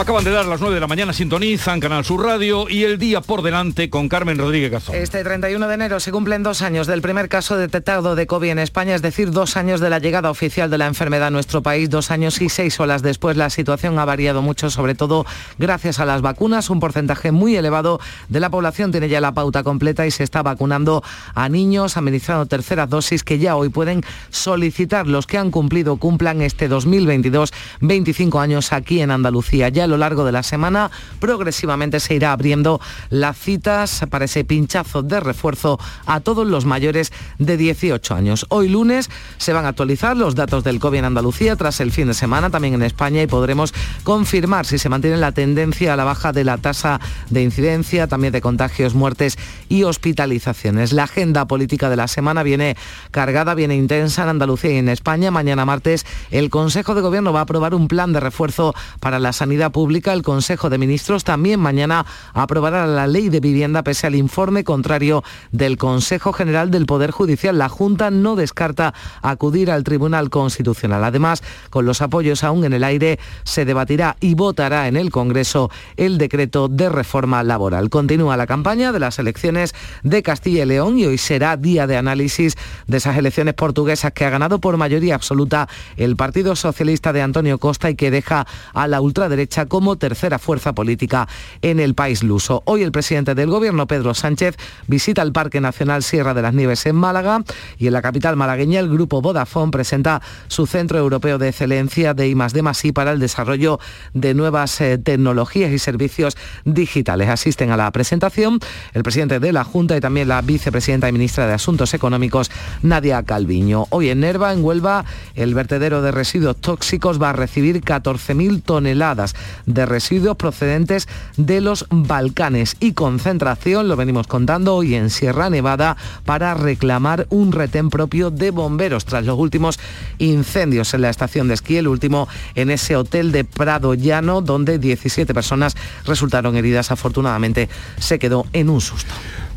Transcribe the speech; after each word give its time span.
Acaban 0.00 0.24
de 0.24 0.30
dar 0.30 0.46
las 0.46 0.60
9 0.60 0.76
de 0.76 0.80
la 0.80 0.86
mañana, 0.86 1.12
sintonizan 1.12 1.78
Canal 1.78 2.06
Sur 2.06 2.24
Radio 2.24 2.70
y 2.70 2.84
el 2.84 2.98
día 2.98 3.20
por 3.20 3.42
delante 3.42 3.90
con 3.90 4.08
Carmen 4.08 4.38
Rodríguez 4.38 4.70
Gazón. 4.70 4.94
Este 4.94 5.22
31 5.22 5.68
de 5.68 5.74
enero 5.74 6.00
se 6.00 6.10
cumplen 6.10 6.42
dos 6.42 6.62
años 6.62 6.86
del 6.86 7.02
primer 7.02 7.28
caso 7.28 7.58
detectado 7.58 8.14
de 8.14 8.26
COVID 8.26 8.48
en 8.48 8.60
España, 8.60 8.94
es 8.94 9.02
decir, 9.02 9.30
dos 9.30 9.58
años 9.58 9.78
de 9.78 9.90
la 9.90 9.98
llegada 9.98 10.30
oficial 10.30 10.70
de 10.70 10.78
la 10.78 10.86
enfermedad 10.86 11.26
a 11.26 11.30
nuestro 11.30 11.62
país, 11.62 11.90
dos 11.90 12.10
años 12.10 12.40
y 12.40 12.48
seis 12.48 12.80
horas 12.80 13.02
después. 13.02 13.36
La 13.36 13.50
situación 13.50 13.98
ha 13.98 14.06
variado 14.06 14.40
mucho, 14.40 14.70
sobre 14.70 14.94
todo 14.94 15.26
gracias 15.58 16.00
a 16.00 16.06
las 16.06 16.22
vacunas. 16.22 16.70
Un 16.70 16.80
porcentaje 16.80 17.30
muy 17.30 17.54
elevado 17.56 18.00
de 18.30 18.40
la 18.40 18.48
población 18.48 18.92
tiene 18.92 19.10
ya 19.10 19.20
la 19.20 19.32
pauta 19.32 19.62
completa 19.62 20.06
y 20.06 20.10
se 20.10 20.24
está 20.24 20.42
vacunando 20.42 21.04
a 21.34 21.50
niños, 21.50 21.98
administrando 21.98 22.46
terceras 22.46 22.88
dosis 22.88 23.22
que 23.22 23.38
ya 23.38 23.54
hoy 23.54 23.68
pueden 23.68 24.02
solicitar. 24.30 25.06
Los 25.06 25.26
que 25.26 25.36
han 25.36 25.50
cumplido 25.50 25.98
cumplan 25.98 26.40
este 26.40 26.68
2022 26.68 27.52
25 27.82 28.40
años 28.40 28.72
aquí 28.72 29.02
en 29.02 29.10
Andalucía 29.10 29.66
a 29.66 29.70
lo 29.90 29.98
largo 29.98 30.24
de 30.24 30.32
la 30.32 30.42
semana 30.42 30.90
progresivamente 31.20 32.00
se 32.00 32.14
irá 32.14 32.32
abriendo 32.32 32.80
las 33.10 33.36
citas 33.38 34.04
para 34.10 34.24
ese 34.24 34.44
pinchazo 34.44 35.02
de 35.02 35.20
refuerzo 35.20 35.78
a 36.06 36.20
todos 36.20 36.46
los 36.46 36.64
mayores 36.64 37.12
de 37.38 37.56
18 37.56 38.14
años. 38.14 38.46
Hoy 38.48 38.68
lunes 38.68 39.10
se 39.38 39.52
van 39.52 39.66
a 39.66 39.68
actualizar 39.68 40.16
los 40.16 40.34
datos 40.34 40.64
del 40.64 40.78
COVID 40.78 40.98
en 40.98 41.04
Andalucía 41.04 41.56
tras 41.56 41.80
el 41.80 41.92
fin 41.92 42.08
de 42.08 42.14
semana, 42.14 42.50
también 42.50 42.74
en 42.74 42.82
España, 42.82 43.22
y 43.22 43.26
podremos 43.26 43.74
confirmar 44.04 44.66
si 44.66 44.78
se 44.78 44.88
mantiene 44.88 45.16
la 45.16 45.32
tendencia 45.32 45.92
a 45.92 45.96
la 45.96 46.04
baja 46.04 46.32
de 46.32 46.44
la 46.44 46.58
tasa 46.58 47.00
de 47.28 47.42
incidencia, 47.42 48.06
también 48.06 48.32
de 48.32 48.40
contagios, 48.40 48.94
muertes 48.94 49.38
y 49.68 49.84
hospitalizaciones. 49.84 50.92
La 50.92 51.04
agenda 51.04 51.46
política 51.46 51.90
de 51.90 51.96
la 51.96 52.08
semana 52.08 52.42
viene 52.42 52.76
cargada, 53.10 53.54
viene 53.54 53.76
intensa 53.76 54.22
en 54.22 54.30
Andalucía 54.30 54.72
y 54.72 54.76
en 54.76 54.88
España. 54.88 55.30
Mañana 55.30 55.64
martes 55.64 56.06
el 56.30 56.50
Consejo 56.50 56.94
de 56.94 57.00
Gobierno 57.00 57.32
va 57.32 57.40
a 57.40 57.42
aprobar 57.42 57.74
un 57.74 57.88
plan 57.88 58.12
de 58.12 58.20
refuerzo 58.20 58.74
para 59.00 59.18
la 59.18 59.32
sanidad 59.32 59.69
pública, 59.70 60.12
el 60.12 60.22
Consejo 60.22 60.70
de 60.70 60.78
Ministros 60.78 61.24
también 61.24 61.60
mañana 61.60 62.06
aprobará 62.32 62.86
la 62.86 63.06
ley 63.06 63.28
de 63.28 63.40
vivienda 63.40 63.82
pese 63.82 64.06
al 64.06 64.14
informe 64.14 64.64
contrario 64.64 65.22
del 65.52 65.76
Consejo 65.76 66.32
General 66.32 66.70
del 66.70 66.86
Poder 66.86 67.10
Judicial. 67.10 67.58
La 67.58 67.68
Junta 67.68 68.10
no 68.10 68.36
descarta 68.36 68.94
acudir 69.22 69.70
al 69.70 69.84
Tribunal 69.84 70.30
Constitucional. 70.30 71.04
Además, 71.04 71.42
con 71.70 71.86
los 71.86 72.02
apoyos 72.02 72.44
aún 72.44 72.64
en 72.64 72.72
el 72.72 72.84
aire, 72.84 73.18
se 73.44 73.64
debatirá 73.64 74.16
y 74.20 74.34
votará 74.34 74.88
en 74.88 74.96
el 74.96 75.10
Congreso 75.10 75.70
el 75.96 76.18
decreto 76.18 76.68
de 76.68 76.88
reforma 76.88 77.42
laboral. 77.42 77.90
Continúa 77.90 78.36
la 78.36 78.46
campaña 78.46 78.92
de 78.92 79.00
las 79.00 79.18
elecciones 79.18 79.74
de 80.02 80.22
Castilla 80.22 80.62
y 80.62 80.66
León 80.66 80.98
y 80.98 81.06
hoy 81.06 81.18
será 81.18 81.56
día 81.56 81.86
de 81.86 81.96
análisis 81.96 82.56
de 82.86 82.96
esas 82.96 83.16
elecciones 83.16 83.54
portuguesas 83.54 84.12
que 84.12 84.24
ha 84.24 84.30
ganado 84.30 84.60
por 84.60 84.76
mayoría 84.76 85.14
absoluta 85.14 85.68
el 85.96 86.16
Partido 86.16 86.56
Socialista 86.56 87.12
de 87.12 87.22
Antonio 87.22 87.58
Costa 87.58 87.90
y 87.90 87.94
que 87.94 88.10
deja 88.10 88.46
a 88.72 88.88
la 88.88 89.00
ultraderecha 89.00 89.59
como 89.66 89.96
tercera 89.96 90.38
fuerza 90.38 90.74
política 90.74 91.28
en 91.62 91.80
el 91.80 91.94
país 91.94 92.22
luso. 92.22 92.62
Hoy 92.66 92.82
el 92.82 92.92
presidente 92.92 93.34
del 93.34 93.50
gobierno, 93.50 93.86
Pedro 93.86 94.14
Sánchez, 94.14 94.56
visita 94.86 95.22
el 95.22 95.32
Parque 95.32 95.60
Nacional 95.60 96.02
Sierra 96.02 96.34
de 96.34 96.42
las 96.42 96.54
Nieves 96.54 96.86
en 96.86 96.96
Málaga 96.96 97.42
y 97.78 97.86
en 97.86 97.92
la 97.92 98.02
capital 98.02 98.36
malagueña 98.36 98.80
el 98.80 98.88
grupo 98.88 99.20
Vodafone 99.20 99.70
presenta 99.70 100.22
su 100.48 100.66
Centro 100.66 100.98
Europeo 100.98 101.38
de 101.38 101.48
Excelencia 101.48 102.14
de 102.14 102.28
I+D+I 102.28 102.92
para 102.92 103.12
el 103.12 103.20
desarrollo 103.20 103.78
de 104.14 104.34
nuevas 104.34 104.80
eh, 104.80 104.98
tecnologías 104.98 105.72
y 105.72 105.78
servicios 105.78 106.36
digitales. 106.64 107.28
Asisten 107.28 107.70
a 107.70 107.76
la 107.76 107.90
presentación 107.90 108.58
el 108.92 109.02
presidente 109.02 109.40
de 109.40 109.52
la 109.52 109.64
Junta 109.64 109.96
y 109.96 110.00
también 110.00 110.28
la 110.28 110.42
vicepresidenta 110.42 111.08
y 111.08 111.12
ministra 111.12 111.46
de 111.46 111.54
Asuntos 111.54 111.94
Económicos, 111.94 112.50
Nadia 112.82 113.22
Calviño. 113.22 113.86
Hoy 113.90 114.10
en 114.10 114.20
Nerva, 114.20 114.52
en 114.52 114.64
Huelva, 114.64 115.04
el 115.34 115.54
vertedero 115.54 116.02
de 116.02 116.12
residuos 116.12 116.56
tóxicos 116.56 117.20
va 117.20 117.30
a 117.30 117.32
recibir 117.32 117.82
14.000 117.82 118.62
toneladas 118.62 119.34
de 119.66 119.86
residuos 119.86 120.36
procedentes 120.36 121.08
de 121.36 121.60
los 121.60 121.86
Balcanes 121.90 122.76
y 122.80 122.92
concentración, 122.92 123.88
lo 123.88 123.96
venimos 123.96 124.26
contando 124.26 124.74
hoy 124.74 124.94
en 124.94 125.10
Sierra 125.10 125.50
Nevada, 125.50 125.96
para 126.24 126.54
reclamar 126.54 127.26
un 127.30 127.52
retén 127.52 127.90
propio 127.90 128.30
de 128.30 128.50
bomberos 128.50 129.04
tras 129.04 129.24
los 129.24 129.38
últimos 129.38 129.78
incendios 130.18 130.94
en 130.94 131.02
la 131.02 131.10
estación 131.10 131.48
de 131.48 131.54
esquí, 131.54 131.76
el 131.76 131.88
último 131.88 132.28
en 132.54 132.70
ese 132.70 132.96
hotel 132.96 133.32
de 133.32 133.44
Prado 133.44 133.94
Llano, 133.94 134.40
donde 134.42 134.78
17 134.78 135.34
personas 135.34 135.76
resultaron 136.04 136.56
heridas. 136.56 136.90
Afortunadamente 136.90 137.68
se 137.98 138.18
quedó 138.18 138.46
en 138.52 138.70
un 138.70 138.80
susto. 138.80 139.12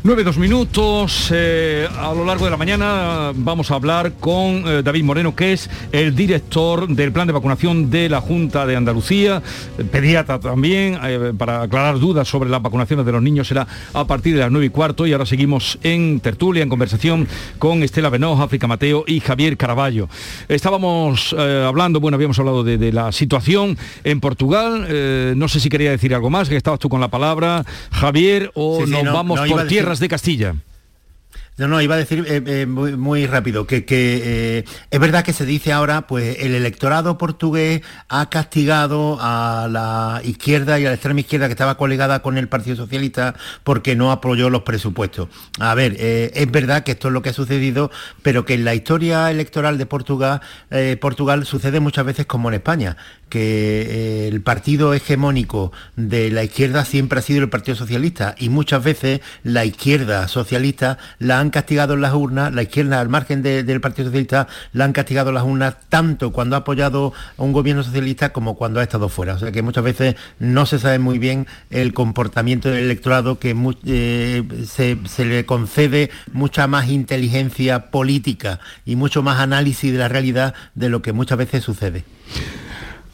9, 0.06 0.22
dos 0.22 0.36
minutos. 0.36 1.30
Eh, 1.32 1.88
a 1.98 2.12
lo 2.12 2.26
largo 2.26 2.44
de 2.44 2.50
la 2.50 2.58
mañana 2.58 3.32
vamos 3.34 3.70
a 3.70 3.76
hablar 3.76 4.12
con 4.20 4.62
eh, 4.66 4.82
David 4.84 5.02
Moreno, 5.02 5.34
que 5.34 5.54
es 5.54 5.70
el 5.92 6.14
director 6.14 6.86
del 6.86 7.10
plan 7.10 7.26
de 7.26 7.32
vacunación 7.32 7.88
de 7.88 8.10
la 8.10 8.20
Junta 8.20 8.66
de 8.66 8.76
Andalucía, 8.76 9.42
pediatra 9.90 10.38
también, 10.38 10.98
eh, 11.02 11.32
para 11.38 11.62
aclarar 11.62 11.98
dudas 11.98 12.28
sobre 12.28 12.50
las 12.50 12.60
vacunaciones 12.60 13.06
de 13.06 13.12
los 13.12 13.22
niños 13.22 13.48
será 13.48 13.66
a 13.94 14.06
partir 14.06 14.34
de 14.34 14.40
las 14.40 14.50
9 14.50 14.66
y 14.66 14.68
cuarto. 14.68 15.06
Y 15.06 15.12
ahora 15.14 15.24
seguimos 15.24 15.78
en 15.82 16.20
tertulia, 16.20 16.62
en 16.62 16.68
conversación 16.68 17.26
con 17.58 17.82
Estela 17.82 18.10
Benoja, 18.10 18.44
África 18.44 18.66
Mateo 18.66 19.04
y 19.06 19.20
Javier 19.20 19.56
Caraballo. 19.56 20.10
Estábamos 20.48 21.32
hablando, 21.32 21.98
bueno, 21.98 22.16
habíamos 22.16 22.38
hablado 22.38 22.62
de, 22.62 22.92
la 22.92 23.10
situación 23.10 23.78
en 24.04 24.20
Portugal. 24.20 24.86
no 25.34 25.48
sé 25.48 25.60
si 25.60 25.70
quería 25.70 25.92
decir 25.92 26.14
algo 26.14 26.28
más, 26.28 26.50
que 26.50 26.56
estabas 26.56 26.78
tú 26.78 26.90
con 26.90 27.00
la 27.00 27.08
palabra, 27.08 27.64
Javier, 27.90 28.50
o 28.52 28.84
nos 28.84 29.04
vamos 29.04 29.40
por 29.48 29.66
tierra 29.66 29.93
de 30.00 30.08
Castilla. 30.08 30.54
No, 31.56 31.68
no, 31.68 31.80
iba 31.80 31.94
a 31.94 31.98
decir 31.98 32.24
eh, 32.26 32.42
eh, 32.44 32.66
muy, 32.66 33.26
rápido 33.26 33.64
que, 33.64 33.84
eh, 33.88 34.64
es 34.90 35.00
verdad 35.00 35.22
que 35.24 35.32
se 35.32 35.46
dice 35.46 35.72
ahora, 35.72 36.08
pues 36.08 36.38
el 36.40 36.52
electorado 36.52 37.16
portugués 37.16 37.80
ha 38.08 38.28
castigado 38.28 39.18
a 39.20 39.68
la 39.70 40.20
izquierda 40.24 40.80
y 40.80 40.86
a 40.86 40.88
la 40.88 40.94
extrema 40.94 41.20
izquierda 41.20 41.46
que 41.46 41.52
estaba 41.52 41.76
colegada 41.76 42.22
con 42.22 42.38
el 42.38 42.48
Partido 42.48 42.74
Socialista 42.74 43.36
porque 43.62 43.94
no 43.94 44.10
apoyó 44.10 44.50
los 44.50 44.62
presupuestos. 44.62 45.28
A 45.60 45.76
ver, 45.76 45.96
es 46.00 46.50
verdad 46.50 46.82
que 46.82 46.92
esto 46.92 47.06
es 47.06 47.14
lo 47.14 47.22
que 47.22 47.28
ha 47.28 47.32
sucedido, 47.32 47.92
pero 48.22 48.44
que 48.44 48.54
en 48.54 48.64
la 48.64 48.74
historia 48.74 49.30
electoral 49.30 49.78
de 49.78 49.86
Portugal, 49.86 50.40
Portugal 51.00 51.46
sucede 51.46 51.78
muchas 51.78 52.04
veces 52.04 52.26
como 52.26 52.48
en 52.48 52.54
España, 52.54 52.96
que 53.28 54.28
el 54.28 54.40
partido 54.42 54.92
hegemónico 54.92 55.72
de 55.96 56.30
la 56.30 56.42
izquierda 56.42 56.84
siempre 56.84 57.20
ha 57.20 57.22
sido 57.22 57.42
el 57.42 57.48
Partido 57.48 57.76
Socialista 57.76 58.34
y 58.38 58.48
muchas 58.48 58.82
veces 58.82 59.20
la 59.42 59.64
izquierda 59.64 60.26
socialista 60.28 60.98
la 61.18 61.40
han 61.40 61.43
castigado 61.50 61.94
en 61.94 62.00
las 62.00 62.14
urnas, 62.14 62.52
la 62.52 62.62
izquierda 62.62 63.00
al 63.00 63.08
margen 63.08 63.42
del 63.42 63.80
Partido 63.80 64.06
Socialista 64.06 64.48
la 64.72 64.84
han 64.84 64.92
castigado 64.92 65.32
las 65.32 65.44
urnas 65.44 65.76
tanto 65.88 66.32
cuando 66.32 66.56
ha 66.56 66.60
apoyado 66.60 67.12
a 67.36 67.42
un 67.42 67.52
gobierno 67.52 67.82
socialista 67.82 68.32
como 68.32 68.56
cuando 68.56 68.80
ha 68.80 68.82
estado 68.82 69.08
fuera. 69.08 69.34
O 69.34 69.38
sea 69.38 69.52
que 69.52 69.62
muchas 69.62 69.84
veces 69.84 70.16
no 70.38 70.66
se 70.66 70.78
sabe 70.78 70.98
muy 70.98 71.18
bien 71.18 71.46
el 71.70 71.92
comportamiento 71.94 72.70
del 72.70 72.84
electorado 72.84 73.38
que 73.38 73.54
eh, 73.86 74.42
se, 74.66 75.24
le 75.24 75.46
concede 75.46 76.10
mucha 76.32 76.66
más 76.66 76.88
inteligencia 76.88 77.90
política 77.90 78.60
y 78.84 78.96
mucho 78.96 79.22
más 79.22 79.40
análisis 79.40 79.92
de 79.92 79.98
la 79.98 80.08
realidad 80.08 80.54
de 80.74 80.88
lo 80.88 81.02
que 81.02 81.12
muchas 81.12 81.38
veces 81.38 81.64
sucede. 81.64 82.04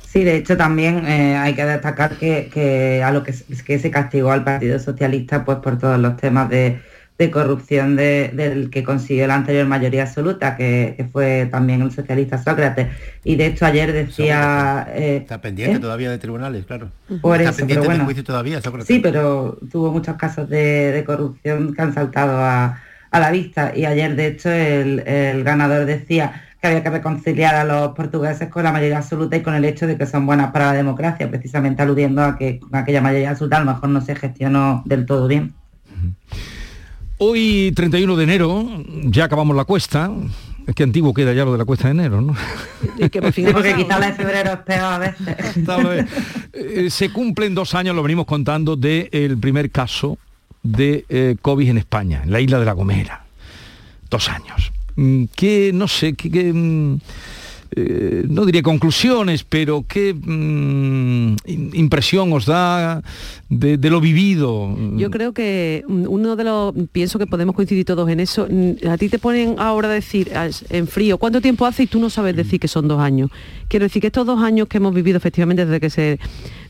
Sí, 0.06 0.24
de 0.24 0.36
hecho 0.36 0.56
también 0.56 1.06
eh, 1.06 1.36
hay 1.36 1.54
que 1.54 1.64
destacar 1.64 2.16
que, 2.16 3.02
a 3.04 3.12
lo 3.12 3.22
que, 3.22 3.32
que, 3.64 3.78
se 3.78 3.91
castigó 3.92 4.32
al 4.32 4.42
Partido 4.42 4.78
Socialista 4.80 5.44
pues 5.44 5.58
por 5.58 5.78
todos 5.78 6.00
los 6.00 6.16
temas 6.16 6.48
de, 6.48 6.80
de 7.20 7.31
corrupción 7.31 7.97
del 7.97 8.70
que 8.70 8.82
consiguió 8.82 9.26
la 9.26 9.34
anterior 9.34 9.66
mayoría 9.66 10.04
absoluta, 10.04 10.56
que, 10.56 11.06
fue 11.12 11.47
también 11.50 11.82
el 11.82 11.92
socialista 11.92 12.42
Sócrates. 12.42 12.88
Y 13.25 13.36
de 13.36 13.47
hecho 13.47 13.66
ayer 13.66 13.92
decía... 13.92 14.88
Eh, 14.94 15.19
está 15.19 15.38
pendiente 15.42 15.76
¿eh? 15.76 15.80
todavía 15.80 16.10
de 16.10 16.16
tribunales, 16.16 16.64
claro. 16.64 16.88
está 17.10 17.53
pendiente 17.53 17.88
de 17.88 17.98
juicio 17.98 18.25
todavía, 18.25 18.62
Sócrates. 18.62 18.86
Sí, 18.86 19.00
pero 19.00 19.59
tuvo 19.70 19.92
muchos 19.92 20.16
casos 20.16 20.48
de, 20.48 21.04
corrupción 21.06 21.74
que 21.74 21.83
han 21.83 21.92
saltado 21.92 22.39
a, 22.39 22.80
la 23.12 23.30
vista. 23.30 23.77
Y 23.77 23.84
ayer, 23.84 24.16
de 24.16 24.27
hecho, 24.27 24.48
el, 24.48 25.45
ganador 25.45 25.84
decía 25.84 26.42
que 26.59 26.68
había 26.68 26.83
que 26.83 26.91
reconciliar 26.91 27.54
a 27.54 27.65
los 27.65 27.95
portugueses 27.95 28.48
con 28.48 28.62
la 28.62 28.72
mayoría 28.72 28.98
absoluta 28.98 29.36
y 29.36 29.42
con 29.42 29.54
el 29.54 29.66
hecho 29.66 29.86
de 29.86 29.98
que 29.98 30.06
son 30.06 30.24
buenas 30.24 30.53
para 30.53 30.68
la 30.68 30.72
democracia, 30.72 31.28
precisamente 31.28 31.83
aludiendo 31.83 32.22
a 32.22 32.39
que 32.39 32.60
con 32.60 32.74
aquella 32.74 33.03
mayoría 33.03 33.30
absoluta 33.30 33.59
a 33.59 33.60
lo 33.60 33.72
mejor 33.74 33.91
no 33.91 34.00
se 34.00 34.16
gestionó 34.16 34.83
del 34.86 35.04
todo 35.04 35.28
bien. 35.28 35.53
Hoy, 37.22 37.71
31 37.77 38.17
de 38.17 38.25
enero, 38.25 38.67
ya 39.05 39.25
acabamos 39.25 39.55
la 39.55 39.67
cuesta. 39.67 40.11
Es 40.67 40.75
que 40.75 40.84
antiguo 40.84 41.13
queda 41.13 41.34
ya 41.34 41.45
lo 41.45 41.53
de 41.53 41.59
la 41.59 41.67
cuesta 41.67 41.89
de 41.89 41.93
enero, 41.93 42.22
¿no? 42.22 42.34
que 43.11 43.21
porque 43.53 43.75
quizá 43.75 43.99
la 43.99 44.07
de 44.07 44.13
febrero 44.15 44.53
es 44.55 44.59
peor 44.61 44.84
a 44.84 44.99
veces. 44.99 46.07
Eh, 46.55 46.89
se 46.89 47.13
cumplen 47.13 47.55
dos 47.55 47.75
años, 47.75 47.95
lo 47.95 48.03
venimos 48.03 48.25
contando, 48.25 48.75
del 48.75 49.37
primer 49.37 49.71
caso 49.71 50.17
de 50.63 51.05
eh, 51.11 51.37
COVID 51.43 51.69
en 51.69 51.78
España, 51.78 52.22
en 52.25 52.33
la 52.33 52.41
isla 52.41 52.59
de 52.59 52.65
La 52.65 52.72
Gomera. 52.72 53.25
Dos 54.09 54.31
años. 54.31 54.72
Mm, 54.97 55.25
que, 55.37 55.72
no 55.75 55.89
sé, 55.89 56.15
que, 56.15 56.53
mm, 56.55 57.01
eh, 57.77 58.25
no 58.28 58.47
diría 58.47 58.63
conclusiones, 58.63 59.45
pero 59.45 59.84
qué 59.87 60.13
mm, 60.15 61.37
impresión 61.75 62.33
os 62.33 62.47
da 62.47 63.03
de, 63.49 63.78
lo 63.91 64.01
vivido. 64.01 64.77
Yo 64.97 65.11
creo 65.11 65.33
que 65.33 65.84
uno 65.87 66.37
de 66.37 66.45
los, 66.45 66.75
pienso 66.93 67.19
que 67.19 67.27
podemos 67.27 67.55
coincidir 67.55 67.84
todos 67.84 68.09
en 68.09 68.21
eso, 68.21 68.49
a 68.89 68.97
ti 68.99 69.09
te 69.09 69.19
ponen 69.19 69.57
ahora 69.59 69.89
a 69.89 69.93
decir 69.93 70.31
en 70.71 70.87
frío, 70.87 71.19
¿cuánto 71.19 71.41
tiempo 71.41 71.65
hace? 71.67 71.84
Y 71.84 71.87
tú 71.87 72.01
no 72.01 72.11
sabes 72.11 72.34
decir 72.34 72.59
que 72.59 72.69
son 72.69 72.89
dos 72.89 73.01
años. 73.01 73.31
Quiero 73.69 73.84
decir 73.84 74.01
que 74.01 74.09
estos 74.09 74.27
dos 74.27 74.43
años 74.43 74.67
que 74.67 74.78
hemos 74.78 74.95
vivido 74.95 75.17
efectivamente 75.17 75.65
desde 75.65 75.81
que 75.81 75.91
se 75.91 76.19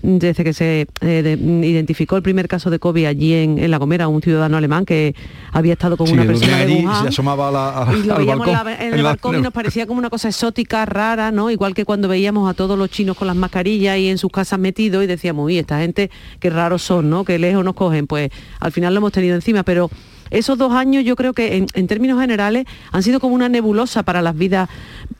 desde 0.02 0.44
que 0.44 0.52
se 0.52 0.86
eh, 1.00 1.38
identificó 1.62 2.16
el 2.16 2.22
primer 2.22 2.48
caso 2.48 2.70
de 2.70 2.78
COVID 2.78 3.06
allí 3.06 3.34
en, 3.34 3.70
La 3.70 3.78
Gomera, 3.78 4.08
un 4.08 4.22
ciudadano 4.22 4.56
alemán 4.56 4.84
que 4.84 5.14
había 5.52 5.74
estado 5.74 5.96
con 5.96 6.10
una 6.10 6.24
persona 6.24 6.58
de 6.58 6.74
Wuhan, 6.74 7.02
se 7.02 7.08
asomaba 7.08 7.50
la, 7.50 7.92
y 7.96 8.04
lo 8.04 8.16
veíamos 8.16 8.48
en 8.78 8.94
el 8.94 9.02
balcón 9.02 9.38
y 9.38 9.40
nos 9.40 9.52
parecía 9.52 9.86
como 9.86 9.98
una 9.98 10.10
cosa 10.10 10.28
exótica, 10.28 10.86
rara, 10.86 11.30
¿no? 11.30 11.50
Igual 11.50 11.74
que 11.74 11.84
cuando 11.84 12.08
veíamos 12.08 12.50
a 12.50 12.54
todos 12.54 12.78
los 12.78 12.90
chinos 12.90 13.16
con 13.16 13.26
las 13.26 13.36
mascarillas 13.36 13.98
y 13.98 14.08
en 14.08 14.18
sus 14.18 14.30
casas 14.30 14.58
metidos 14.58 15.04
y 15.04 15.06
decíamos, 15.06 15.46
uy, 15.46 15.58
esta 15.58 15.78
gente, 15.78 16.10
qué 16.38 16.50
raros 16.50 16.82
son, 16.82 17.10
¿no? 17.10 17.24
Que 17.24 17.38
lejos 17.38 17.64
nos 17.64 17.74
cogen. 17.74 18.06
Pues 18.06 18.30
al 18.58 18.72
final 18.72 18.94
lo 18.94 18.98
hemos 18.98 19.12
tenido 19.12 19.34
encima, 19.34 19.62
pero 19.62 19.90
esos 20.30 20.56
dos 20.56 20.72
años 20.72 21.04
yo 21.04 21.16
creo 21.16 21.32
que 21.32 21.66
en, 21.74 21.86
términos 21.86 22.20
generales 22.20 22.64
han 22.92 23.02
sido 23.02 23.20
como 23.20 23.34
una 23.34 23.48
nebulosa 23.48 24.04
para 24.04 24.22
las 24.22 24.36
vidas, 24.36 24.68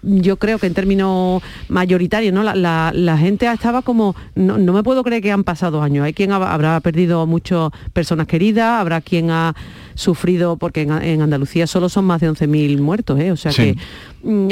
yo 0.03 0.37
creo 0.37 0.59
que 0.59 0.67
en 0.67 0.75
términos 0.75 1.43
mayoritarios, 1.69 2.33
¿no? 2.33 2.43
La, 2.43 3.19
gente 3.19 3.51
estaba 3.51 3.83
como, 3.83 4.15
no, 4.35 4.59
me 4.59 4.83
puedo 4.83 5.03
creer 5.05 5.23
que 5.23 5.33
han 5.33 5.45
pasado 5.45 5.83
años. 5.83 6.05
Hay 6.05 6.15
quien 6.15 6.33
habrá 6.33 6.81
perdido 6.81 7.27
muchas 7.27 7.71
personas 7.93 8.27
queridas, 8.27 8.81
habrá 8.81 9.01
quien 9.01 9.31
ha 9.31 9.55
sufrido, 9.95 10.57
porque 10.57 10.83
en, 10.83 11.23
Andalucía 11.23 11.67
solo 11.67 11.89
son 11.89 12.05
más 12.05 12.21
de 12.21 12.31
11.000 12.31 12.81
muertos, 12.81 13.21
¿eh? 13.21 13.33
o 13.33 13.37
sea 13.37 13.53
que 13.53 13.77
Mm, 14.23 14.51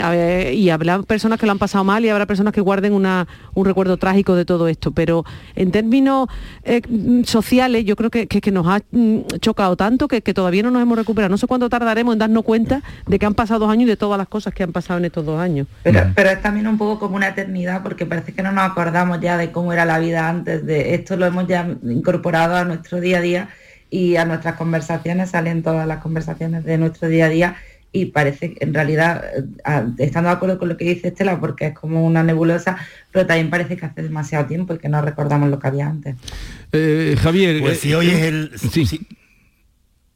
y 0.55 0.71
habrá 0.71 1.03
personas 1.03 1.39
que 1.39 1.47
lo 1.47 1.53
han 1.53 1.59
pasado 1.59 1.85
mal 1.85 2.05
y 2.05 2.09
habrá 2.09 2.27
personas 2.27 2.55
que 2.55 2.61
guarden 2.61 2.93
un 2.95 3.65
recuerdo 3.65 3.97
trágico 3.97 4.35
de 4.35 4.45
todo 4.45 4.69
esto, 4.69 4.93
pero 4.93 5.25
en 5.57 5.71
términos 5.71 6.29
eh, 6.65 6.81
mm, 6.89 7.25
sociales 7.25 7.85
yo 7.85 7.95
creo 7.97 8.11
que, 8.11 8.27
nos 8.51 8.67
ha 8.67 8.81
mm, 8.91 9.21
chocado 9.41 9.77
tanto 9.77 10.09
que, 10.09 10.21
todavía 10.21 10.63
no 10.63 10.71
nos 10.71 10.83
hemos 10.83 10.97
recuperado. 10.97 11.31
No 11.31 11.39
sé 11.39 11.47
cuánto 11.47 11.69
tardaremos 11.69 12.15
en 12.15 12.19
darnos 12.19 12.45
cuenta 12.45 12.83
de 13.07 13.19
que 13.19 13.27
han 13.27 13.35
pasado 13.35 13.61
dos 13.61 13.71
años 13.71 13.85
y 13.85 13.91
de 13.91 13.97
todas 13.97 14.19
las 14.19 14.29
cosas 14.29 14.55
que 14.55 14.63
han 14.63 14.73
pasado 14.73 14.99
en 14.99 15.07
estos 15.07 15.25
dos 15.27 15.41
años. 15.41 15.67
Pero, 15.83 16.31
es 16.31 16.43
también 16.43 16.67
un 16.67 16.79
poco 16.79 16.99
como 16.99 17.17
una 17.17 17.29
eternidad 17.29 17.83
porque 17.83 18.07
parece 18.07 18.33
que 18.33 18.43
no 18.43 18.53
nos 18.53 18.65
acordamos 18.65 19.21
ya 19.21 19.37
de 19.37 19.51
cómo 19.51 19.73
era 19.73 19.85
la 19.85 19.99
vida 19.99 20.29
antes 20.29 20.65
de 20.65 20.95
esto, 20.95 21.17
lo 21.17 21.27
hemos 21.27 21.47
ya 21.47 21.69
incorporado 21.83 22.57
a 22.57 22.65
nuestro 22.65 23.01
día 23.01 23.19
a 23.19 23.21
día 23.21 23.49
y 23.91 24.17
a 24.17 24.25
nuestras 24.25 24.57
conversaciones, 24.57 25.31
salen 25.31 25.63
todas 25.63 25.87
las 25.87 25.99
conversaciones 25.99 26.65
de 26.65 26.79
nuestro 26.79 27.09
día 27.09 27.27
a 27.27 27.29
día 27.29 27.57
y 27.91 28.07
parece 28.07 28.53
que 28.53 28.65
en 28.65 28.75
realidad, 28.75 29.25
eh, 29.35 29.85
estando 29.99 30.29
de 30.29 30.37
acuerdo 30.37 30.59
con 30.59 30.69
lo 30.69 30.77
que 30.77 30.85
dice 30.85 31.09
Estela, 31.09 31.41
porque 31.41 31.69
es 31.69 31.75
como 31.75 32.05
una 32.05 32.23
nebulosa, 32.23 32.77
pero 33.11 33.27
también 33.27 33.51
parece 33.51 33.77
que 33.77 33.87
hace 33.87 34.03
demasiado 34.03 34.47
tiempo 34.47 34.75
y 34.75 34.79
que 34.79 34.89
no 34.89 35.01
recordamos 35.01 35.49
lo 35.49 35.59
que 35.59 35.69
había 35.69 35.87
antes. 35.87 36.17
Eh, 36.73 37.17
Javier, 37.19 37.61
pues 37.61 37.81
si 37.81 37.95
hoy 37.95 38.11
es 38.11 38.23
el... 38.23 38.53
Sí. 38.59 39.07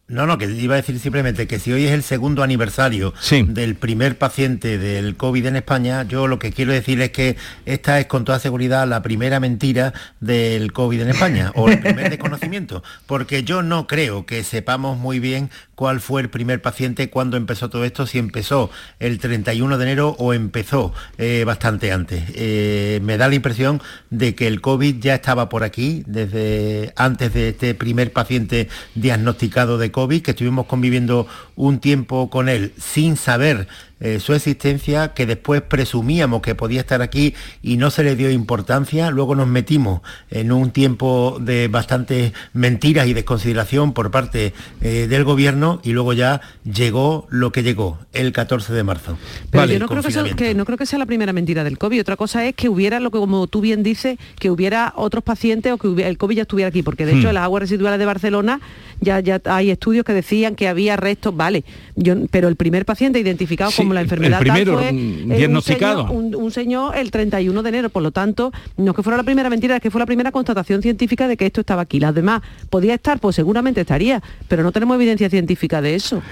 No, 0.09 0.27
no, 0.27 0.37
que 0.37 0.45
iba 0.45 0.75
a 0.75 0.77
decir 0.77 0.99
simplemente 0.99 1.47
que 1.47 1.59
si 1.59 1.73
hoy 1.73 1.87
es 1.87 1.93
el 1.93 2.03
segundo 2.03 2.43
aniversario 2.43 3.15
del 3.47 3.77
primer 3.77 4.19
paciente 4.19 4.77
del 4.77 5.17
COVID 5.17 5.47
en 5.47 5.57
España, 5.57 6.03
yo 6.03 6.27
lo 6.27 6.39
que 6.39 6.53
quiero 6.53 6.73
decir 6.73 7.01
es 7.01 7.13
que 7.13 7.37
esta 7.65 7.99
es 7.99 8.07
con 8.07 8.25
toda 8.25 8.39
seguridad 8.39 8.87
la 8.87 9.01
primera 9.01 9.41
mentira 9.41 9.95
del 10.21 10.73
COVID 10.73 11.03
en 11.03 11.09
España, 11.11 11.53
o 11.55 11.69
el 11.69 11.81
primer 11.81 12.11
desconocimiento, 12.11 12.83
porque 13.07 13.45
yo 13.45 13.63
no 13.63 13.87
creo 13.87 14.27
que 14.27 14.45
sepamos 14.45 14.99
muy 14.99 15.19
bien 15.19 15.51
cuál 15.83 16.01
fue 16.01 16.23
el 16.23 16.31
primer 16.31 16.63
paciente, 16.63 17.11
cuándo 17.11 17.37
empezó 17.37 17.69
todo 17.69 17.85
esto, 17.85 18.07
si 18.07 18.21
empezó 18.21 18.71
el 19.01 19.19
31 19.19 19.79
de 19.79 19.83
enero 19.83 20.15
o 20.17 20.33
empezó 20.33 20.95
eh, 21.19 21.43
bastante 21.45 21.91
antes. 21.91 22.23
Eh, 22.37 23.01
me 23.03 23.17
da 23.17 23.27
la 23.27 23.35
impresión 23.35 23.83
de 24.09 24.37
que 24.37 24.47
el 24.47 24.61
COVID 24.61 25.01
ya 25.01 25.17
estaba 25.17 25.49
por 25.49 25.65
aquí 25.65 26.05
desde 26.07 26.93
antes 26.95 27.35
de 27.35 27.49
este 27.49 27.75
primer 27.75 28.13
paciente 28.13 28.69
diagnosticado 28.95 29.77
de 29.77 29.91
COVID 29.91 30.23
que 30.23 30.31
estuvimos 30.31 30.67
conviviendo 30.67 31.27
un 31.57 31.81
tiempo 31.81 32.31
con 32.31 32.49
él 32.49 32.73
sin 32.79 33.17
saber 33.17 33.67
eh, 34.05 34.19
su 34.19 34.35
existencia, 34.35 35.15
que 35.15 35.27
después 35.27 35.63
presumíamos 35.63 36.43
que 36.43 36.57
podía 36.57 36.81
estar 36.81 37.03
aquí 37.03 37.35
y 37.63 37.77
no 37.77 37.93
se 37.93 38.03
le 38.03 38.17
dio 38.17 38.33
importancia. 38.33 39.13
Luego 39.13 39.37
nos 39.37 39.47
metimos 39.47 40.01
en 40.29 40.51
un 40.51 40.73
tiempo 40.73 41.39
de 41.41 41.69
bastantes 41.69 42.33
mentiras 42.53 43.07
y 43.07 43.15
desconsideración 43.15 43.93
por 43.93 44.11
parte 44.11 44.55
eh, 44.81 45.07
del 45.09 45.23
gobierno 45.23 45.81
y 45.85 45.93
luego 45.93 46.15
ya 46.15 46.41
llegó 46.65 47.29
lo 47.31 47.53
que 47.53 47.63
llegó, 47.63 48.01
el 48.13 48.33
14 48.33 48.73
de 48.73 48.83
marzo. 48.83 49.17
Pero 49.51 49.67
yo 49.67 49.79
no 49.79 49.87
creo 49.87 50.03
que, 50.35 50.55
no 50.57 50.65
creo 50.65 50.77
que 50.77 50.87
sea 50.87 50.99
la 50.99 51.07
primera 51.07 51.33
mentira 51.33 51.63
del 51.63 51.79
COVID. 51.79 52.01
Otra 52.01 52.17
cosa 52.17 52.45
es 52.45 52.57
que 52.57 52.69
hubiera, 52.69 52.99
lo 52.99 53.13
que 53.13 53.19
como 53.19 53.47
tú 53.47 53.61
bien 53.61 53.85
dices, 53.85 54.19
que 54.41 54.51
hubiera 54.51 54.95
otros 54.97 55.23
pacientes 55.23 55.73
o 55.73 55.79
que 55.79 56.09
el 56.09 56.19
COVID 56.19 56.37
ya 56.39 56.43
estuviera 56.43 56.71
aquí, 56.71 56.83
porque 56.83 57.07
de 57.07 57.13
hecho 57.13 57.29
hmm. 57.29 57.29
en 57.29 57.35
las 57.35 57.45
aguas 57.45 57.61
residuales 57.61 58.01
de 58.01 58.07
Barcelona 58.07 58.61
ya, 59.01 59.21
ya 59.21 59.41
hay 59.45 59.71
estudios 59.71 60.05
que 60.05 60.13
decían 60.13 60.55
que 60.57 60.69
había 60.69 60.97
restos, 60.97 61.37
vale, 61.37 61.65
yo, 61.95 62.15
pero 62.31 62.49
el 62.49 62.57
primer 62.57 62.85
paciente 62.85 63.19
identificado 63.19 63.71
como 63.77 63.92
la 63.93 64.01
enfermedad 64.01 64.41
el 64.41 64.47
primero 64.47 64.79
fue 64.79 64.93
diagnosticado. 64.93 66.11
Un 66.11 66.51
señor, 66.51 66.97
el 66.97 67.11
31 67.11 67.63
de 67.63 67.69
enero, 67.69 67.91
por 67.91 68.03
lo 68.03 68.11
tanto, 68.11 68.53
no 68.77 68.91
es 68.91 68.97
que 68.97 69.03
fuera 69.03 69.17
la 69.17 69.23
primera 69.23 69.51
mentira, 69.51 69.77
es 69.77 69.83
que 69.83 69.91
fue 69.91 69.99
la 69.99 70.07
primera 70.07 70.33
constatación 70.33 70.83
científica 70.83 71.29
de 71.29 71.37
que 71.37 71.47
esto 71.47 71.61
estaba 71.61 71.83
aquí. 71.83 72.01
Las 72.01 72.15
demás, 72.15 72.43
¿podía 72.71 72.95
estar? 72.95 73.21
Pues 73.21 73.37
seguramente 73.37 73.81
estaría, 73.81 74.23
pero 74.49 74.63
no 74.63 74.73
tenemos 74.73 74.97
evidencia 74.97 75.29
científica 75.31 75.81
de 75.81 75.95
eso. 75.95 76.23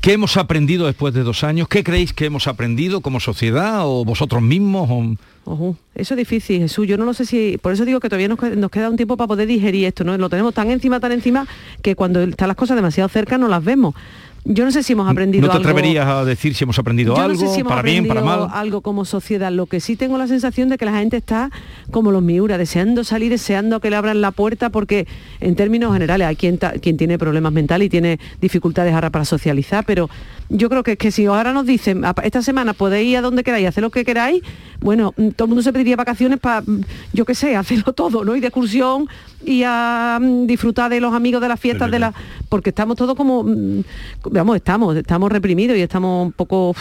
¿Qué 0.00 0.14
hemos 0.14 0.36
aprendido 0.36 0.86
después 0.86 1.12
de 1.12 1.22
dos 1.22 1.44
años? 1.44 1.68
¿Qué 1.68 1.84
creéis 1.84 2.12
que 2.12 2.24
hemos 2.24 2.46
aprendido 2.46 3.02
como 3.02 3.20
sociedad 3.20 3.82
o 3.84 4.04
vosotros 4.04 4.42
mismos? 4.42 5.18
eso 5.94 6.14
es 6.14 6.18
difícil, 6.18 6.60
Jesús. 6.60 6.86
Yo 6.86 6.96
no 6.96 7.04
lo 7.04 7.12
sé 7.14 7.26
si... 7.26 7.58
Por 7.60 7.72
eso 7.72 7.84
digo 7.84 8.00
que 8.00 8.08
todavía 8.08 8.28
nos, 8.28 8.40
nos, 8.40 8.70
queda 8.70 8.88
un 8.88 8.96
tiempo 8.96 9.16
para 9.16 9.28
poder 9.28 9.46
digerir 9.46 9.84
esto, 9.84 10.04
¿no? 10.04 10.16
Lo 10.16 10.30
tenemos 10.30 10.54
tan 10.54 10.70
encima, 10.70 10.98
tan 10.98 11.12
encima, 11.12 11.46
que 11.82 11.94
cuando 11.94 12.22
están 12.22 12.48
las 12.48 12.56
cosas 12.56 12.76
demasiado 12.76 13.08
cerca 13.08 13.36
no 13.36 13.48
las 13.48 13.62
vemos. 13.62 13.94
Yo 14.44 14.64
no 14.64 14.72
sé 14.72 14.82
si 14.82 14.94
hemos 14.94 15.08
aprendido 15.08 15.44
algo... 15.44 15.54
¿No 15.54 15.60
te 15.60 15.68
atreverías 15.68 16.06
a 16.06 16.24
decir 16.24 16.54
si 16.54 16.64
hemos 16.64 16.76
aprendido 16.78 17.16
algo, 17.16 17.54
para 17.64 17.82
bien, 17.82 18.08
para 18.08 18.22
mal? 18.22 18.48
algo 18.52 18.80
como 18.80 19.04
sociedad. 19.04 19.52
Lo 19.52 19.66
que 19.66 19.78
sí 19.78 19.94
tengo 19.94 20.18
la 20.18 20.26
sensación 20.26 20.68
de 20.68 20.78
que 20.78 20.84
la 20.84 20.98
gente 20.98 21.16
está 21.16 21.50
como 21.92 22.10
los 22.10 22.22
miura, 22.22 22.58
deseando 22.58 23.04
salir, 23.04 23.30
deseando 23.30 23.78
que 23.78 23.88
le 23.88 23.96
abran 23.96 24.20
la 24.20 24.32
puerta, 24.32 24.70
porque 24.70 25.06
en 25.40 25.54
términos 25.54 25.92
generales 25.92 26.26
hay 26.26 26.36
quien, 26.36 26.58
quien 26.80 26.96
tiene 26.96 27.18
problemas 27.18 27.52
mentales 27.52 27.86
y 27.86 27.90
tiene 27.90 28.18
dificultades 28.40 28.92
ahora 28.92 29.10
para 29.10 29.24
socializar, 29.24 29.84
pero 29.86 30.10
yo 30.52 30.68
creo 30.68 30.82
que, 30.82 30.96
que 30.96 31.10
si 31.10 31.24
ahora 31.24 31.52
nos 31.52 31.66
dicen, 31.66 32.02
esta 32.22 32.42
semana 32.42 32.74
podéis 32.74 33.08
ir 33.08 33.16
a 33.16 33.20
donde 33.22 33.42
queráis, 33.42 33.66
hacer 33.66 33.82
lo 33.82 33.90
que 33.90 34.04
queráis, 34.04 34.42
bueno, 34.80 35.14
mm, 35.16 35.30
todo 35.30 35.46
el 35.46 35.48
mundo 35.48 35.62
se 35.62 35.72
pediría 35.72 35.96
vacaciones 35.96 36.38
para, 36.38 36.60
mm, 36.60 36.82
yo 37.12 37.24
qué 37.24 37.34
sé, 37.34 37.56
hacerlo 37.62 37.94
todo, 37.94 38.24
¿no? 38.24 38.36
Y 38.36 38.40
de 38.40 38.48
excursión 38.48 39.08
y 39.44 39.62
a 39.64 40.18
mm, 40.20 40.46
disfrutar 40.46 40.90
de 40.90 41.00
los 41.00 41.14
amigos 41.14 41.40
de 41.40 41.48
las 41.48 41.58
fiestas 41.58 41.90
de 41.90 41.98
la. 41.98 42.12
Porque 42.48 42.70
estamos 42.70 42.96
todos 42.96 43.16
como. 43.16 43.44
Vamos, 44.30 44.56
estamos, 44.56 44.96
estamos 44.96 45.32
reprimidos 45.32 45.76
y 45.76 45.80
estamos 45.80 46.26
un 46.26 46.32
poco. 46.32 46.76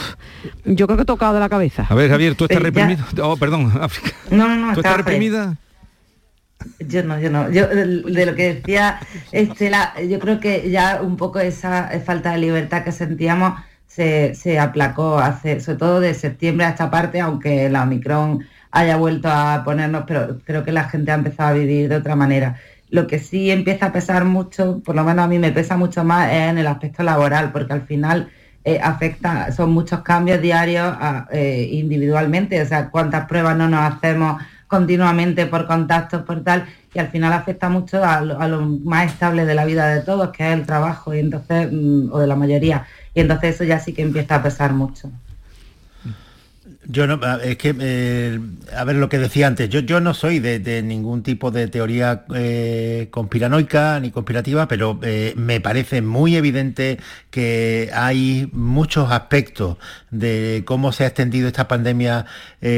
Yo 0.65 0.86
creo 0.86 0.98
que 0.98 1.05
tocado 1.05 1.34
de 1.34 1.39
la 1.39 1.50
cabeza. 1.50 1.88
A 1.89 1.95
ver, 1.95 2.10
Javier, 2.10 2.36
¿tú 2.36 2.45
estás 2.45 2.57
eh, 2.57 2.63
reprimido? 2.63 3.05
Oh, 3.24 3.38
perdón. 3.38 3.72
No, 4.31 4.48
no, 4.48 4.55
no. 4.55 4.74
¿Tú 4.74 4.79
estás 4.79 4.98
reprimida? 4.98 5.57
Yo 6.79 7.03
no, 7.03 7.19
yo 7.19 7.29
no. 7.29 7.50
Yo 7.51 7.67
de 7.67 8.25
lo 8.25 8.36
que 8.36 8.55
decía 8.55 9.00
Estela, 9.31 9.93
yo 10.01 10.19
creo 10.19 10.39
que 10.39 10.69
ya 10.69 11.01
un 11.01 11.17
poco 11.17 11.39
esa 11.39 11.89
falta 12.05 12.31
de 12.31 12.38
libertad 12.38 12.84
que 12.84 12.91
sentíamos 12.91 13.60
se, 13.93 14.36
se 14.36 14.57
aplacó 14.57 15.19
hace, 15.19 15.60
sobre 15.60 15.77
todo 15.77 16.00
de 16.00 16.13
septiembre 16.13 16.65
a 16.65 16.69
esta 16.69 16.89
parte, 16.89 17.19
aunque 17.19 17.69
la 17.69 17.83
Omicron 17.83 18.39
haya 18.71 18.95
vuelto 18.95 19.27
a 19.29 19.63
ponernos, 19.65 20.05
pero 20.07 20.39
creo 20.45 20.63
que 20.63 20.71
la 20.71 20.86
gente 20.86 21.12
ha 21.12 21.15
empezado 21.15 21.50
a 21.50 21.53
vivir 21.53 21.89
de 21.89 21.98
otra 21.98 22.15
manera. 22.15 22.55
Lo 22.89 23.05
que 23.05 23.19
sí 23.19 23.51
empieza 23.51 23.88
a 23.88 23.91
pesar 23.91 24.24
mucho, 24.24 24.81
por 24.86 24.95
lo 24.95 25.03
menos 25.03 25.25
a 25.25 25.27
mí 25.27 25.39
me 25.39 25.51
pesa 25.51 25.75
mucho 25.75 26.05
más, 26.05 26.31
es 26.31 26.50
en 26.51 26.57
el 26.57 26.67
aspecto 26.67 27.03
laboral, 27.03 27.51
porque 27.51 27.74
al 27.74 27.81
final 27.81 28.29
eh, 28.63 28.79
afecta, 28.81 29.51
son 29.51 29.71
muchos 29.74 30.01
cambios 30.03 30.41
diarios 30.41 30.95
eh, 31.31 31.67
individualmente, 31.71 32.62
o 32.62 32.65
sea, 32.65 32.89
cuántas 32.89 33.25
pruebas 33.27 33.57
no 33.57 33.67
nos 33.67 33.81
hacemos 33.81 34.41
continuamente 34.67 35.48
por 35.48 35.67
contactos, 35.67 36.24
por 36.24 36.45
tal, 36.45 36.65
y 36.93 37.00
al 37.00 37.10
final 37.10 37.33
afecta 37.33 37.67
mucho 37.67 38.01
a 38.05 38.21
lo, 38.21 38.62
más 38.86 39.12
estable 39.12 39.45
de 39.45 39.53
la 39.53 39.65
vida 39.65 39.93
de 39.93 40.00
todos, 40.00 40.29
que 40.29 40.48
es 40.48 40.53
el 40.53 40.65
trabajo, 40.65 41.13
y 41.13 41.19
entonces, 41.19 41.67
mm, 41.69 42.10
o 42.10 42.19
de 42.19 42.27
la 42.27 42.38
mayoría, 42.38 42.86
y 43.13 43.22
entonces 43.22 43.56
eso 43.56 43.63
ya 43.63 43.80
sí 43.80 43.94
que 43.94 44.01
empieza 44.01 44.36
a 44.36 44.44
pesar 44.44 44.74
mucho. 44.74 45.12
Yo 46.88 47.06
no, 47.06 47.20
es 47.38 47.58
que, 47.58 47.75
eh, 47.80 48.39
a 48.75 48.84
ver 48.86 48.96
lo 48.96 49.08
que 49.08 49.20
decía 49.20 49.46
antes, 49.46 49.70
yo, 49.70 49.82
yo 49.82 50.01
no 50.01 50.15
soy 50.15 50.39
de, 50.39 50.82
ningún 50.82 51.22
tipo 51.22 51.51
de 51.51 51.68
teoría 51.68 52.25
eh, 52.34 53.08
conspiranoica 53.12 54.00
ni 54.00 54.10
conspirativa, 54.10 54.68
pero 54.68 55.00
eh, 55.03 55.34
me 55.38 55.62
parece 55.62 56.01
muy 56.01 56.36
evidente 56.36 56.98
que 57.30 57.91
hay 57.94 58.50
muchos 58.51 59.12
aspectos 59.12 59.77
de 60.10 60.63
cómo 60.65 60.91
se 60.91 61.03
ha 61.03 61.08
extendido 61.08 61.48
esta 61.48 61.68
pandemia 61.68 62.25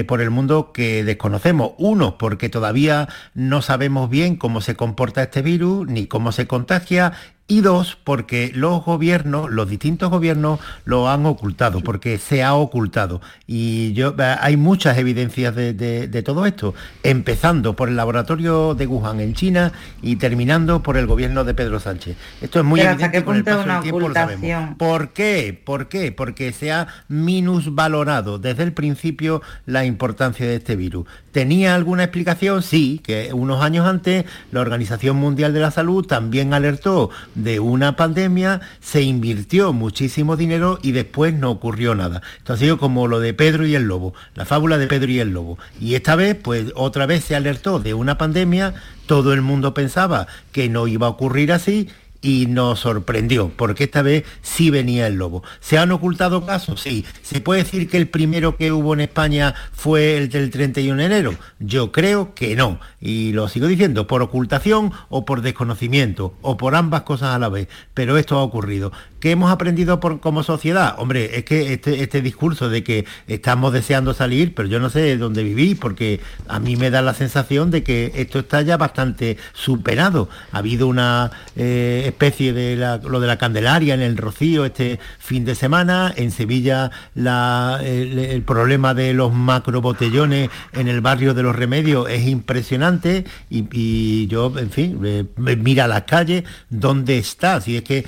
por 0.08 0.22
el 0.22 0.30
mundo 0.30 0.72
que 0.74 1.04
desconocemos. 1.04 1.72
Uno, 1.78 2.18
porque 2.18 2.50
todavía 2.50 3.08
no 3.34 3.62
sabemos 3.62 4.10
bien 4.10 4.36
cómo 4.36 4.62
se 4.62 4.76
comporta 4.76 5.24
este 5.24 5.42
virus, 5.42 5.88
ni 5.88 6.08
cómo 6.08 6.32
se 6.32 6.46
contagia, 6.46 7.14
y 7.54 7.62
dos, 7.62 8.00
porque 8.04 8.52
los 8.56 8.84
gobiernos, 8.84 9.52
los 9.52 9.70
distintos 9.70 10.10
gobiernos 10.10 10.60
lo 10.86 11.08
han 11.08 11.24
ocultado, 11.28 11.82
porque 11.82 12.18
se 12.18 12.42
ha 12.42 12.56
ocultado. 12.56 13.22
Y 13.46 13.94
yo 13.94 14.16
hay 14.40 14.58
muchas 14.58 14.98
evidencias 14.98 15.54
de, 15.54 16.24
todo 16.26 16.48
esto, 16.48 16.74
empezando 17.04 17.76
por 17.76 17.90
el 17.90 17.96
laboratorio 17.96 18.74
de 18.74 18.88
Wuhan 18.88 19.20
en 19.20 19.36
China 19.36 19.72
y 20.02 20.16
terminando 20.16 20.82
por 20.82 20.98
el 20.98 21.06
gobierno 21.06 21.44
de 21.44 21.54
Pedro 21.54 21.80
Sánchez. 21.80 22.18
Esto 22.42 22.58
es 22.58 22.66
muy 22.66 22.80
evidente. 22.80 23.06
¿Hasta 23.06 23.20
qué 23.20 23.22
punto 23.22 23.62
una 23.62 23.80
ocultación? 23.82 24.76
¿Por 24.76 25.10
qué? 25.10 25.62
¿Por 25.64 25.90
qué? 25.90 26.12
Porque 26.12 26.54
se 26.54 26.72
ha 26.72 26.88
minusvalorado 27.08 28.40
desde 28.40 28.64
el 28.64 28.74
principio 28.74 29.44
la 29.68 29.86
importancia 29.86 30.48
de 30.48 30.56
este 30.56 30.76
virus. 30.76 31.06
¿Tenía 31.32 31.76
alguna 31.76 32.04
explicación? 32.04 32.64
Sí, 32.64 33.00
que 33.04 33.32
unos 33.34 33.62
años 33.62 33.86
antes 33.86 34.26
la 34.52 34.62
Organización 34.62 35.18
Mundial 35.18 35.54
de 35.54 35.60
la 35.60 35.70
Salud 35.70 36.06
también 36.06 36.54
alertó 36.54 37.12
de 37.44 37.60
una 37.60 37.96
pandemia, 37.96 38.62
se 38.80 39.02
invirtió 39.02 39.74
muchísimo 39.74 40.38
dinero 40.38 40.80
y 40.82 40.92
después 40.92 41.34
no 41.34 41.52
ocurrió 41.52 41.96
nada. 41.96 42.22
Esto 42.38 42.54
ha 42.54 42.58
sido 42.58 42.78
como 42.78 43.08
lo 43.08 43.20
de 43.20 43.34
Pedro 43.34 43.66
y 43.66 43.76
el 43.76 43.84
Lobo, 43.84 44.14
la 44.36 44.46
fábula 44.46 44.78
de 44.78 44.88
Pedro 44.88 45.12
y 45.12 45.20
el 45.20 45.30
Lobo. 45.30 45.58
Y 45.80 45.96
esta 45.96 46.16
vez, 46.16 46.36
pues 46.36 46.72
otra 46.76 47.06
vez 47.06 47.24
se 47.24 47.36
alertó 47.36 47.80
de 47.80 47.94
una 47.94 48.18
pandemia, 48.18 48.74
todo 49.06 49.34
el 49.34 49.42
mundo 49.42 49.74
pensaba 49.74 50.28
que 50.52 50.70
no 50.70 50.88
iba 50.88 51.08
a 51.08 51.12
ocurrir 51.12 51.52
así 51.52 51.90
y 52.24 52.48
nos 52.48 52.80
sorprendió, 52.80 53.52
porque 53.56 53.84
esta 53.84 54.02
vez 54.02 54.24
sí 54.42 54.72
venía 54.72 55.06
el 55.06 55.16
lobo. 55.16 55.44
¿Se 55.60 55.78
han 55.78 55.92
ocultado 55.92 56.46
casos? 56.46 56.82
Sí. 56.82 57.06
¿Se 57.22 57.42
puede 57.42 57.64
decir 57.64 57.90
que 57.90 57.98
el 57.98 58.08
primero 58.08 58.56
que 58.56 58.72
hubo 58.72 58.94
en 58.94 59.02
España 59.02 59.54
fue 59.74 60.18
el 60.18 60.30
del 60.30 60.50
31 60.50 60.98
de 60.98 61.06
enero? 61.06 61.36
Yo 61.60 61.92
creo 61.92 62.34
que 62.34 62.56
no. 62.56 62.80
Y 63.02 63.34
lo 63.34 63.50
sigo 63.50 63.68
diciendo, 63.68 64.08
por 64.08 64.22
ocultación 64.22 64.94
o 65.10 65.26
por 65.26 65.42
desconocimiento, 65.42 66.34
o 66.42 66.56
por 66.56 66.76
ambas 66.76 67.04
cosas 67.04 67.36
a 67.36 67.40
la 67.40 67.50
vez. 67.50 67.68
Pero 67.94 68.18
esto 68.18 68.38
ha 68.40 68.44
ocurrido. 68.44 68.94
¿Qué 69.24 69.32
hemos 69.32 69.54
aprendido 69.54 70.02
por, 70.02 70.20
como 70.20 70.44
sociedad? 70.44 70.96
Hombre, 70.98 71.38
es 71.38 71.46
que 71.46 71.72
este, 71.72 72.04
este 72.04 72.22
discurso 72.22 72.68
de 72.68 72.84
que 72.84 73.06
estamos 73.26 73.72
deseando 73.72 74.14
salir, 74.14 74.54
pero 74.54 74.68
yo 74.68 74.82
no 74.82 74.90
sé 74.90 75.16
dónde 75.16 75.44
vivís, 75.44 75.78
porque 75.80 76.20
a 76.50 76.60
mí 76.60 76.76
me 76.76 76.90
da 76.90 77.02
la 77.02 77.14
sensación 77.14 77.72
de 77.72 77.84
que 77.84 78.12
esto 78.16 78.40
está 78.40 78.62
ya 78.64 78.76
bastante 78.76 79.38
superado. 79.54 80.28
Ha 80.52 80.58
habido 80.58 80.90
una 80.90 81.32
eh, 81.56 82.04
especie 82.06 82.52
de 82.52 82.76
lo 82.76 83.22
de 83.22 83.28
la 83.28 83.38
Candelaria 83.38 83.94
en 83.94 84.02
el 84.02 84.18
Rocío 84.18 84.66
este 84.66 85.00
fin 85.20 85.46
de 85.46 85.56
semana, 85.56 86.14
en 86.18 86.30
Sevilla 86.30 86.92
el, 87.16 88.44
problema 88.46 88.94
de 88.94 89.14
los 89.14 89.34
macrobotellones 89.34 90.50
en 90.74 90.90
el 90.90 91.00
barrio 91.00 91.34
de 91.34 91.44
los 91.44 91.56
Remedios 91.56 92.10
es 92.10 92.28
impresionante 92.28 93.24
y, 93.50 94.28
yo, 94.28 94.52
en 94.58 94.70
fin, 94.70 95.00
eh, 95.06 95.26
mira 95.38 95.88
las 95.88 96.04
calles, 96.04 96.44
¿dónde 96.70 97.20
está? 97.20 97.62
Si 97.62 97.78
es 97.78 97.84
que 97.84 98.04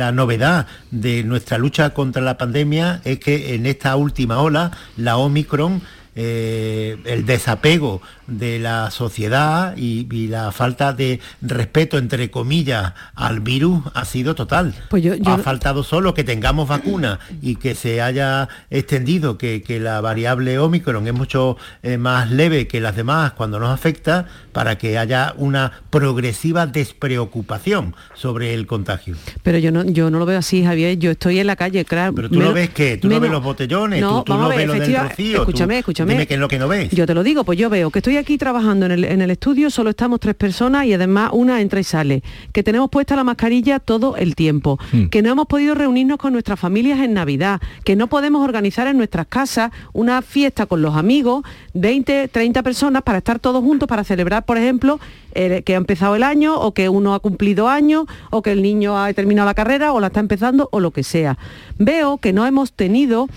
la 0.00 0.12
novedad 0.12 0.66
de 0.90 1.22
nuestra 1.24 1.58
lucha 1.58 1.90
contra 1.90 2.22
la 2.22 2.38
pandemia 2.38 3.02
es 3.04 3.18
que 3.20 3.54
en 3.54 3.66
esta 3.66 3.96
última 3.96 4.40
ola, 4.40 4.70
la 4.96 5.18
Omicron, 5.18 5.82
eh, 6.16 6.96
el 7.04 7.24
desapego 7.24 8.02
de 8.26 8.58
la 8.58 8.90
sociedad 8.90 9.76
y, 9.76 10.06
la 10.28 10.52
falta 10.52 10.92
de 10.92 11.20
respeto, 11.40 11.98
entre 11.98 12.30
comillas, 12.30 12.92
al 13.14 13.40
virus 13.40 13.82
ha 13.94 14.04
sido 14.04 14.34
total. 14.34 14.74
Pues 14.88 15.04
Ha 15.24 15.38
faltado 15.38 15.82
solo 15.82 16.14
que 16.14 16.24
tengamos 16.24 16.68
vacuna 16.68 17.18
y 17.42 17.56
que 17.56 17.74
se 17.74 18.00
haya 18.00 18.48
extendido, 18.70 19.38
que, 19.38 19.62
la 19.80 20.00
variable 20.00 20.58
Omicron 20.58 21.06
es 21.06 21.14
mucho 21.14 21.56
eh, 21.82 21.96
más 21.96 22.30
leve 22.30 22.66
que 22.66 22.80
las 22.80 22.96
demás 22.96 23.32
cuando 23.32 23.58
nos 23.58 23.70
afecta, 23.70 24.26
para 24.52 24.78
que 24.78 24.98
haya 24.98 25.32
una 25.36 25.72
progresiva 25.90 26.66
despreocupación 26.66 27.94
sobre 28.14 28.52
el 28.54 28.66
contagio. 28.66 29.16
Pero 29.42 29.58
yo 29.58 29.72
no, 29.72 29.84
yo 29.84 30.10
no 30.10 30.18
lo 30.18 30.26
veo 30.26 30.38
así, 30.38 30.64
Javier. 30.64 30.98
Yo 30.98 31.12
estoy 31.12 31.38
en 31.38 31.46
la 31.46 31.56
calle, 31.56 31.84
claro. 31.84 32.14
Pero 32.14 32.28
tú 32.28 32.40
no 32.40 32.52
ves 32.52 32.70
qué, 32.70 32.96
tú 32.96 33.08
no 33.08 33.20
ves 33.20 33.30
los 33.30 33.42
botellones, 33.42 34.00
tú, 34.00 34.24
no 34.28 34.48
ves 34.48 34.66
lo 34.66 34.74
del 34.74 34.96
rocío. 34.96 35.40
Escúchame, 35.40 35.78
escúchame. 35.78 35.99
Dime 36.06 36.26
qué 36.26 36.34
es 36.34 36.40
lo 36.40 36.48
que 36.48 36.58
no 36.58 36.68
ves. 36.68 36.90
Yo 36.90 37.06
te 37.06 37.14
lo 37.14 37.22
digo, 37.22 37.44
pues 37.44 37.58
yo 37.58 37.70
veo 37.70 37.90
que 37.90 37.98
estoy 38.00 38.16
aquí 38.16 38.38
trabajando 38.38 38.86
en 38.86 38.92
el, 39.22 39.30
estudio, 39.30 39.70
solo 39.70 39.90
estamos 39.90 40.20
tres 40.20 40.34
personas 40.34 40.86
y 40.86 40.94
además 40.94 41.30
una 41.32 41.60
entra 41.60 41.80
y 41.80 41.84
sale, 41.84 42.22
que 42.52 42.62
tenemos 42.62 42.90
puesta 42.90 43.16
la 43.16 43.24
mascarilla 43.24 43.78
todo 43.78 44.16
el 44.16 44.34
tiempo, 44.34 44.78
hmm. 44.92 45.06
que 45.06 45.22
no 45.22 45.30
hemos 45.30 45.46
podido 45.46 45.74
reunirnos 45.74 46.18
con 46.18 46.32
nuestras 46.32 46.58
familias 46.58 47.00
en 47.00 47.14
Navidad, 47.14 47.60
que 47.84 47.96
no 47.96 48.06
podemos 48.08 48.42
organizar 48.42 48.86
en 48.86 48.96
nuestras 48.96 49.26
casas 49.26 49.72
una 49.92 50.22
fiesta 50.22 50.66
con 50.66 50.82
los 50.82 50.96
amigos, 50.96 51.44
20, 51.74 52.28
30 52.28 52.62
personas 52.62 53.02
para 53.02 53.18
estar 53.18 53.38
todos 53.38 53.62
juntos 53.62 53.88
para 53.88 54.04
celebrar, 54.04 54.44
por 54.44 54.58
ejemplo, 54.58 55.00
que 55.32 55.74
ha 55.74 55.76
empezado 55.76 56.16
el 56.16 56.22
año 56.22 56.58
o 56.58 56.72
que 56.72 56.88
uno 56.88 57.14
ha 57.14 57.20
cumplido 57.20 57.68
años 57.68 58.06
o 58.30 58.42
que 58.42 58.52
el 58.52 58.62
niño 58.62 58.98
ha 58.98 59.12
terminado 59.12 59.46
la 59.46 59.54
carrera 59.54 59.92
o 59.92 60.00
la 60.00 60.08
está 60.08 60.20
empezando 60.20 60.68
o 60.72 60.80
lo 60.80 60.90
que 60.90 61.02
sea. 61.02 61.38
Veo 61.78 62.18
que 62.18 62.32
no 62.32 62.46
hemos 62.46 62.72
tenido 62.72 63.28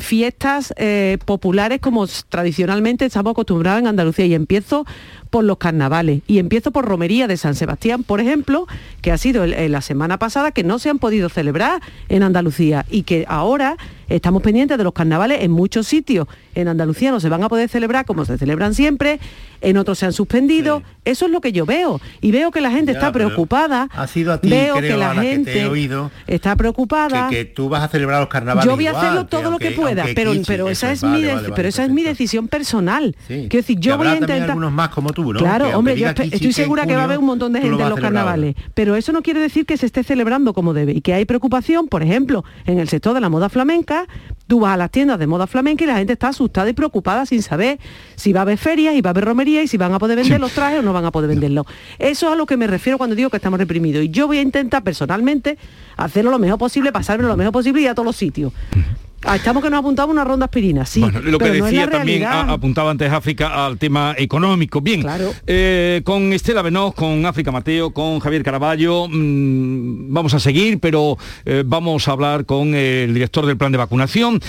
fiestas 0.00 0.74
eh, 0.76 1.18
populares 1.24 1.80
como 1.80 2.06
tradicionalmente 2.28 3.04
estamos 3.06 3.32
acostumbrados 3.32 3.80
en 3.80 3.86
Andalucía. 3.86 4.26
Y 4.26 4.34
empiezo 4.34 4.84
por 5.30 5.44
los 5.44 5.58
carnavales. 5.58 6.22
Y 6.26 6.38
empiezo 6.38 6.70
por 6.70 6.84
Romería 6.84 7.26
de 7.26 7.36
San 7.36 7.54
Sebastián, 7.54 8.02
por 8.02 8.20
ejemplo, 8.20 8.66
que 9.02 9.12
ha 9.12 9.18
sido 9.18 9.46
la 9.46 9.80
semana 9.80 10.18
pasada 10.18 10.52
que 10.52 10.64
no 10.64 10.78
se 10.78 10.90
han 10.90 10.98
podido 10.98 11.28
celebrar 11.28 11.80
en 12.08 12.22
Andalucía. 12.22 12.86
Y 12.90 13.02
que 13.02 13.24
ahora 13.28 13.76
estamos 14.08 14.42
pendientes 14.42 14.78
de 14.78 14.84
los 14.84 14.92
carnavales 14.92 15.42
en 15.42 15.50
muchos 15.50 15.86
sitios. 15.86 16.28
En 16.54 16.68
Andalucía 16.68 17.10
no 17.10 17.20
se 17.20 17.28
van 17.28 17.42
a 17.42 17.48
poder 17.48 17.68
celebrar 17.68 18.06
como 18.06 18.24
se 18.24 18.38
celebran 18.38 18.74
siempre, 18.74 19.20
en 19.60 19.76
otros 19.76 19.98
se 19.98 20.06
han 20.06 20.12
suspendido. 20.12 20.82
Eso 21.04 21.26
es 21.26 21.32
lo 21.32 21.40
que 21.40 21.52
yo 21.52 21.66
veo. 21.66 22.00
Y 22.20 22.32
veo 22.32 22.50
que 22.50 22.60
la 22.60 22.70
gente 22.70 22.92
está 22.92 23.12
preocupada. 23.12 23.88
Ha 23.92 24.06
sido 24.06 24.32
a 24.32 24.40
ti, 24.40 24.48
veo 24.48 24.76
que 24.80 24.96
la 24.96 25.14
gente 25.14 25.62
he 25.62 25.66
oído 25.66 26.10
está 26.26 26.56
preocupada. 26.56 27.28
Que, 27.28 27.44
tú 27.44 27.68
vas 27.68 27.82
a 27.82 27.88
celebrar 27.88 28.20
los 28.20 28.28
carnavales. 28.28 28.64
Yo 28.64 28.76
voy 28.76 28.86
a 28.86 28.98
hacerlo 28.98 29.26
todo 29.26 29.50
lo 29.50 29.58
que 29.58 29.70
pueda, 29.70 30.04
pero, 30.14 30.32
pero 30.46 30.68
esa 30.68 30.92
es 30.92 31.02
mi 31.02 31.24
pero 31.54 31.68
esa 31.68 31.84
es 31.84 31.90
mi 31.90 32.02
decisión 32.02 32.48
personal. 32.48 33.16
Quiero 33.26 33.48
decir, 33.48 33.78
yo 33.78 33.96
voy 33.96 34.08
a 34.08 34.14
intentar. 34.14 34.50
algunos 34.50 34.72
más 34.72 34.88
como 34.90 35.10
tú, 35.10 35.32
¿no? 35.32 35.38
Claro, 35.38 35.76
hombre, 35.76 35.98
yo 35.98 36.08
estoy 36.08 36.52
segura 36.52 36.86
que 36.86 36.94
va 36.94 37.02
a 37.02 37.04
haber 37.04 37.18
un 37.18 37.26
montón 37.26 37.52
de 37.52 37.60
gente 37.60 37.82
en 37.82 37.88
los 37.88 38.00
carnavales. 38.00 38.54
Pero 38.74 38.96
eso 38.96 39.12
no 39.12 39.22
quiere 39.22 39.40
decir 39.40 39.66
que 39.66 39.76
se 39.76 39.86
esté 39.86 40.02
celebrando 40.04 40.52
como 40.52 40.74
debe. 40.74 40.92
Y 40.92 41.00
que 41.00 41.14
hay 41.14 41.24
preocupación, 41.24 41.88
por 41.88 42.02
ejemplo, 42.02 42.44
en 42.66 42.78
el 42.78 42.88
sector 42.88 43.14
de 43.14 43.20
la 43.20 43.28
moda 43.28 43.48
flamenca, 43.48 44.06
tú 44.46 44.60
vas 44.60 44.74
a 44.74 44.76
las 44.76 44.90
tiendas 44.90 45.18
de 45.18 45.26
moda 45.26 45.46
flamenca 45.46 45.84
y 45.84 45.86
la 45.86 45.96
gente 45.96 46.12
está 46.12 46.28
asustada 46.28 46.68
y 46.68 46.72
preocupada 46.72 47.26
sin 47.26 47.42
saber 47.42 47.78
si 48.14 48.32
va 48.32 48.40
a 48.40 48.42
haber 48.42 48.58
ferias 48.58 48.94
y 48.94 49.00
va 49.00 49.10
a 49.10 49.12
haber 49.12 49.24
romería 49.24 49.62
y 49.62 49.68
si 49.68 49.76
van 49.76 49.92
a 49.92 49.98
poder 49.98 50.16
vender 50.16 50.40
los 50.40 50.52
trajes 50.52 50.80
o 50.80 50.82
no 50.82 50.92
van 50.92 51.04
a 51.04 51.10
poder 51.10 51.28
venderlos. 51.28 51.66
Eso 51.98 52.26
es 52.26 52.32
a 52.32 52.36
lo 52.36 52.46
que 52.46 52.56
me 52.56 52.66
refiero 52.66 52.98
cuando 52.98 53.16
digo 53.16 53.30
que 53.30 53.36
estamos 53.36 53.58
reprimidos. 53.58 54.04
Y 54.04 54.10
yo 54.10 54.26
voy 54.26 54.38
a 54.38 54.42
intentar 54.42 54.82
personalmente 54.82 55.58
hacerlo 55.96 56.30
lo 56.30 56.38
mejor 56.38 56.58
posible, 56.58 56.92
pasarme 56.92 57.26
lo 57.26 57.36
mejor 57.36 57.52
posible 57.52 57.82
y 57.82 57.86
a 57.86 57.94
todos 57.94 58.06
los 58.06 58.16
sitios. 58.16 58.52
Ah, 59.22 59.36
estamos 59.36 59.62
que 59.62 59.70
nos 59.70 59.80
apuntamos 59.80 60.12
una 60.12 60.24
ronda 60.24 60.44
aspirina, 60.44 60.86
sí. 60.86 61.00
lo 61.00 61.38
que 61.38 61.50
decía 61.50 61.90
también, 61.90 62.24
apuntaba 62.24 62.90
antes 62.90 63.10
África 63.10 63.66
al 63.66 63.78
tema 63.78 64.14
económico. 64.16 64.80
Bien, 64.80 65.02
claro. 65.02 65.32
Eh, 65.46 66.02
con 66.04 66.32
Estela 66.32 66.62
Benoz, 66.62 66.94
con 66.94 67.24
África 67.26 67.50
Mateo, 67.50 67.90
con 67.90 68.20
Javier 68.20 68.42
Caraballo, 68.42 69.08
mm, 69.08 70.12
vamos 70.12 70.34
a 70.34 70.40
seguir, 70.40 70.78
pero 70.78 71.18
eh, 71.44 71.64
vamos 71.66 72.06
a 72.08 72.12
hablar 72.12 72.44
con 72.44 72.74
el 72.74 73.12
director 73.14 73.46
del 73.46 73.56
plan 73.56 73.72
de 73.72 73.78
vacunación. 73.78 74.40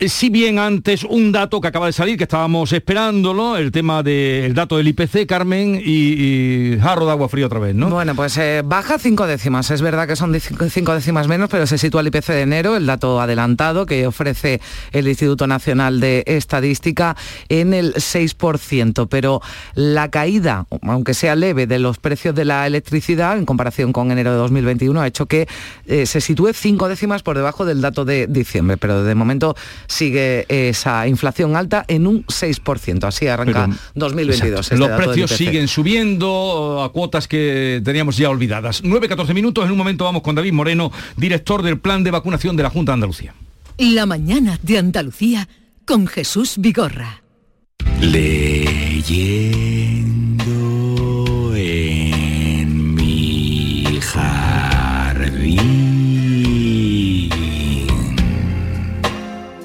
Eh, 0.00 0.08
si 0.08 0.30
bien 0.30 0.58
antes 0.58 1.04
un 1.04 1.30
dato 1.30 1.60
que 1.60 1.68
acaba 1.68 1.84
de 1.84 1.92
salir, 1.92 2.16
que 2.16 2.24
estábamos 2.24 2.72
esperándolo, 2.72 3.58
el 3.58 3.70
tema 3.70 4.02
del 4.02 4.54
dato 4.54 4.78
del 4.78 4.88
IPC, 4.88 5.26
Carmen, 5.26 5.78
y, 5.84 6.78
jarro 6.80 7.04
de 7.04 7.12
agua 7.12 7.28
fría 7.28 7.44
otra 7.44 7.58
vez, 7.58 7.74
¿no? 7.74 7.90
Bueno, 7.90 8.14
pues 8.14 8.38
eh, 8.38 8.62
baja 8.64 8.98
cinco 8.98 9.26
décimas. 9.26 9.70
Es 9.70 9.82
verdad 9.82 10.08
que 10.08 10.16
son 10.16 10.34
cinco 10.70 10.94
décimas 10.94 11.28
menos, 11.28 11.50
pero 11.50 11.66
se 11.66 11.76
sitúa 11.76 12.00
el 12.00 12.06
IPC 12.06 12.28
de 12.28 12.40
enero, 12.40 12.76
el 12.76 12.86
dato 12.86 13.20
adelantado 13.20 13.84
que 13.84 14.06
ofrece 14.06 14.62
el 14.92 15.06
Instituto 15.06 15.46
Nacional 15.46 16.00
de 16.00 16.24
Estadística, 16.26 17.14
en 17.50 17.74
el 17.74 17.92
6%. 17.92 19.06
Pero 19.06 19.42
la 19.74 20.10
caída, 20.10 20.64
aunque 20.80 21.12
sea 21.12 21.36
leve, 21.36 21.66
de 21.66 21.78
los 21.78 21.98
precios 21.98 22.34
de 22.34 22.46
la 22.46 22.66
electricidad 22.66 23.36
en 23.36 23.44
comparación 23.44 23.92
con 23.92 24.10
enero 24.10 24.30
de 24.30 24.38
2021 24.38 24.98
ha 24.98 25.06
hecho 25.06 25.26
que 25.26 25.46
eh, 25.84 26.06
se 26.06 26.22
sitúe 26.22 26.54
cinco 26.54 26.88
décimas 26.88 27.22
por 27.22 27.36
debajo 27.36 27.66
del 27.66 27.82
dato 27.82 28.06
de 28.06 28.26
diciembre. 28.26 28.78
Pero 28.78 29.04
de 29.04 29.14
momento 29.14 29.54
sigue 29.90 30.46
esa 30.48 31.06
inflación 31.06 31.56
alta 31.56 31.84
en 31.88 32.06
un 32.06 32.24
6%. 32.24 33.04
Así 33.04 33.26
arranca 33.26 33.68
2022. 33.94 34.60
Este 34.60 34.76
Los 34.76 34.90
precios 34.90 35.30
siguen 35.30 35.68
subiendo 35.68 36.82
a 36.82 36.92
cuotas 36.92 37.26
que 37.28 37.82
teníamos 37.84 38.16
ya 38.16 38.30
olvidadas. 38.30 38.82
9-14 38.84 39.34
minutos, 39.34 39.64
en 39.64 39.72
un 39.72 39.78
momento 39.78 40.04
vamos 40.04 40.22
con 40.22 40.34
David 40.34 40.52
Moreno, 40.52 40.92
director 41.16 41.62
del 41.62 41.78
plan 41.78 42.04
de 42.04 42.10
vacunación 42.10 42.56
de 42.56 42.62
la 42.62 42.70
Junta 42.70 42.92
de 42.92 42.94
Andalucía. 42.94 43.34
La 43.78 44.06
mañana 44.06 44.58
de 44.62 44.78
Andalucía 44.78 45.48
con 45.84 46.06
Jesús 46.06 46.54
Vigorra. 46.58 47.22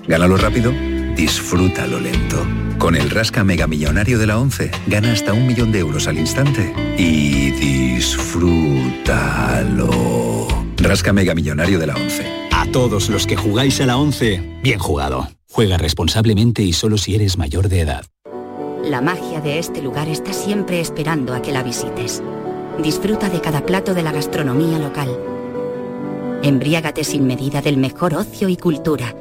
Gánalo 0.08 0.38
rápido, 0.38 0.72
disfrútalo 1.16 2.00
lento. 2.00 2.46
Con 2.78 2.96
el 2.96 3.10
Rasca 3.10 3.44
Mega 3.44 3.66
Millonario 3.66 4.20
de 4.20 4.28
la 4.28 4.38
11, 4.38 4.70
gana 4.86 5.12
hasta 5.12 5.34
un 5.34 5.48
millón 5.48 5.72
de 5.72 5.80
euros 5.80 6.08
al 6.08 6.20
instante 6.20 6.72
y 6.96 7.50
disfrútalo. 7.52 8.86
Rasca 10.78 11.12
Mega 11.12 11.34
Millonario 11.34 11.80
de 11.80 11.88
la 11.88 11.96
11. 11.96 12.24
A 12.52 12.68
todos 12.68 13.10
los 13.10 13.26
que 13.26 13.36
jugáis 13.36 13.82
a 13.82 13.88
la 13.88 13.98
11, 13.98 14.60
bien 14.62 14.78
jugado. 14.78 15.28
Juega 15.50 15.80
responsablemente 15.80 16.62
y 16.62 16.74
solo 16.74 17.00
si 17.00 17.16
eres 17.16 17.40
mayor 17.40 17.68
de 17.68 17.80
edad. 17.80 18.06
La 18.84 19.02
magia 19.02 19.42
de 19.42 19.58
este 19.58 19.82
lugar 19.82 20.08
está 20.08 20.34
siempre 20.34 20.80
esperando 20.82 21.34
a 21.34 21.42
que 21.42 21.52
la 21.52 21.64
visites. 21.64 22.22
Disfruta 22.84 23.30
de 23.30 23.42
cada 23.42 23.66
plato 23.66 23.96
de 23.96 24.04
la 24.04 24.12
gastronomía 24.12 24.78
local. 24.78 25.10
Embriágate 26.44 27.04
sin 27.04 27.26
medida 27.26 27.64
del 27.64 27.78
mejor 27.78 28.14
ocio 28.14 28.50
y 28.50 28.58
cultura 28.58 29.16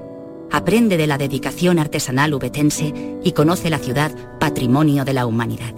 aprende 0.55 0.97
de 0.97 1.09
la 1.09 1.19
dedicación 1.19 1.81
artesanal 1.81 2.33
ubetense 2.33 2.95
y 3.25 3.33
conoce 3.33 3.71
la 3.71 3.79
ciudad 3.79 4.39
patrimonio 4.39 5.05
de 5.05 5.13
la 5.13 5.27
humanidad. 5.27 5.75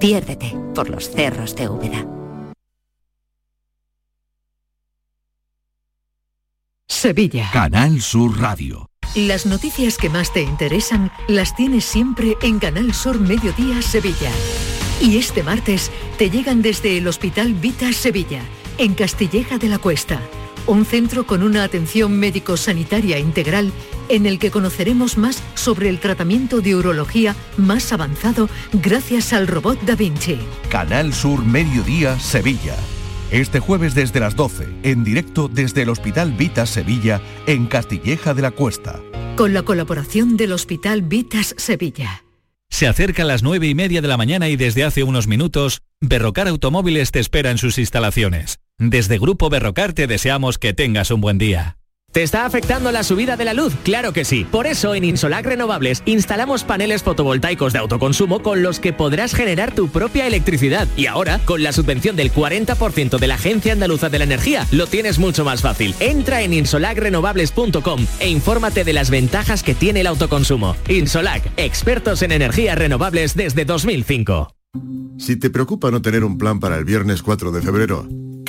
Piérdete 0.00 0.56
por 0.74 0.88
los 0.88 1.10
cerros 1.10 1.54
de 1.54 1.68
Úbeda. 1.68 2.06
Sevilla. 6.88 7.50
Canal 7.52 8.00
Sur 8.00 8.40
Radio. 8.40 8.86
Las 9.14 9.44
noticias 9.44 9.98
que 9.98 10.08
más 10.08 10.32
te 10.32 10.40
interesan 10.40 11.12
las 11.28 11.54
tienes 11.54 11.84
siempre 11.84 12.36
en 12.40 12.58
Canal 12.58 12.94
Sur 12.94 13.20
Mediodía 13.20 13.82
Sevilla. 13.82 14.30
Y 15.02 15.18
este 15.18 15.42
martes 15.42 15.90
te 16.16 16.30
llegan 16.30 16.62
desde 16.62 16.96
el 16.96 17.06
Hospital 17.06 17.52
Vita 17.52 17.92
Sevilla, 17.92 18.40
en 18.78 18.94
Castilleja 18.94 19.58
de 19.58 19.68
la 19.68 19.78
Cuesta 19.78 20.22
un 20.66 20.84
centro 20.84 21.26
con 21.26 21.42
una 21.42 21.64
atención 21.64 22.18
médico-sanitaria 22.18 23.18
integral 23.18 23.72
en 24.08 24.26
el 24.26 24.38
que 24.38 24.50
conoceremos 24.50 25.18
más 25.18 25.42
sobre 25.54 25.88
el 25.88 25.98
tratamiento 25.98 26.60
de 26.60 26.74
urología 26.74 27.34
más 27.56 27.92
avanzado 27.92 28.48
gracias 28.72 29.32
al 29.32 29.46
robot 29.46 29.80
Da 29.82 29.96
Vinci. 29.96 30.38
Canal 30.68 31.12
Sur 31.12 31.44
Mediodía 31.44 32.18
Sevilla. 32.18 32.76
Este 33.30 33.58
jueves 33.58 33.94
desde 33.94 34.20
las 34.20 34.36
12, 34.36 34.68
en 34.82 35.02
directo 35.02 35.48
desde 35.48 35.82
el 35.82 35.88
Hospital 35.88 36.32
Vitas 36.32 36.70
Sevilla, 36.70 37.20
en 37.46 37.66
Castilleja 37.66 38.34
de 38.34 38.42
la 38.42 38.50
Cuesta. 38.50 39.00
Con 39.36 39.52
la 39.54 39.62
colaboración 39.62 40.36
del 40.36 40.52
Hospital 40.52 41.02
Vitas 41.02 41.54
Sevilla. 41.58 42.24
Se 42.70 42.86
acerca 42.86 43.22
a 43.22 43.26
las 43.26 43.42
9 43.42 43.66
y 43.66 43.74
media 43.74 44.02
de 44.02 44.08
la 44.08 44.16
mañana 44.16 44.48
y 44.48 44.56
desde 44.56 44.84
hace 44.84 45.02
unos 45.02 45.26
minutos, 45.26 45.80
Berrocar 46.00 46.48
Automóviles 46.48 47.10
te 47.10 47.20
espera 47.20 47.50
en 47.50 47.58
sus 47.58 47.78
instalaciones. 47.78 48.58
Desde 48.78 49.18
Grupo 49.18 49.50
Berrocar 49.50 49.92
te 49.92 50.06
deseamos 50.06 50.58
que 50.58 50.74
tengas 50.74 51.10
un 51.10 51.20
buen 51.20 51.38
día. 51.38 51.76
¿Te 52.10 52.22
está 52.22 52.46
afectando 52.46 52.92
la 52.92 53.02
subida 53.02 53.36
de 53.36 53.44
la 53.44 53.54
luz? 53.54 53.74
Claro 53.82 54.12
que 54.12 54.24
sí. 54.24 54.44
Por 54.44 54.68
eso 54.68 54.94
en 54.94 55.02
Insolac 55.02 55.44
Renovables 55.44 56.02
instalamos 56.06 56.62
paneles 56.62 57.02
fotovoltaicos 57.02 57.72
de 57.72 57.80
autoconsumo 57.80 58.40
con 58.40 58.62
los 58.62 58.78
que 58.78 58.92
podrás 58.92 59.34
generar 59.34 59.74
tu 59.74 59.88
propia 59.88 60.26
electricidad. 60.26 60.86
Y 60.96 61.06
ahora, 61.06 61.40
con 61.44 61.64
la 61.64 61.72
subvención 61.72 62.14
del 62.14 62.32
40% 62.32 63.18
de 63.18 63.26
la 63.26 63.34
Agencia 63.34 63.72
Andaluza 63.72 64.10
de 64.10 64.18
la 64.18 64.24
Energía, 64.24 64.64
lo 64.70 64.86
tienes 64.86 65.18
mucho 65.18 65.44
más 65.44 65.60
fácil. 65.60 65.92
Entra 65.98 66.42
en 66.42 66.52
insolacrenovables.com 66.52 68.06
e 68.20 68.28
infórmate 68.28 68.84
de 68.84 68.92
las 68.92 69.10
ventajas 69.10 69.64
que 69.64 69.74
tiene 69.74 70.00
el 70.00 70.06
autoconsumo. 70.06 70.76
Insolac, 70.88 71.44
expertos 71.56 72.22
en 72.22 72.30
energías 72.30 72.78
renovables 72.78 73.34
desde 73.34 73.64
2005. 73.64 74.54
Si 75.18 75.36
te 75.36 75.50
preocupa 75.50 75.90
no 75.90 76.02
tener 76.02 76.24
un 76.24 76.38
plan 76.38 76.60
para 76.60 76.76
el 76.76 76.84
viernes 76.84 77.22
4 77.22 77.50
de 77.52 77.62
febrero, 77.62 78.06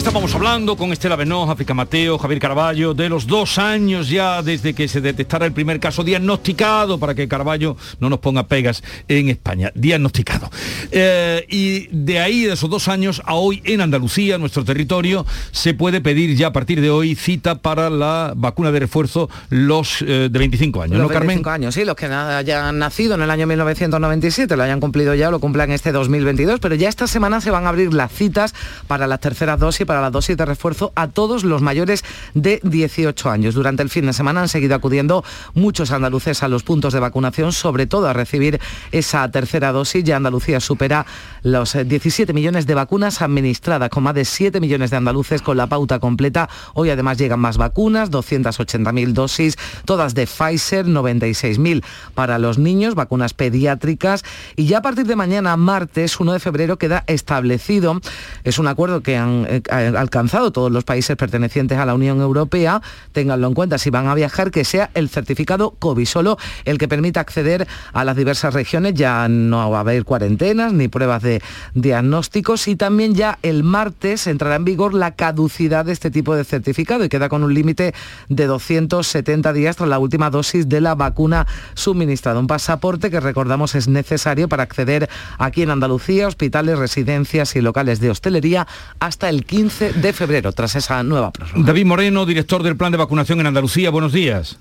Estábamos 0.00 0.34
hablando 0.34 0.76
con 0.76 0.92
Estela 0.92 1.14
Benoz, 1.14 1.50
África 1.50 1.74
Mateo, 1.74 2.16
Javier 2.16 2.40
Caraballo, 2.40 2.94
de 2.94 3.10
los 3.10 3.26
dos 3.26 3.58
años 3.58 4.08
ya 4.08 4.40
desde 4.40 4.72
que 4.72 4.88
se 4.88 5.02
detectara 5.02 5.44
el 5.44 5.52
primer 5.52 5.78
caso 5.78 6.02
diagnosticado, 6.02 6.98
para 6.98 7.14
que 7.14 7.28
Caraballo 7.28 7.76
no 8.00 8.08
nos 8.08 8.18
ponga 8.18 8.46
pegas 8.46 8.82
en 9.08 9.28
España, 9.28 9.70
diagnosticado. 9.74 10.50
Eh, 10.90 11.44
y 11.50 11.88
de 11.92 12.18
ahí, 12.18 12.44
de 12.44 12.54
esos 12.54 12.70
dos 12.70 12.88
años 12.88 13.20
a 13.26 13.34
hoy, 13.34 13.60
en 13.66 13.82
Andalucía, 13.82 14.38
nuestro 14.38 14.64
territorio, 14.64 15.26
se 15.52 15.74
puede 15.74 16.00
pedir 16.00 16.34
ya 16.34 16.46
a 16.46 16.52
partir 16.54 16.80
de 16.80 16.88
hoy 16.88 17.14
cita 17.14 17.56
para 17.56 17.90
la 17.90 18.32
vacuna 18.34 18.72
de 18.72 18.80
refuerzo 18.80 19.28
los 19.50 20.00
eh, 20.00 20.30
de 20.30 20.38
25 20.38 20.80
años, 20.80 20.96
los 20.96 21.08
¿no, 21.08 21.08
Carmen? 21.08 21.28
25 21.28 21.50
años, 21.50 21.74
sí, 21.74 21.84
los 21.84 21.94
que 21.94 22.06
hayan 22.06 22.78
nacido 22.78 23.16
en 23.16 23.22
el 23.22 23.30
año 23.30 23.46
1997, 23.46 24.56
lo 24.56 24.62
hayan 24.62 24.80
cumplido 24.80 25.14
ya, 25.14 25.30
lo 25.30 25.40
cumplan 25.40 25.70
este 25.72 25.92
2022, 25.92 26.58
pero 26.58 26.74
ya 26.74 26.88
esta 26.88 27.06
semana 27.06 27.42
se 27.42 27.50
van 27.50 27.66
a 27.66 27.68
abrir 27.68 27.92
las 27.92 28.10
citas 28.10 28.54
para 28.86 29.06
las 29.06 29.20
terceras 29.20 29.60
dosis 29.60 29.89
para 29.90 30.02
la 30.02 30.10
dosis 30.12 30.36
de 30.36 30.44
refuerzo 30.44 30.92
a 30.94 31.08
todos 31.08 31.42
los 31.42 31.62
mayores 31.62 32.04
de 32.34 32.60
18 32.62 33.28
años. 33.28 33.56
Durante 33.56 33.82
el 33.82 33.90
fin 33.90 34.06
de 34.06 34.12
semana 34.12 34.42
han 34.42 34.48
seguido 34.48 34.76
acudiendo 34.76 35.24
muchos 35.54 35.90
andaluces 35.90 36.44
a 36.44 36.48
los 36.48 36.62
puntos 36.62 36.92
de 36.92 37.00
vacunación, 37.00 37.50
sobre 37.50 37.88
todo 37.88 38.06
a 38.06 38.12
recibir 38.12 38.60
esa 38.92 39.28
tercera 39.32 39.72
dosis. 39.72 40.04
Ya 40.04 40.14
Andalucía 40.14 40.60
supera 40.60 41.06
los 41.42 41.72
17 41.72 42.32
millones 42.32 42.66
de 42.66 42.74
vacunas 42.74 43.22
administradas, 43.22 43.90
con 43.90 44.02
más 44.02 44.14
de 44.14 44.24
7 44.24 44.60
millones 44.60 44.90
de 44.90 44.96
andaluces 44.96 45.42
con 45.42 45.56
la 45.56 45.66
pauta 45.66 45.98
completa. 45.98 46.48
Hoy 46.74 46.90
además 46.90 47.18
llegan 47.18 47.40
más 47.40 47.56
vacunas, 47.56 48.10
280.000 48.10 49.12
dosis, 49.12 49.56
todas 49.84 50.14
de 50.14 50.26
Pfizer, 50.26 50.86
96.000 50.86 51.82
para 52.14 52.38
los 52.38 52.58
niños, 52.58 52.94
vacunas 52.94 53.34
pediátricas. 53.34 54.24
Y 54.56 54.66
ya 54.66 54.78
a 54.78 54.82
partir 54.82 55.06
de 55.06 55.16
mañana, 55.16 55.56
martes 55.56 56.18
1 56.18 56.32
de 56.32 56.40
febrero, 56.40 56.78
queda 56.78 57.04
establecido, 57.06 58.00
es 58.44 58.58
un 58.58 58.66
acuerdo 58.66 59.02
que 59.02 59.16
han 59.16 59.46
eh, 59.48 59.62
alcanzado 59.96 60.52
todos 60.52 60.70
los 60.70 60.84
países 60.84 61.16
pertenecientes 61.16 61.78
a 61.78 61.86
la 61.86 61.94
Unión 61.94 62.20
Europea, 62.20 62.82
ténganlo 63.12 63.46
en 63.46 63.54
cuenta 63.54 63.78
si 63.78 63.90
van 63.90 64.06
a 64.06 64.14
viajar, 64.14 64.50
que 64.50 64.64
sea 64.64 64.90
el 64.94 65.08
certificado 65.08 65.74
COVID 65.78 66.06
solo 66.06 66.38
el 66.64 66.78
que 66.78 66.88
permita 66.88 67.20
acceder 67.20 67.66
a 67.92 68.04
las 68.04 68.16
diversas 68.16 68.54
regiones, 68.54 68.94
ya 68.94 69.28
no 69.28 69.70
va 69.70 69.78
a 69.78 69.80
haber 69.80 70.04
cuarentenas 70.04 70.72
ni 70.72 70.88
pruebas 70.88 71.22
de 71.22 71.29
diagnósticos 71.74 72.66
y 72.68 72.76
también 72.76 73.14
ya 73.14 73.38
el 73.42 73.62
martes 73.62 74.26
entrará 74.26 74.56
en 74.56 74.64
vigor 74.64 74.94
la 74.94 75.12
caducidad 75.12 75.84
de 75.84 75.92
este 75.92 76.10
tipo 76.10 76.34
de 76.34 76.44
certificado 76.44 77.04
y 77.04 77.08
queda 77.08 77.28
con 77.28 77.44
un 77.44 77.54
límite 77.54 77.94
de 78.28 78.46
270 78.46 79.52
días 79.52 79.76
tras 79.76 79.88
la 79.88 79.98
última 79.98 80.30
dosis 80.30 80.68
de 80.68 80.80
la 80.80 80.94
vacuna 80.94 81.46
suministrada. 81.74 82.40
Un 82.40 82.46
pasaporte 82.46 83.10
que 83.10 83.20
recordamos 83.20 83.74
es 83.74 83.88
necesario 83.88 84.48
para 84.48 84.62
acceder 84.62 85.08
aquí 85.38 85.62
en 85.62 85.70
Andalucía, 85.70 86.26
hospitales, 86.26 86.78
residencias 86.78 87.56
y 87.56 87.60
locales 87.60 88.00
de 88.00 88.10
hostelería 88.10 88.66
hasta 88.98 89.28
el 89.28 89.44
15 89.44 89.94
de 89.94 90.12
febrero, 90.12 90.52
tras 90.52 90.74
esa 90.76 91.02
nueva 91.02 91.30
prórroga. 91.30 91.64
David 91.64 91.86
Moreno, 91.86 92.26
director 92.26 92.62
del 92.62 92.76
plan 92.76 92.92
de 92.92 92.98
vacunación 92.98 93.40
en 93.40 93.46
Andalucía, 93.46 93.90
buenos 93.90 94.12
días. 94.12 94.58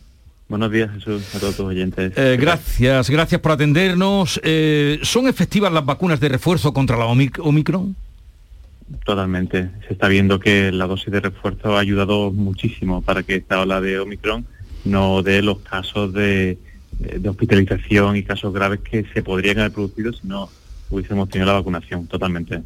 Buenos 0.49 0.71
días, 0.71 0.89
Jesús, 0.91 1.35
a 1.35 1.39
todos 1.39 1.57
tus 1.57 1.65
oyentes. 1.67 2.11
Eh, 2.15 2.35
gracias, 2.41 3.07
gracias 3.11 3.39
por 3.39 3.51
atendernos. 3.51 4.41
Eh, 4.43 4.99
¿Son 5.03 5.27
efectivas 5.27 5.71
las 5.71 5.85
vacunas 5.85 6.19
de 6.19 6.27
refuerzo 6.27 6.73
contra 6.73 6.97
la 6.97 7.05
Omicron? 7.05 7.95
Totalmente. 9.05 9.69
Se 9.87 9.93
está 9.93 10.07
viendo 10.07 10.39
que 10.39 10.71
la 10.71 10.87
dosis 10.87 11.11
de 11.11 11.19
refuerzo 11.19 11.77
ha 11.77 11.79
ayudado 11.79 12.31
muchísimo 12.31 13.03
para 13.03 13.21
que 13.21 13.35
esta 13.35 13.61
ola 13.61 13.79
de 13.79 13.99
Omicron 13.99 14.43
no 14.85 15.21
dé 15.21 15.43
los 15.43 15.59
casos 15.59 16.13
de, 16.13 16.57
de 16.97 17.29
hospitalización 17.29 18.15
y 18.15 18.23
casos 18.23 18.51
graves 18.51 18.79
que 18.79 19.05
se 19.13 19.21
podrían 19.21 19.59
haber 19.59 19.73
producido 19.73 20.11
si 20.13 20.27
no 20.27 20.49
hubiésemos 20.89 21.29
tenido 21.29 21.47
la 21.47 21.59
vacunación, 21.59 22.07
totalmente. 22.07 22.61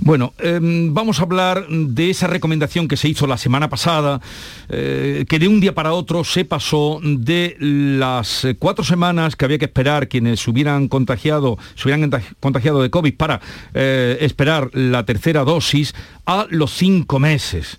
Bueno, 0.00 0.32
em, 0.38 0.92
vamos 0.94 1.18
a 1.20 1.22
hablar 1.22 1.66
de 1.68 2.10
esa 2.10 2.26
recomendación 2.26 2.88
que 2.88 2.96
se 2.96 3.08
hizo 3.08 3.26
la 3.26 3.36
semana 3.36 3.68
pasada, 3.68 4.20
eh, 4.68 5.24
que 5.28 5.38
de 5.38 5.48
un 5.48 5.60
día 5.60 5.74
para 5.74 5.92
otro 5.92 6.24
se 6.24 6.44
pasó 6.44 7.00
de 7.02 7.56
las 7.58 8.46
cuatro 8.58 8.84
semanas 8.84 9.36
que 9.36 9.44
había 9.44 9.58
que 9.58 9.64
esperar 9.66 10.08
quienes 10.08 10.46
hubieran 10.46 10.88
contagiado, 10.88 11.58
se 11.74 11.88
hubieran 11.88 12.10
contagiado 12.40 12.82
de 12.82 12.90
COVID 12.90 13.16
para 13.16 13.40
eh, 13.74 14.18
esperar 14.20 14.70
la 14.72 15.04
tercera 15.04 15.44
dosis 15.44 15.94
a 16.24 16.46
los 16.50 16.72
cinco 16.72 17.18
meses. 17.18 17.78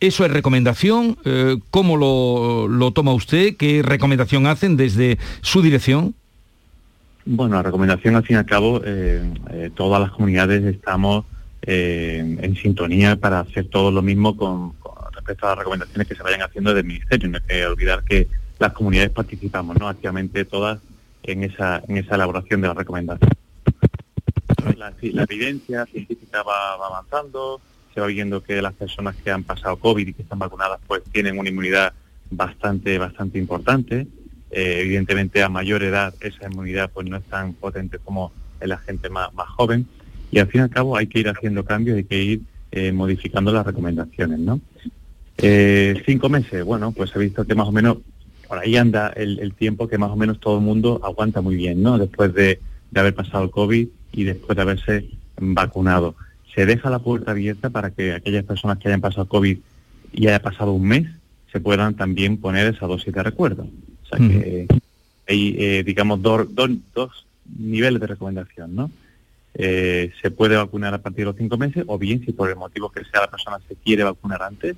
¿Eso 0.00 0.24
es 0.24 0.30
recomendación? 0.30 1.18
Eh, 1.24 1.56
¿Cómo 1.70 1.96
lo, 1.96 2.68
lo 2.68 2.92
toma 2.92 3.12
usted? 3.12 3.56
¿Qué 3.56 3.82
recomendación 3.82 4.46
hacen 4.46 4.76
desde 4.76 5.18
su 5.42 5.60
dirección? 5.60 6.14
Bueno, 7.30 7.56
la 7.56 7.62
recomendación 7.62 8.16
al 8.16 8.24
fin 8.24 8.36
y 8.36 8.38
al 8.38 8.46
cabo, 8.46 8.80
eh, 8.82 9.22
eh, 9.50 9.70
todas 9.74 10.00
las 10.00 10.12
comunidades 10.12 10.64
estamos 10.64 11.26
eh, 11.60 12.38
en 12.40 12.56
sintonía 12.56 13.16
para 13.16 13.40
hacer 13.40 13.68
todo 13.68 13.90
lo 13.90 14.00
mismo 14.00 14.34
con, 14.34 14.72
respecto 15.12 15.44
a 15.44 15.50
las 15.50 15.58
recomendaciones 15.58 16.08
que 16.08 16.14
se 16.14 16.22
vayan 16.22 16.40
haciendo 16.40 16.72
del 16.72 16.86
Ministerio. 16.86 17.28
No 17.28 17.36
hay 17.36 17.42
que 17.46 17.66
olvidar 17.66 18.02
que 18.02 18.28
las 18.58 18.72
comunidades 18.72 19.10
participamos 19.10 19.78
¿no? 19.78 19.88
activamente 19.88 20.46
todas 20.46 20.80
en 21.22 21.44
esa, 21.44 21.82
en 21.86 21.98
esa 21.98 22.14
elaboración 22.14 22.62
de 22.62 22.68
la 22.68 22.74
recomendación. 22.74 23.30
La, 24.78 24.94
evidencia 25.28 25.84
científica 25.84 26.42
va, 26.42 26.86
avanzando, 26.86 27.60
se 27.92 28.00
va 28.00 28.06
viendo 28.06 28.42
que 28.42 28.62
las 28.62 28.72
personas 28.72 29.14
que 29.16 29.30
han 29.30 29.44
pasado 29.44 29.76
COVID 29.76 30.08
y 30.08 30.14
que 30.14 30.22
están 30.22 30.38
vacunadas 30.38 30.80
pues 30.86 31.02
tienen 31.12 31.38
una 31.38 31.50
inmunidad 31.50 31.92
bastante, 32.30 32.96
bastante 32.96 33.38
importante. 33.38 34.06
Eh, 34.50 34.80
evidentemente 34.82 35.42
a 35.42 35.48
mayor 35.48 35.82
edad 35.82 36.14
esa 36.20 36.48
inmunidad 36.50 36.90
pues 36.92 37.06
no 37.06 37.18
es 37.18 37.24
tan 37.24 37.52
potente 37.52 37.98
como 37.98 38.32
en 38.60 38.70
la 38.70 38.78
gente 38.78 39.10
más, 39.10 39.32
más 39.34 39.46
joven 39.48 39.86
y 40.30 40.38
al 40.38 40.48
fin 40.48 40.62
y 40.62 40.64
al 40.64 40.70
cabo 40.70 40.96
hay 40.96 41.06
que 41.06 41.20
ir 41.20 41.28
haciendo 41.28 41.64
cambios, 41.64 41.96
hay 41.96 42.04
que 42.04 42.22
ir 42.22 42.40
eh, 42.70 42.92
modificando 42.92 43.52
las 43.52 43.66
recomendaciones, 43.66 44.38
¿no? 44.38 44.60
Eh, 45.38 46.02
cinco 46.04 46.28
meses, 46.28 46.64
bueno, 46.64 46.92
pues 46.92 47.14
he 47.14 47.18
visto 47.18 47.44
que 47.44 47.54
más 47.54 47.68
o 47.68 47.72
menos 47.72 47.98
por 48.46 48.58
ahí 48.58 48.76
anda 48.76 49.08
el, 49.08 49.52
tiempo 49.54 49.88
que 49.88 49.98
más 49.98 50.10
o 50.10 50.16
menos 50.16 50.40
todo 50.40 50.58
el 50.58 50.64
mundo 50.64 51.00
aguanta 51.04 51.40
muy 51.40 51.56
bien, 51.56 51.82
¿no? 51.82 51.98
Después 51.98 52.32
de, 52.34 52.60
haber 52.94 53.14
pasado 53.14 53.44
el 53.44 53.50
COVID 53.50 53.88
y 54.12 54.24
después 54.24 54.56
de 54.56 54.62
haberse 54.62 55.08
vacunado. 55.38 56.14
Se 56.54 56.64
deja 56.64 56.90
la 56.90 56.98
puerta 56.98 57.32
abierta 57.32 57.70
para 57.70 57.90
que 57.90 58.14
aquellas 58.14 58.44
personas 58.44 58.78
que 58.78 58.88
hayan 58.88 59.02
pasado 59.02 59.28
COVID 59.28 59.58
y 60.12 60.26
haya 60.26 60.40
pasado 60.40 60.72
un 60.72 60.88
mes 60.88 61.06
se 61.52 61.60
puedan 61.60 61.94
también 61.94 62.38
poner 62.38 62.74
esa 62.74 62.86
dosis 62.86 63.12
de 63.12 63.22
recuerdo. 63.22 63.68
O 64.10 64.16
sea 64.16 64.26
que 64.26 64.66
hay, 65.28 65.56
eh, 65.58 65.82
digamos, 65.84 66.22
dos, 66.22 66.46
dos, 66.54 67.26
niveles 67.58 68.00
de 68.00 68.06
recomendación, 68.06 68.74
¿no? 68.74 68.90
Eh, 69.54 70.12
se 70.22 70.30
puede 70.30 70.56
vacunar 70.56 70.94
a 70.94 70.98
partir 70.98 71.20
de 71.20 71.32
los 71.32 71.36
cinco 71.36 71.56
meses 71.56 71.84
o 71.86 71.98
bien 71.98 72.24
si 72.24 72.32
por 72.32 72.48
el 72.48 72.56
motivo 72.56 72.90
que 72.90 73.04
sea 73.04 73.22
la 73.22 73.30
persona 73.30 73.58
se 73.66 73.74
quiere 73.74 74.04
vacunar 74.04 74.42
antes, 74.42 74.76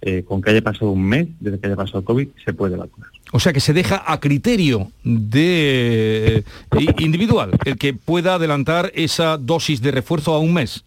eh, 0.00 0.22
con 0.24 0.40
que 0.40 0.50
haya 0.50 0.62
pasado 0.62 0.90
un 0.90 1.04
mes 1.04 1.28
desde 1.38 1.58
que 1.58 1.66
haya 1.66 1.76
pasado 1.76 2.00
el 2.00 2.04
COVID, 2.04 2.28
se 2.44 2.54
puede 2.54 2.76
vacunar. 2.76 3.10
O 3.32 3.40
sea 3.40 3.52
que 3.52 3.60
se 3.60 3.72
deja 3.72 4.02
a 4.06 4.20
criterio 4.20 4.90
de 5.04 6.44
individual 6.98 7.50
el 7.64 7.76
que 7.76 7.94
pueda 7.94 8.34
adelantar 8.34 8.90
esa 8.94 9.36
dosis 9.36 9.82
de 9.82 9.90
refuerzo 9.90 10.34
a 10.34 10.38
un 10.38 10.54
mes. 10.54 10.84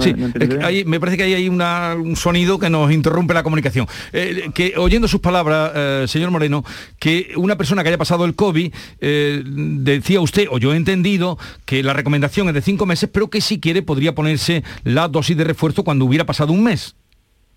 Sí, 0.00 0.14
me 0.84 1.00
parece 1.00 1.16
que 1.16 1.22
ahí 1.22 1.34
hay 1.34 1.48
un 1.48 2.16
sonido 2.16 2.58
que 2.58 2.68
nos 2.68 2.90
interrumpe 2.92 3.32
la 3.32 3.42
comunicación. 3.42 3.86
Eh, 4.12 4.50
que 4.52 4.74
oyendo 4.76 5.06
sus 5.06 5.20
palabras, 5.20 5.72
eh, 5.74 6.04
señor 6.08 6.30
Moreno, 6.30 6.64
que 6.98 7.32
una 7.36 7.56
persona 7.56 7.82
que 7.82 7.90
haya 7.90 7.98
pasado 7.98 8.24
el 8.24 8.34
COVID, 8.34 8.74
eh, 9.00 9.42
decía 9.44 10.20
usted, 10.20 10.48
o 10.50 10.58
yo 10.58 10.72
he 10.72 10.76
entendido, 10.76 11.38
que 11.64 11.82
la 11.82 11.92
recomendación 11.92 12.48
es 12.48 12.54
de 12.54 12.62
cinco 12.62 12.84
meses, 12.84 13.08
pero 13.12 13.30
que 13.30 13.40
si 13.40 13.60
quiere 13.60 13.82
podría 13.82 14.14
ponerse 14.14 14.64
la 14.84 15.08
dosis 15.08 15.36
de 15.36 15.44
refuerzo 15.44 15.84
cuando 15.84 16.04
hubiera 16.04 16.26
pasado 16.26 16.52
un 16.52 16.64
mes. 16.64 16.96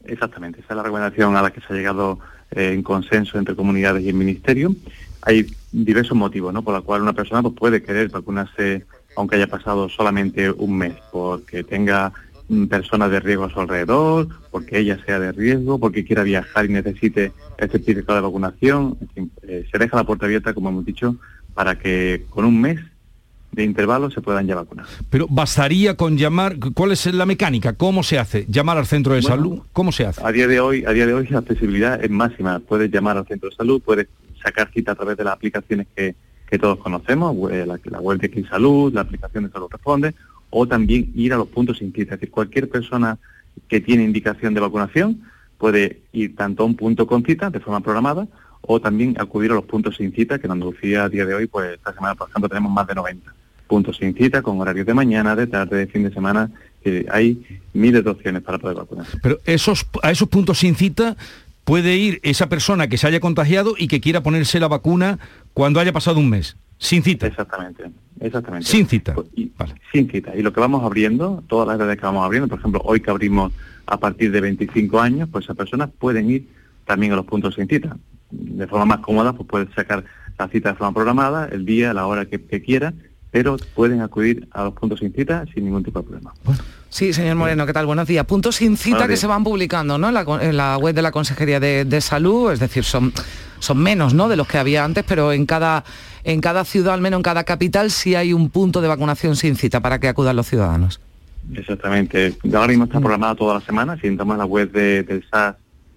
Exactamente, 0.05 0.59
esa 0.59 0.73
es 0.73 0.77
la 0.77 0.83
recomendación 0.83 1.35
a 1.35 1.41
la 1.41 1.51
que 1.51 1.61
se 1.61 1.73
ha 1.73 1.75
llegado 1.75 2.19
en 2.51 2.83
consenso 2.83 3.37
entre 3.39 3.55
comunidades 3.55 4.03
y 4.03 4.09
el 4.09 4.15
Ministerio. 4.15 4.75
Hay 5.23 5.47
diversos 5.71 6.17
motivos, 6.17 6.53
¿no? 6.53 6.63
Por 6.63 6.73
la 6.73 6.81
cual 6.81 7.01
una 7.01 7.13
persona 7.13 7.41
pues, 7.41 7.53
puede 7.55 7.81
querer 7.81 8.09
vacunarse 8.09 8.85
aunque 9.15 9.36
haya 9.36 9.47
pasado 9.47 9.89
solamente 9.89 10.52
un 10.52 10.78
mes, 10.78 10.93
porque 11.12 11.63
tenga 11.63 12.13
mm, 12.50 12.65
personas 12.65 13.12
de 13.12 13.19
riesgo 13.19 13.45
a 13.45 13.50
su 13.50 13.60
alrededor, 13.60 14.28
porque 14.52 14.80
ella 14.80 15.00
sea 15.06 15.19
de 15.19 15.32
riesgo, 15.32 15.80
porque 15.80 16.06
quiera 16.06 16.24
viajar 16.24 16.65
y 16.65 16.69
necesite 16.69 17.32
el 17.58 17.69
certificado 17.69 18.15
de 18.15 18.21
vacunación. 18.21 18.97
Eh, 19.43 19.65
se 19.71 19.78
deja 19.78 19.97
la 19.97 20.04
puerta 20.04 20.26
abierta, 20.26 20.54
como 20.54 20.69
hemos 20.69 20.86
dicho, 20.86 21.15
para 21.54 21.78
que 21.78 22.26
con 22.30 22.45
un 22.45 22.62
mes 22.62 22.80
de 23.52 23.63
intervalo 23.63 24.10
se 24.10 24.21
puedan 24.21 24.47
ya 24.47 24.56
vacunar. 24.56 24.86
Pero 25.10 25.28
bastaría 25.30 25.97
con 25.97 26.17
llamar, 26.17 26.56
¿cuál 26.74 26.93
es 26.93 27.06
la 27.08 27.26
mecánica? 27.26 27.74
¿Cómo 27.74 28.02
se 28.04 28.17
hace? 28.17 28.45
¿Llamar 28.47 28.78
al 28.78 28.86
centro 28.86 29.13
de 29.13 29.21
salud? 29.21 29.60
¿Cómo 29.74 29.91
se 29.91 30.06
hace? 30.06 30.21
A 30.24 30.32
día 30.32 30.47
de 30.47 30.60
hoy, 30.60 30.86
a 30.86 30.91
día 30.91 31.06
de 31.06 31.13
hoy 31.13 31.28
la 31.28 31.39
accesibilidad 31.39 32.04
es 32.04 32.10
máxima. 32.10 32.60
Puedes 32.60 32.89
llamar 32.89 33.17
al 33.17 33.28
centro 33.28 33.50
de 33.50 33.56
salud, 33.56 33.82
puedes 33.84 34.08
sacar 34.41 34.71
cita 34.74 34.93
a 34.93 34.95
través 34.95 35.17
de 35.17 35.26
las 35.26 35.34
aplicaciones 35.34 35.88
que, 35.95 36.15
que 36.51 36.59
todos 36.59 36.79
conocemos, 36.79 37.33
la, 37.49 37.79
la 37.81 37.99
web 38.01 38.19
de 38.19 38.45
Salud, 38.47 38.93
la 38.93 39.01
aplicación 39.01 39.45
de 39.45 39.51
Salud 39.51 39.69
Responde, 39.71 40.13
o 40.49 40.67
también 40.67 41.09
ir 41.15 41.33
a 41.33 41.37
los 41.37 41.47
puntos 41.47 41.77
sin 41.77 41.93
cita. 41.93 42.15
Es 42.15 42.19
decir, 42.19 42.29
cualquier 42.29 42.69
persona 42.69 43.17
que 43.69 43.79
tiene 43.79 44.03
indicación 44.03 44.53
de 44.53 44.59
vacunación 44.59 45.21
puede 45.57 46.01
ir 46.11 46.35
tanto 46.35 46.63
a 46.63 46.65
un 46.65 46.75
punto 46.75 47.07
con 47.07 47.23
cita 47.23 47.49
de 47.49 47.61
forma 47.61 47.79
programada 47.79 48.27
o 48.59 48.81
también 48.81 49.15
acudir 49.17 49.51
a 49.51 49.55
los 49.55 49.63
puntos 49.63 49.95
sin 49.95 50.11
cita, 50.11 50.39
que 50.39 50.47
en 50.47 50.51
Andalucía 50.51 51.05
a 51.05 51.09
día 51.09 51.25
de 51.25 51.33
hoy, 51.33 51.47
pues 51.47 51.73
esta 51.73 51.93
semana, 51.93 52.15
por 52.15 52.29
ejemplo, 52.29 52.49
tenemos 52.49 52.71
más 52.71 52.85
de 52.85 52.95
90 52.95 53.33
puntos 53.67 53.95
sin 53.95 54.13
cita, 54.13 54.41
con 54.41 54.59
horarios 54.59 54.85
de 54.85 54.93
mañana, 54.93 55.33
de 55.33 55.47
tarde, 55.47 55.77
de 55.77 55.87
fin 55.87 56.03
de 56.03 56.13
semana, 56.13 56.51
que 56.83 57.05
hay 57.09 57.41
miles 57.73 58.03
de 58.03 58.09
opciones 58.09 58.41
para 58.43 58.57
poder 58.57 58.75
vacunar. 58.75 59.07
Pero 59.23 59.39
esos, 59.45 59.87
a 60.03 60.11
esos 60.11 60.27
puntos 60.27 60.59
sin 60.59 60.75
cita 60.75 61.15
puede 61.63 61.95
ir 61.95 62.19
esa 62.23 62.49
persona 62.49 62.87
que 62.87 62.97
se 62.97 63.07
haya 63.07 63.19
contagiado 63.19 63.75
y 63.77 63.87
que 63.87 64.01
quiera 64.01 64.21
ponerse 64.21 64.59
la 64.59 64.67
vacuna 64.67 65.19
cuando 65.53 65.79
haya 65.79 65.93
pasado 65.93 66.19
un 66.19 66.29
mes, 66.29 66.57
sin 66.77 67.03
cita. 67.03 67.27
Exactamente, 67.27 67.83
exactamente. 68.19 68.67
Sin 68.67 68.87
cita. 68.87 69.13
Pues, 69.13 69.27
sin 69.91 70.09
cita. 70.09 70.35
Y 70.35 70.41
lo 70.41 70.51
que 70.53 70.59
vamos 70.59 70.83
abriendo, 70.83 71.43
todas 71.47 71.67
las 71.67 71.77
edades 71.77 71.97
que 71.97 72.05
vamos 72.05 72.25
abriendo, 72.25 72.47
por 72.47 72.59
ejemplo, 72.59 72.81
hoy 72.83 72.99
que 72.99 73.11
abrimos 73.11 73.51
a 73.85 73.97
partir 73.97 74.31
de 74.31 74.41
25 74.41 74.99
años, 74.99 75.29
pues 75.31 75.45
esas 75.45 75.57
personas 75.57 75.89
pueden 75.97 76.29
ir 76.29 76.47
también 76.85 77.13
a 77.13 77.15
los 77.15 77.25
puntos 77.25 77.55
sin 77.55 77.67
cita. 77.67 77.97
De 78.29 78.65
forma 78.67 78.85
más 78.85 78.99
cómoda, 78.99 79.33
pues 79.33 79.47
pueden 79.47 79.73
sacar 79.75 80.05
la 80.39 80.47
cita 80.47 80.69
de 80.69 80.75
forma 80.75 80.93
programada, 80.93 81.47
el 81.51 81.65
día, 81.65 81.93
la 81.93 82.05
hora 82.07 82.25
que, 82.25 82.39
quiera, 82.61 82.93
pero 83.29 83.57
pueden 83.75 84.01
acudir 84.01 84.47
a 84.51 84.63
los 84.63 84.73
puntos 84.73 84.99
sin 84.99 85.13
cita 85.13 85.45
sin 85.53 85.65
ningún 85.65 85.83
tipo 85.83 85.99
de 85.99 86.07
problema. 86.07 86.33
Sí, 86.89 87.13
señor 87.13 87.35
Moreno, 87.35 87.65
¿qué 87.65 87.73
tal? 87.73 87.85
Buenos 87.85 88.07
días. 88.07 88.25
Puntos 88.25 88.55
sin 88.55 88.75
cita 88.77 89.07
que 89.07 89.17
se 89.17 89.27
van 89.27 89.43
publicando 89.43 89.97
¿no? 89.97 90.07
en, 90.07 90.57
la, 90.57 90.77
web 90.77 90.95
de 90.95 91.01
la 91.01 91.11
Consejería 91.11 91.59
de, 91.59 92.01
Salud, 92.01 92.51
es 92.51 92.59
decir, 92.59 92.83
son, 92.83 93.13
son 93.62 93.78
menos 93.78 94.13
¿no? 94.13 94.28
de 94.28 94.36
los 94.36 94.47
que 94.47 94.58
había 94.58 94.84
antes, 94.84 95.04
pero 95.08 95.32
en 95.32 95.45
cada, 95.45 95.84
en 96.24 96.41
cada 96.41 96.65
ciudad, 96.65 96.93
al 96.93 97.02
menos 97.02 97.19
en 97.19 97.24
cada 97.24 97.43
capital, 97.43 97.91
sí 97.91 98.15
hay 98.15 98.34
un 98.34 98.50
punto 98.50 98.82
de 98.82 98.88
vacunación 98.88 99.36
sin 99.36 99.56
cita 99.56 99.80
para 99.80 100.00
que 100.00 100.08
acudan 100.08 100.36
los 100.36 100.47
ciudadanos. 100.47 101.00
Exactamente. 101.54 102.36
Ahora 102.54 102.67
mismo 102.67 102.86
está 102.86 103.00
mm. 103.00 103.02
programada 103.02 103.36
toda 103.36 103.56
la 103.56 103.62
semana. 103.62 103.97
Si 104.00 104.08
entramos 104.08 104.34
en 104.36 104.39
la 104.39 104.45
web 104.45 104.71
del 104.71 105.24
SAS 105.30 105.56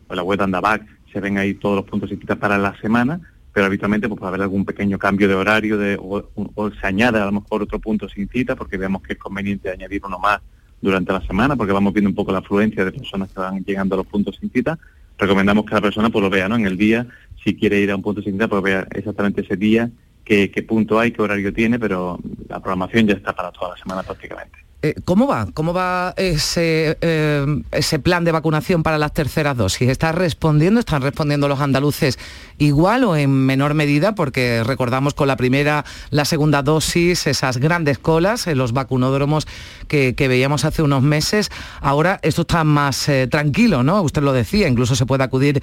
o 0.09 0.15
la 0.15 0.23
web 0.23 0.39
de 0.39 0.45
Andavac, 0.45 0.83
se 1.13 1.21
ven 1.21 1.39
ahí 1.39 1.55
todos 1.55 1.77
los 1.77 1.85
puntos 1.85 2.11
sin 2.11 2.19
cita 2.19 2.37
para 2.37 2.59
la 2.59 2.77
semana, 2.81 3.21
pero 3.53 3.67
habitualmente 3.67 4.09
pues, 4.09 4.19
puede 4.19 4.29
haber 4.29 4.43
algún 4.43 4.65
pequeño 4.65 4.99
cambio 4.99 5.29
de 5.29 5.35
horario 5.35 5.79
de, 5.79 5.97
o, 6.01 6.29
o, 6.55 6.71
se 6.71 6.87
añade 6.87 7.21
a 7.21 7.27
lo 7.27 7.33
mejor 7.33 7.63
otro 7.63 7.79
punto 7.79 8.09
sin 8.09 8.29
cita 8.29 8.57
porque 8.57 8.77
vemos 8.77 9.03
que 9.03 9.13
es 9.13 9.19
conveniente 9.19 9.71
añadir 9.71 10.03
uno 10.05 10.19
más 10.19 10.41
durante 10.81 11.13
la 11.13 11.21
semana, 11.27 11.57
porque 11.57 11.73
vamos 11.73 11.95
viendo 11.95 12.11
un 12.11 12.15
poco 12.15 12.33
la 12.33 12.41
afluencia 12.41 12.85
de 12.85 12.93
personas 12.93 13.31
que 13.31 13.41
van 13.41 13.65
llegando 13.65 13.95
a 13.95 13.99
los 13.99 14.07
puntos 14.07 14.37
sin 14.39 14.51
cita. 14.51 14.79
Recomendamos 15.19 15.65
que 15.65 15.75
la 15.75 15.81
persona 15.81 16.11
pues 16.11 16.23
lo 16.23 16.31
vea, 16.31 16.49
¿no? 16.49 16.57
En 16.57 16.67
el 16.67 16.77
día, 16.77 17.07
si 17.43 17.55
quiere 17.55 17.81
ir 17.81 17.91
a 17.91 17.97
un 17.97 18.03
punto 18.03 18.23
sin 18.23 18.33
cita, 18.33 18.49
pues 18.49 18.63
vea 18.63 18.87
exactamente 18.95 19.43
ese 19.43 19.57
día, 19.57 19.91
qué, 20.25 20.51
qué 20.51 20.63
punto 20.63 20.99
hay, 20.99 21.13
qué 21.13 21.23
horario 21.23 21.53
tiene, 21.53 21.79
pero 21.79 22.19
la 22.49 22.61
programación 22.61 23.07
ya 23.07 23.15
está 23.15 23.33
para 23.33 23.53
toda 23.53 23.71
la 23.71 23.77
semana 23.77 24.03
prácticamente. 24.03 24.64
Eh, 24.85 24.95
¿Cómo 25.07 25.27
va? 25.27 25.47
¿Cómo 25.55 25.73
va 25.73 26.13
ese, 26.19 26.99
eh, 27.01 27.63
ese 27.73 27.99
plan 27.99 28.23
de 28.23 28.33
vacunación 28.33 28.83
para 28.83 28.99
las 28.99 29.15
terceras 29.15 29.57
dosis? 29.57 29.89
¿Está 29.89 30.13
respondiendo, 30.13 30.79
están 30.79 31.01
respondiendo 31.01 31.49
los 31.49 31.61
andaluces 31.61 32.19
igual 32.59 33.05
o 33.05 33.17
en 33.17 33.31
menor 33.31 33.73
medida? 33.73 34.15
Porque 34.15 34.63
recordamos 34.63 35.15
con 35.15 35.27
la 35.27 35.37
primera, 35.39 35.87
la 36.11 36.27
segunda 36.27 36.63
dosis, 36.63 37.27
esas 37.27 37.57
grandes 37.57 37.97
colas 37.97 38.47
en 38.47 38.59
los 38.59 38.75
vacunódromos 38.75 39.47
que, 39.89 40.15
veíamos 40.19 40.67
hace 40.67 40.83
unos 40.83 41.01
meses. 41.03 41.51
Ahora 41.81 42.21
esto 42.21 42.43
está 42.43 42.63
más 42.63 43.09
eh, 43.09 43.27
tranquilo, 43.27 43.83
¿no? 43.83 44.03
Usted 44.03 44.21
lo 44.21 44.35
decía, 44.35 44.69
incluso 44.69 44.97
se 44.97 45.07
puede 45.07 45.25
acudir 45.25 45.63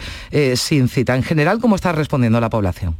sin 0.55 0.87
cita. 0.87 1.15
En 1.15 1.21
general, 1.21 1.59
¿cómo 1.59 1.75
está 1.75 1.91
respondiendo 1.91 2.41
la 2.41 2.49
población? 2.49 2.95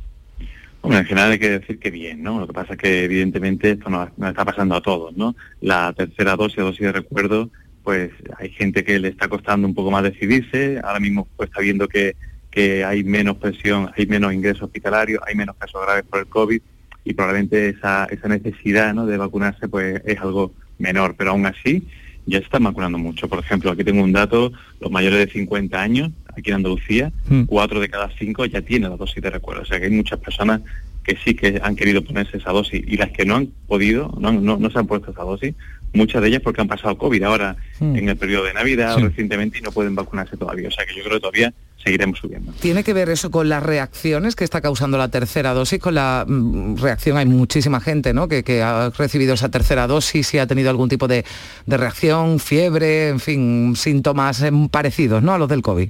Bueno, 0.82 0.98
en 0.98 1.06
general 1.06 1.32
hay 1.32 1.40
que 1.40 1.60
decir 1.60 1.80
que 1.80 1.92
bien, 1.92 2.24
¿no? 2.24 2.40
Lo 2.40 2.48
que 2.48 2.54
pasa 2.54 2.74
es 2.74 2.80
que 2.80 3.04
evidentemente 3.04 3.72
esto 3.72 3.90
nos, 3.90 4.10
está 4.10 4.44
pasando 4.44 4.76
a 4.76 4.82
todos, 4.82 5.16
¿no? 5.16 5.36
La 5.62 5.94
tercera 5.94 6.36
dosis, 6.36 6.58
dosis 6.58 6.82
de 6.82 6.92
recuerdo, 6.92 7.50
pues 7.84 8.12
hay 8.38 8.50
gente 8.50 8.84
que 8.84 8.98
le 9.00 9.10
está 9.10 9.28
costando 9.28 9.68
un 9.68 9.76
poco 9.76 9.92
más 9.92 10.04
decidirse, 10.04 10.80
ahora 10.84 11.00
mismo 11.00 11.28
pues 11.38 11.50
está 11.50 11.62
viendo 11.62 11.88
que, 11.88 12.16
que 12.50 12.84
hay 12.84 13.04
menos 13.04 13.38
presión, 13.38 13.92
hay 13.96 14.08
menos 14.08 14.34
ingresos 14.34 14.64
hospitalarios, 14.64 15.22
hay 15.26 15.36
menos 15.36 15.56
casos 15.56 15.82
graves 15.84 16.04
por 16.10 16.20
el 16.20 16.28
COVID 16.28 16.62
y 17.04 17.14
probablemente 17.14 17.70
esa, 17.70 18.06
esa 18.06 18.28
necesidad 18.28 18.94
¿no? 18.94 19.06
de 19.06 19.18
vacunarse 19.18 19.68
pues 19.68 20.02
es 20.06 20.20
algo 20.20 20.54
menor, 20.80 21.16
pero 21.16 21.32
aún 21.32 21.46
así 21.46 21.88
ya 22.26 22.40
se 22.40 22.46
están 22.46 22.64
vacunando 22.64 22.98
mucho. 22.98 23.28
Por 23.28 23.40
ejemplo, 23.40 23.72
aquí 23.72 23.84
tengo 23.84 24.04
un 24.04 24.12
dato, 24.12 24.52
los 24.80 24.92
mayores 24.92 25.20
de 25.20 25.32
50 25.32 25.82
años, 25.82 26.12
aquí 26.36 26.50
en 26.50 26.58
Andalucía, 26.58 27.12
hmm. 27.30 27.44
cuatro 27.44 27.80
de 27.80 27.90
cada 27.90 28.10
cinco 28.18 28.46
ya 28.46 28.62
tienen 28.62 28.90
la 28.90 28.98
dosis 28.98 29.22
de 29.22 29.30
recuerdo. 29.30 29.64
O 29.64 29.66
sea 29.66 29.80
que 29.80 29.86
hay 29.86 29.92
muchas 29.92 30.20
personas 30.20 30.62
que 31.04 31.18
sí 31.24 31.34
que 31.34 31.60
han 31.64 31.76
querido 31.76 32.04
ponerse 32.04 32.38
esa 32.38 32.52
dosis 32.52 32.84
y 32.86 32.98
las 32.98 33.10
que 33.12 33.26
no 33.26 33.36
han 33.36 33.48
podido, 33.68 34.16
no, 34.20 34.32
no, 34.32 34.58
no 34.58 34.70
se 34.70 34.78
han 34.78 34.88
puesto 34.88 35.12
esa 35.12 35.24
dosis, 35.24 35.56
muchas 35.94 36.22
de 36.22 36.30
ellas 36.30 36.42
porque 36.42 36.62
han 36.62 36.68
pasado 36.68 36.98
COVID 36.98 37.24
ahora 37.24 37.56
hmm. 37.80 37.96
en 37.96 38.10
el 38.10 38.18
periodo 38.18 38.46
de 38.46 38.54
Navidad 38.54 38.96
o 38.96 39.00
recientemente 39.00 39.58
y 39.58 39.62
no 39.62 39.72
pueden 39.72 39.96
vacunarse 39.96 40.38
todavía. 40.38 40.68
O 40.68 40.72
sea 40.72 40.86
que 40.86 40.96
yo 40.96 41.04
creo 41.04 41.16
que 41.16 41.22
todavía 41.22 41.54
seguiremos 41.84 42.20
subiendo. 42.20 42.52
¿Tiene 42.60 42.84
que 42.84 42.94
ver 42.94 43.10
eso 43.10 43.32
con 43.32 43.50
las 43.50 43.64
reacciones 43.64 44.36
que 44.36 44.44
está 44.44 44.62
causando 44.62 44.98
la 44.98 45.10
tercera 45.10 45.54
dosis? 45.54 45.80
Con 45.80 45.96
la 45.96 46.26
mm, 46.28 46.78
reacción, 46.78 47.18
hay 47.18 47.26
muchísima 47.26 47.80
gente 47.80 48.14
¿no? 48.14 48.28
que, 48.28 48.44
que, 48.44 48.62
ha 48.62 48.90
recibido 48.90 49.34
esa 49.34 49.50
tercera 49.50 49.88
dosis 49.88 50.34
y 50.34 50.40
ha 50.40 50.48
tenido 50.48 50.70
algún 50.70 50.90
tipo 50.90 51.08
de, 51.08 51.26
de 51.66 51.78
reacción, 51.78 52.40
fiebre, 52.40 53.10
en 53.10 53.20
fin, 53.20 53.76
síntomas 53.76 54.42
eh, 54.42 54.52
parecidos 54.70 55.24
¿no? 55.24 55.34
a 55.34 55.38
los 55.38 55.50
del 55.50 55.62
COVID. 55.62 55.90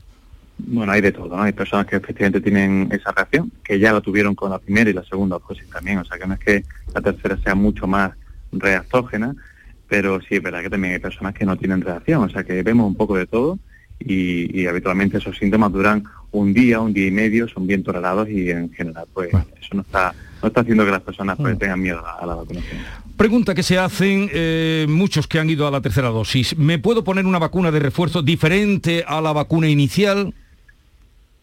Bueno, 0.68 0.92
hay 0.92 1.02
de 1.02 1.12
todo, 1.12 1.36
¿no? 1.36 1.42
Hay 1.42 1.54
personas 1.54 1.88
que 1.88 1.96
efectivamente 1.96 2.40
tienen 2.40 2.88
esa 2.92 3.12
reacción, 3.12 3.52
que 3.64 3.80
ya 3.80 3.94
la 3.94 4.02
tuvieron 4.02 4.36
con 4.36 4.52
la 4.52 4.60
primera 4.60 4.90
y 4.90 4.94
la 4.94 5.04
segunda 5.04 5.40
dosis 5.48 5.68
también, 5.70 5.98
o 5.98 6.06
sea 6.06 6.20
que 6.20 6.28
no 6.28 6.36
es 6.36 6.40
que 6.40 6.64
la 6.94 7.02
tercera 7.02 7.38
sea 7.38 7.56
mucho 7.56 7.88
más 7.88 8.12
reactógena, 8.52 9.34
pero 9.88 10.22
sí 10.22 10.36
es 10.36 10.44
verdad 10.44 10.62
que 10.62 10.70
también 10.70 10.94
hay 10.94 11.00
personas 11.00 11.34
que 11.34 11.46
no 11.46 11.58
tienen 11.58 11.82
reacción, 11.82 12.24
o 12.24 12.30
sea 12.30 12.44
que 12.44 12.62
vemos 12.62 12.86
un 12.86 12.96
poco 12.96 13.18
de 13.18 13.26
todo 13.26 13.58
y, 14.06 14.66
habitualmente 14.66 15.18
esos 15.18 15.38
síntomas 15.38 15.72
duran 15.72 16.04
un 16.32 16.54
día, 16.54 16.80
un 16.80 16.94
día 16.94 17.08
y 17.08 17.12
medio, 17.12 17.48
son 17.48 17.68
bien 17.68 17.84
tolerados 17.84 18.30
y 18.30 18.50
en 18.50 18.72
general 18.72 19.06
pues 19.14 19.30
eso 19.30 19.76
no 19.76 19.82
está 19.82 20.14
no 20.42 20.48
está 20.48 20.62
haciendo 20.62 20.86
que 20.86 20.92
las 20.92 21.02
personas 21.02 21.38
pues, 21.38 21.58
tengan 21.60 21.80
miedo 21.80 22.04
a, 22.06 22.26
la 22.26 22.36
vacunación. 22.36 22.82
Pregunta 23.16 23.54
que 23.54 23.64
se 23.64 23.78
hacen 23.78 24.30
eh, 24.34 24.86
muchos 24.90 25.28
que 25.28 25.40
han 25.40 25.50
ido 25.50 25.68
a 25.68 25.72
la 25.72 25.82
tercera 25.82 26.10
dosis. 26.10 26.58
¿Me 26.58 26.80
puedo 26.80 27.04
poner 27.04 27.26
una 27.26 27.38
vacuna 27.38 27.70
de 27.72 27.80
refuerzo 27.80 28.22
diferente 28.24 29.04
a 29.08 29.22
la 29.22 29.34
vacuna 29.34 29.68
inicial? 29.70 30.34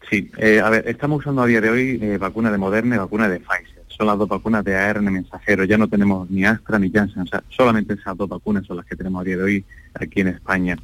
Sí, 0.09 0.29
eh, 0.37 0.59
a 0.59 0.69
ver, 0.69 0.87
estamos 0.87 1.19
usando 1.19 1.43
a 1.43 1.45
día 1.45 1.61
de 1.61 1.69
hoy 1.69 1.99
eh, 2.01 2.17
vacuna 2.17 2.51
de 2.51 2.57
Moderna 2.57 2.95
y 2.95 2.99
vacuna 2.99 3.29
de 3.29 3.39
Pfizer. 3.39 3.79
Son 3.87 4.07
las 4.07 4.17
dos 4.17 4.27
vacunas 4.27 4.63
de 4.63 4.75
ARN 4.75 5.11
mensajero. 5.11 5.65
Ya 5.65 5.77
no 5.77 5.87
tenemos 5.87 6.29
ni 6.29 6.45
Astra 6.45 6.79
ni 6.79 6.89
Janssen. 6.89 7.23
O 7.23 7.27
sea, 7.27 7.43
solamente 7.49 7.93
esas 7.93 8.17
dos 8.17 8.27
vacunas 8.27 8.65
son 8.65 8.77
las 8.77 8.85
que 8.85 8.95
tenemos 8.95 9.21
a 9.21 9.25
día 9.25 9.37
de 9.37 9.43
hoy 9.43 9.65
aquí 9.93 10.21
en 10.21 10.29
España. 10.29 10.77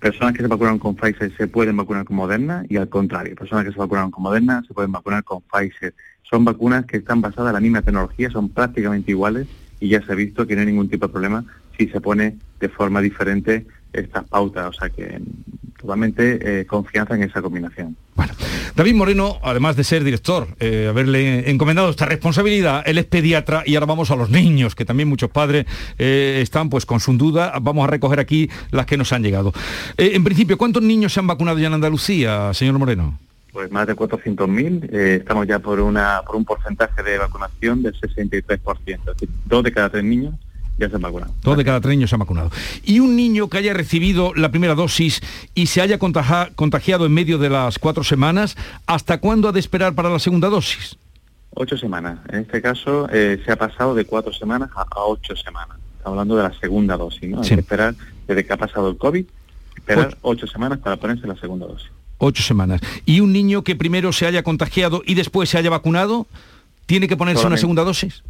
Personas 0.00 0.32
que 0.32 0.40
se 0.40 0.48
vacunaron 0.48 0.78
con 0.78 0.96
Pfizer 0.96 1.36
se 1.36 1.46
pueden 1.46 1.76
vacunar 1.76 2.06
con 2.06 2.16
Moderna 2.16 2.64
y 2.70 2.78
al 2.78 2.88
contrario, 2.88 3.36
personas 3.36 3.66
que 3.66 3.72
se 3.72 3.78
vacunaron 3.78 4.10
con 4.10 4.22
Moderna 4.22 4.62
se 4.66 4.72
pueden 4.72 4.90
vacunar 4.90 5.22
con 5.24 5.42
Pfizer. 5.42 5.94
Son 6.22 6.42
vacunas 6.42 6.86
que 6.86 6.96
están 6.96 7.20
basadas 7.20 7.50
en 7.50 7.54
la 7.54 7.60
misma 7.60 7.82
tecnología, 7.82 8.30
son 8.30 8.48
prácticamente 8.48 9.10
iguales 9.10 9.46
y 9.78 9.88
ya 9.88 10.00
se 10.00 10.12
ha 10.12 10.14
visto 10.14 10.46
que 10.46 10.54
no 10.54 10.62
hay 10.62 10.68
ningún 10.68 10.88
tipo 10.88 11.06
de 11.06 11.12
problema 11.12 11.44
si 11.76 11.86
se 11.88 12.00
pone 12.00 12.38
de 12.58 12.68
forma 12.70 13.02
diferente 13.02 13.66
estas 13.92 14.24
pautas. 14.24 14.68
O 14.68 14.72
sea 14.72 14.90
que 14.90 15.20
totalmente 15.80 16.60
eh, 16.60 16.66
confianza 16.66 17.14
en 17.14 17.22
esa 17.22 17.40
combinación. 17.40 17.96
Bueno, 18.14 18.34
David 18.76 18.94
Moreno, 18.94 19.38
además 19.42 19.76
de 19.76 19.84
ser 19.84 20.04
director, 20.04 20.48
eh, 20.60 20.88
haberle 20.90 21.50
encomendado 21.50 21.88
esta 21.88 22.04
responsabilidad, 22.04 22.82
él 22.84 22.98
es 22.98 23.06
pediatra 23.06 23.62
y 23.64 23.76
ahora 23.76 23.86
vamos 23.86 24.10
a 24.10 24.16
los 24.16 24.28
niños, 24.28 24.74
que 24.74 24.84
también 24.84 25.08
muchos 25.08 25.30
padres 25.30 25.64
eh, 25.98 26.40
están 26.42 26.68
pues 26.68 26.84
con 26.84 27.00
su 27.00 27.16
duda. 27.16 27.54
Vamos 27.62 27.84
a 27.84 27.86
recoger 27.86 28.20
aquí 28.20 28.50
las 28.70 28.86
que 28.86 28.96
nos 28.98 29.12
han 29.12 29.22
llegado. 29.22 29.52
en 29.96 30.22
principio, 30.22 30.58
¿cuántos 30.58 30.82
niños 30.82 31.12
se 31.12 31.20
han 31.20 31.26
vacunado 31.26 31.58
ya 31.58 31.68
en 31.68 31.74
Andalucía, 31.74 32.52
señor 32.52 32.78
Moreno? 32.78 33.18
Pues 33.52 33.70
más 33.72 33.86
de 33.86 33.96
400.000, 33.96 34.90
eh, 34.92 35.16
estamos 35.20 35.46
ya 35.46 35.58
por, 35.58 35.80
una, 35.80 36.22
por 36.24 36.36
un 36.36 36.44
porcentaje 36.44 37.02
de 37.02 37.18
vacunación 37.18 37.82
del 37.82 37.94
63%, 38.00 38.78
es 38.86 39.04
decir, 39.04 39.28
dos 39.46 39.64
de 39.64 39.72
cada 39.72 39.88
tres 39.88 40.04
niños 40.04 40.34
ya 40.80 40.88
se 40.88 40.96
han 40.96 41.02
vacunado. 41.02 41.32
Dos 41.42 41.56
de 41.56 41.64
cada 41.64 41.80
tres 41.80 41.90
niños 41.96 42.10
se 42.10 42.16
han 42.16 42.20
vacunado. 42.20 42.50
Y 42.84 43.00
un 43.00 43.14
niño 43.14 43.48
que 43.48 43.58
haya 43.58 43.74
recibido 43.74 44.32
la 44.34 44.50
primera 44.50 44.74
dosis 44.74 45.20
y 45.54 45.66
se 45.66 45.80
haya 45.80 45.98
contagiado 45.98 47.06
en 47.06 47.12
medio 47.12 47.38
de 47.38 47.50
las 47.50 47.78
cuatro 47.78 48.02
semanas, 48.02 48.56
¿hasta 48.86 49.18
cuándo 49.18 49.48
ha 49.48 49.52
de 49.52 49.60
esperar 49.60 49.94
para 49.94 50.08
la 50.08 50.18
segunda 50.18 50.48
dosis? 50.48 50.96
Ocho 51.54 51.76
semanas. 51.76 52.18
En 52.30 52.40
este 52.40 52.62
caso 52.62 53.08
eh, 53.12 53.40
se 53.44 53.52
ha 53.52 53.56
pasado 53.56 53.94
de 53.94 54.04
cuatro 54.04 54.32
semanas 54.32 54.70
a, 54.74 54.86
ocho 55.04 55.36
semanas. 55.36 55.76
Estamos 55.98 56.16
hablando 56.16 56.36
de 56.36 56.42
la 56.44 56.52
segunda 56.58 56.96
dosis, 56.96 57.28
¿no? 57.28 57.42
Hay 57.42 57.48
que 57.48 57.54
esperar 57.54 57.94
desde 58.26 58.46
que 58.46 58.52
ha 58.52 58.56
pasado 58.56 58.88
el 58.88 58.96
COVID, 58.96 59.24
esperar 59.76 60.16
ocho 60.22 60.46
semanas 60.46 60.78
para 60.78 60.96
ponerse 60.96 61.26
la 61.26 61.36
segunda 61.36 61.66
dosis 61.66 61.90
ocho 62.20 62.42
semanas. 62.42 62.80
¿Y 63.06 63.20
un 63.20 63.32
niño 63.32 63.64
que 63.64 63.74
primero 63.74 64.12
se 64.12 64.26
haya 64.26 64.42
contagiado 64.42 65.02
y 65.04 65.14
después 65.14 65.48
se 65.48 65.58
haya 65.58 65.70
vacunado, 65.70 66.26
tiene 66.86 67.08
que 67.08 67.16
ponerse 67.16 67.46
una 67.46 67.56
segunda 67.56 67.82
dosis? 67.82 68.22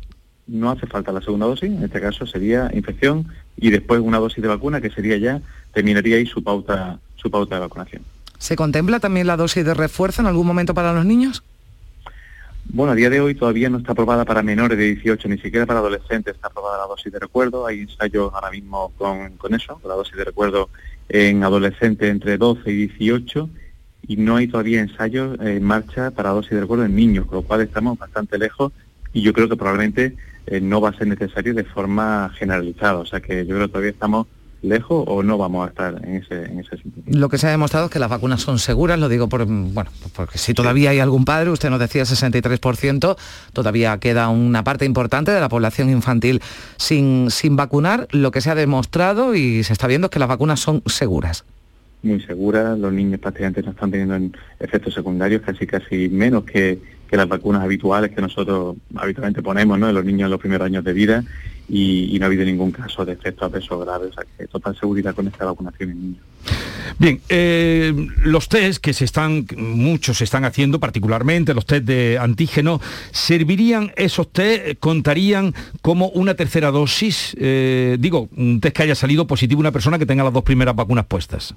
No 0.50 0.70
hace 0.70 0.88
falta 0.88 1.12
la 1.12 1.20
segunda 1.20 1.46
dosis, 1.46 1.70
en 1.70 1.84
este 1.84 2.00
caso 2.00 2.26
sería 2.26 2.70
infección 2.74 3.28
y 3.56 3.70
después 3.70 4.00
una 4.00 4.18
dosis 4.18 4.42
de 4.42 4.48
vacuna 4.48 4.80
que 4.80 4.90
sería 4.90 5.16
ya, 5.16 5.40
terminaría 5.72 6.16
ahí 6.16 6.26
su 6.26 6.42
pauta, 6.42 6.98
su 7.14 7.30
pauta 7.30 7.54
de 7.54 7.60
vacunación. 7.60 8.02
¿Se 8.38 8.56
contempla 8.56 8.98
también 8.98 9.28
la 9.28 9.36
dosis 9.36 9.64
de 9.64 9.74
refuerzo 9.74 10.22
en 10.22 10.26
algún 10.26 10.46
momento 10.46 10.74
para 10.74 10.92
los 10.92 11.04
niños? 11.04 11.44
Bueno, 12.64 12.92
a 12.92 12.94
día 12.96 13.10
de 13.10 13.20
hoy 13.20 13.36
todavía 13.36 13.70
no 13.70 13.78
está 13.78 13.92
aprobada 13.92 14.24
para 14.24 14.42
menores 14.42 14.76
de 14.76 14.86
18, 14.86 15.28
ni 15.28 15.38
siquiera 15.38 15.66
para 15.66 15.78
adolescentes 15.78 16.34
está 16.34 16.48
aprobada 16.48 16.78
la 16.78 16.86
dosis 16.86 17.12
de 17.12 17.20
recuerdo. 17.20 17.66
Hay 17.66 17.80
ensayos 17.82 18.32
ahora 18.34 18.50
mismo 18.50 18.92
con, 18.98 19.36
con 19.36 19.54
eso, 19.54 19.78
con 19.78 19.88
la 19.88 19.94
dosis 19.94 20.16
de 20.16 20.24
recuerdo 20.24 20.68
en 21.08 21.44
adolescentes 21.44 22.10
entre 22.10 22.38
12 22.38 22.70
y 22.72 22.88
18 22.88 23.50
y 24.08 24.16
no 24.16 24.36
hay 24.36 24.48
todavía 24.48 24.80
ensayos 24.80 25.38
en 25.40 25.62
marcha 25.62 26.10
para 26.10 26.30
dosis 26.30 26.50
de 26.50 26.60
recuerdo 26.60 26.84
en 26.84 26.96
niños, 26.96 27.26
con 27.26 27.36
lo 27.36 27.42
cual 27.42 27.60
estamos 27.60 27.96
bastante 27.96 28.38
lejos 28.38 28.72
y 29.12 29.22
yo 29.22 29.32
creo 29.32 29.48
que 29.48 29.56
probablemente 29.56 30.16
eh, 30.46 30.60
no 30.60 30.80
va 30.80 30.90
a 30.90 30.92
ser 30.96 31.06
necesario 31.06 31.54
de 31.54 31.64
forma 31.64 32.30
generalizada. 32.38 32.98
O 32.98 33.06
sea 33.06 33.20
que 33.20 33.46
yo 33.46 33.54
creo 33.54 33.66
que 33.66 33.72
todavía 33.72 33.90
estamos 33.90 34.26
lejos 34.62 35.04
o 35.06 35.22
no 35.22 35.38
vamos 35.38 35.66
a 35.66 35.70
estar 35.70 36.00
en 36.04 36.16
ese, 36.16 36.44
en 36.44 36.60
ese 36.60 36.76
sentido. 36.76 37.04
Lo 37.06 37.28
que 37.28 37.38
se 37.38 37.46
ha 37.46 37.50
demostrado 37.50 37.86
es 37.86 37.92
que 37.92 37.98
las 37.98 38.10
vacunas 38.10 38.42
son 38.42 38.58
seguras, 38.58 38.98
lo 38.98 39.08
digo 39.08 39.28
por, 39.28 39.46
bueno, 39.46 39.90
porque 40.14 40.38
si 40.38 40.52
todavía 40.52 40.90
hay 40.90 40.98
algún 40.98 41.24
padre, 41.24 41.50
usted 41.50 41.70
nos 41.70 41.80
decía 41.80 42.02
63%, 42.02 43.16
todavía 43.52 43.98
queda 43.98 44.28
una 44.28 44.62
parte 44.64 44.84
importante 44.84 45.32
de 45.32 45.40
la 45.40 45.48
población 45.48 45.88
infantil 45.90 46.42
sin, 46.76 47.30
sin 47.30 47.56
vacunar. 47.56 48.06
Lo 48.10 48.30
que 48.30 48.40
se 48.40 48.50
ha 48.50 48.54
demostrado 48.54 49.34
y 49.34 49.64
se 49.64 49.72
está 49.72 49.86
viendo 49.86 50.06
es 50.06 50.10
que 50.10 50.18
las 50.18 50.28
vacunas 50.28 50.60
son 50.60 50.82
seguras 50.86 51.44
muy 52.02 52.20
segura, 52.20 52.76
los 52.76 52.92
niños 52.92 53.20
prácticamente 53.20 53.62
no 53.62 53.70
están 53.70 53.90
teniendo 53.90 54.38
efectos 54.58 54.94
secundarios, 54.94 55.42
casi 55.42 55.66
casi 55.66 56.08
menos 56.08 56.44
que, 56.44 56.78
las 57.10 57.26
vacunas 57.26 57.62
habituales 57.62 58.12
que 58.12 58.20
nosotros 58.20 58.76
habitualmente 58.94 59.42
ponemos 59.42 59.76
¿no? 59.76 59.88
en 59.88 59.96
los 59.96 60.04
niños 60.04 60.26
en 60.26 60.30
los 60.30 60.38
primeros 60.38 60.66
años 60.66 60.84
de 60.84 60.92
vida 60.92 61.24
y, 61.68 62.16
no 62.20 62.24
ha 62.24 62.28
habido 62.28 62.44
ningún 62.44 62.70
caso 62.70 63.04
de 63.04 63.14
efectos 63.14 63.48
a 63.48 63.52
peso 63.52 63.80
grave, 63.80 64.06
o 64.06 64.12
sea 64.12 64.24
que 64.38 64.46
total 64.46 64.76
seguridad 64.78 65.12
con 65.14 65.26
esta 65.26 65.44
vacunación 65.44 65.90
en 65.90 66.00
niños. 66.00 66.22
Bien, 66.98 67.20
eh, 67.28 67.92
los 68.24 68.48
test 68.48 68.80
que 68.80 68.92
se 68.92 69.04
están, 69.04 69.46
muchos 69.56 70.18
se 70.18 70.24
están 70.24 70.44
haciendo, 70.44 70.78
particularmente 70.78 71.54
los 71.54 71.66
test 71.66 71.84
de 71.84 72.18
antígeno, 72.20 72.80
¿servirían 73.10 73.92
esos 73.96 74.32
test, 74.32 74.78
contarían 74.78 75.54
como 75.82 76.08
una 76.10 76.34
tercera 76.34 76.70
dosis? 76.70 77.36
Eh, 77.40 77.96
digo, 77.98 78.28
un 78.36 78.60
test 78.60 78.76
que 78.76 78.82
haya 78.82 78.94
salido 78.94 79.26
positivo 79.26 79.60
una 79.60 79.72
persona 79.72 79.98
que 79.98 80.06
tenga 80.06 80.24
las 80.24 80.32
dos 80.32 80.44
primeras 80.44 80.76
vacunas 80.76 81.06
puestas. 81.06 81.54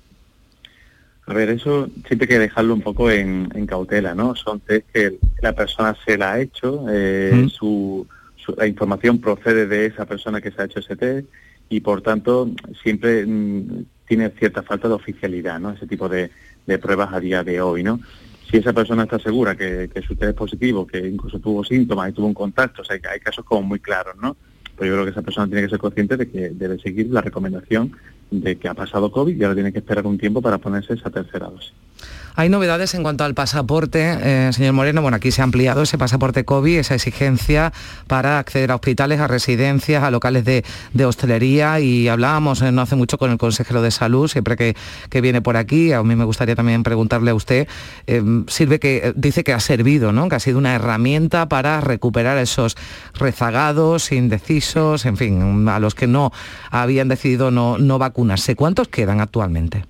A 1.25 1.33
ver, 1.33 1.49
eso 1.49 1.87
siempre 2.05 2.25
hay 2.25 2.27
que 2.27 2.39
dejarlo 2.39 2.73
un 2.73 2.81
poco 2.81 3.09
en, 3.09 3.47
cautela, 3.65 4.13
¿no? 4.13 4.35
Son 4.35 4.59
test 4.59 4.85
que 4.91 5.19
la 5.41 5.53
persona 5.53 5.95
se 6.05 6.17
la 6.17 6.33
ha 6.33 6.39
hecho, 6.41 6.85
eh, 6.89 7.47
su, 7.49 8.05
la 8.57 8.67
información 8.67 9.19
procede 9.19 9.65
de 9.67 9.85
esa 9.85 10.05
persona 10.05 10.41
que 10.41 10.51
se 10.51 10.61
ha 10.61 10.65
hecho 10.65 10.79
ese 10.79 10.97
test 10.97 11.27
y 11.69 11.79
por 11.79 12.01
tanto 12.01 12.51
siempre 12.81 13.25
mm, 13.25 13.85
tiene 14.05 14.29
cierta 14.31 14.63
falta 14.63 14.89
de 14.89 14.95
oficialidad, 14.95 15.61
¿no? 15.61 15.71
Ese 15.71 15.87
tipo 15.87 16.09
de, 16.09 16.29
pruebas 16.81 17.13
a 17.13 17.19
día 17.21 17.43
de 17.43 17.61
hoy, 17.61 17.83
¿no? 17.83 18.01
Si 18.49 18.57
esa 18.57 18.73
persona 18.73 19.03
está 19.03 19.17
segura 19.17 19.55
que, 19.55 19.89
que 19.93 20.01
su 20.01 20.15
test 20.15 20.31
es 20.31 20.35
positivo, 20.35 20.85
que 20.85 20.99
incluso 20.99 21.39
tuvo 21.39 21.63
síntomas 21.63 22.09
y 22.09 22.13
tuvo 22.13 22.27
un 22.27 22.33
contacto, 22.33 22.81
o 22.81 22.85
sea, 22.85 22.99
hay 23.09 23.19
casos 23.21 23.45
como 23.45 23.61
muy 23.61 23.79
claros, 23.79 24.15
¿no? 24.21 24.35
Pero 24.77 24.89
yo 24.89 24.93
creo 24.95 25.05
que 25.05 25.11
esa 25.11 25.21
persona 25.21 25.47
tiene 25.47 25.61
que 25.61 25.69
ser 25.69 25.79
consciente 25.79 26.17
de 26.17 26.29
que 26.29 26.49
debe 26.49 26.79
seguir 26.79 27.07
la 27.11 27.21
recomendación 27.21 27.95
de 28.31 28.57
que 28.57 28.67
ha 28.67 28.73
pasado 28.73 29.11
COVID 29.11 29.35
y 29.35 29.43
ahora 29.43 29.55
tiene 29.55 29.71
que 29.71 29.79
esperar 29.79 30.05
un 30.07 30.17
tiempo 30.17 30.41
para 30.41 30.57
ponerse 30.57 30.93
esa 30.93 31.09
tercera 31.09 31.47
dosis. 31.47 31.73
Hay 32.35 32.49
novedades 32.49 32.95
en 32.95 33.03
cuanto 33.03 33.23
al 33.23 33.35
pasaporte, 33.35 34.17
eh, 34.19 34.51
señor 34.53 34.73
Moreno. 34.73 35.03
Bueno, 35.03 35.17
aquí 35.17 35.29
se 35.29 35.41
ha 35.41 35.43
ampliado 35.43 35.83
ese 35.83 35.99
pasaporte 35.99 36.45
COVID, 36.45 36.79
esa 36.79 36.95
exigencia 36.95 37.71
para 38.07 38.39
acceder 38.39 38.71
a 38.71 38.75
hospitales, 38.75 39.19
a 39.19 39.27
residencias, 39.27 40.03
a 40.03 40.09
locales 40.09 40.43
de, 40.43 40.63
hostelería. 41.05 41.79
Y 41.79 42.07
hablábamos 42.07 42.63
eh, 42.63 42.71
no 42.71 42.81
hace 42.81 42.95
mucho 42.95 43.19
con 43.19 43.29
el 43.29 43.37
consejero 43.37 43.83
de 43.83 43.91
salud, 43.91 44.27
siempre 44.27 44.55
que, 44.55 45.21
viene 45.21 45.43
por 45.43 45.57
aquí. 45.57 45.93
A 45.93 46.01
mí 46.01 46.15
me 46.15 46.25
gustaría 46.25 46.55
también 46.55 46.81
preguntarle 46.81 47.29
a 47.29 47.35
usted, 47.35 47.67
eh, 48.07 48.23
sirve 48.47 48.79
que 48.79 49.13
dice 49.15 49.43
que 49.43 49.53
ha 49.53 49.59
servido, 49.59 50.11
¿no? 50.11 50.27
Que 50.27 50.35
ha 50.35 50.39
sido 50.39 50.57
una 50.57 50.73
herramienta 50.73 51.47
para 51.47 51.81
recuperar 51.81 52.39
esos 52.39 52.75
rezagados, 53.13 54.11
indecisos, 54.11 55.05
en 55.05 55.17
fin, 55.17 55.69
a 55.69 55.79
los 55.79 55.93
que 55.93 56.07
no 56.07 56.31
habían 56.71 57.09
decidido 57.09 57.51
no, 57.51 57.77
no 57.77 57.99
vacunarse. 58.13 58.55
¿Cuántos 58.55 58.87
quedan 58.89 59.21
actualmente? 59.21 59.83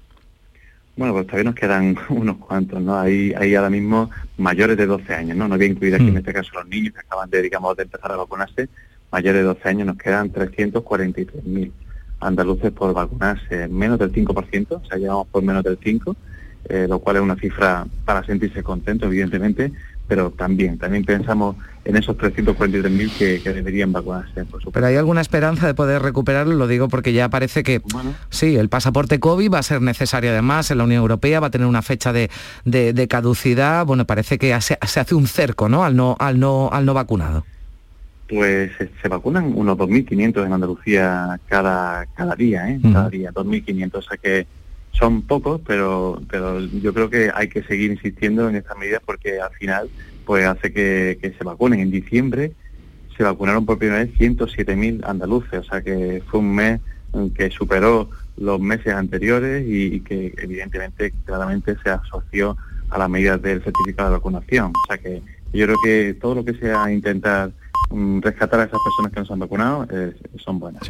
Bueno, 0.95 1.13
pues 1.13 1.27
todavía 1.27 1.51
nos 1.51 1.55
quedan 1.55 1.97
unos 2.09 2.37
cuantos, 2.37 2.81
¿no? 2.81 2.97
Hay, 2.97 3.33
hay 3.33 3.53
ahora 3.55 3.69
mismo 3.69 4.09
mayores 4.37 4.77
de 4.77 4.85
12 4.85 5.13
años, 5.13 5.35
¿no? 5.35 5.47
No 5.49 5.57
voy 5.57 5.65
a 5.65 5.69
incluir 5.69 5.95
aquí 5.95 6.07
en 6.07 6.13
mm. 6.13 6.17
este 6.17 6.33
caso 6.33 6.51
los 6.53 6.67
niños 6.67 6.93
que 6.93 7.01
acaban 7.01 7.29
de, 7.29 7.41
digamos, 7.41 7.75
de 7.75 7.83
empezar 7.83 8.11
a 8.13 8.15
vacunarse. 8.15 8.69
Mayores 9.11 9.41
de 9.41 9.45
12 9.45 9.69
años 9.69 9.87
nos 9.87 9.97
quedan 9.97 10.31
343.000 10.31 11.71
andaluces 12.21 12.71
por 12.71 12.93
vacunarse, 12.93 13.67
menos 13.67 13.99
del 13.99 14.13
5%, 14.13 14.67
o 14.71 14.85
sea, 14.85 14.97
llevamos 14.97 15.27
por 15.27 15.43
menos 15.43 15.61
del 15.63 15.77
5%, 15.77 16.15
eh, 16.69 16.87
lo 16.87 16.99
cual 16.99 17.17
es 17.17 17.21
una 17.21 17.35
cifra 17.35 17.85
para 18.05 18.25
sentirse 18.25 18.63
contento, 18.63 19.05
evidentemente, 19.07 19.73
pero 20.13 20.29
también, 20.29 20.77
también 20.77 21.03
pensamos 21.03 21.55
en 21.85 21.95
esos 21.95 22.15
343.000 22.15 23.17
que, 23.17 23.41
que 23.41 23.49
deberían 23.51 23.91
vacunarse, 23.91 24.45
por 24.45 24.61
supuesto. 24.61 24.71
Pero 24.73 24.85
hay 24.85 24.95
alguna 24.95 25.21
esperanza 25.21 25.65
de 25.65 25.73
poder 25.73 26.03
recuperarlo, 26.03 26.53
lo 26.53 26.67
digo 26.67 26.87
porque 26.87 27.13
ya 27.13 27.29
parece 27.29 27.63
que 27.63 27.81
sí, 28.29 28.55
el 28.55 28.69
pasaporte 28.69 29.19
COVID 29.19 29.51
va 29.51 29.57
a 29.57 29.63
ser 29.63 29.81
necesario 29.81 30.29
además 30.29 30.69
en 30.69 30.77
la 30.77 30.83
Unión 30.83 31.01
Europea, 31.01 31.39
va 31.39 31.47
a 31.47 31.49
tener 31.49 31.65
una 31.65 31.81
fecha 31.81 32.13
de, 32.13 32.29
caducidad, 33.09 33.87
bueno, 33.87 34.05
parece 34.05 34.37
que 34.37 34.49
se, 34.61 34.77
hace 34.79 35.15
un 35.15 35.25
cerco, 35.25 35.67
¿no? 35.67 35.83
Al 35.83 35.95
no, 35.95 36.15
al 36.19 36.39
no, 36.39 36.69
al 36.71 36.85
no 36.85 36.93
vacunado. 36.93 37.43
Pues 38.29 38.69
se, 39.01 39.07
vacunan 39.07 39.51
unos 39.55 39.75
2.500 39.79 40.45
en 40.45 40.53
Andalucía 40.53 41.39
cada, 41.47 42.05
cada 42.15 42.35
día, 42.35 42.69
¿eh? 42.69 42.79
Cada 42.83 43.09
día, 43.09 43.31
2.500, 43.33 43.95
o 43.95 44.01
sea 44.03 44.17
que 44.17 44.45
son 44.93 45.23
pocos, 45.23 45.59
pero, 45.65 46.21
pero 46.29 46.59
yo 46.59 46.93
creo 46.93 47.09
que 47.09 47.31
hay 47.33 47.49
que 47.49 47.63
seguir 47.63 47.91
insistiendo 47.91 48.47
en 48.47 48.55
estas 48.55 48.77
medidas 48.77 49.01
porque 49.05 49.39
al 49.39 49.51
final 49.53 49.89
pues 50.25 50.45
hace 50.45 50.71
que, 50.71 51.35
se 51.37 51.43
vacunen. 51.43 51.79
En 51.79 51.91
diciembre 51.91 52.53
se 53.17 53.23
vacunaron 53.23 53.65
por 53.65 53.77
primera 53.77 53.99
vez 53.99 54.13
107.000 54.17 55.01
andaluces, 55.05 55.59
o 55.59 55.63
sea 55.63 55.81
que 55.81 56.23
fue 56.27 56.39
un 56.39 56.55
mes 56.55 56.79
que 57.35 57.51
superó 57.51 58.09
los 58.37 58.59
meses 58.59 58.93
anteriores 58.93 59.65
y, 59.67 59.99
que 60.01 60.33
evidentemente 60.37 61.13
claramente 61.25 61.75
se 61.83 61.89
asoció 61.89 62.57
a 62.89 62.97
las 62.97 63.09
medidas 63.09 63.41
del 63.41 63.63
certificado 63.63 64.09
de 64.09 64.15
vacunación. 64.15 64.67
O 64.67 64.87
sea 64.87 64.97
que 64.97 65.21
yo 65.53 65.65
creo 65.65 65.77
que 65.83 66.17
todo 66.19 66.35
lo 66.35 66.45
que 66.45 66.53
sea 66.55 66.91
intentar 66.91 67.51
rescatar 68.21 68.59
a 68.59 68.63
esas 68.63 68.79
personas 68.83 69.11
que 69.11 69.19
nos 69.19 69.31
han 69.31 69.39
vacunado 69.39 69.87
eh, 69.91 70.13
son 70.37 70.59
buenas. 70.59 70.81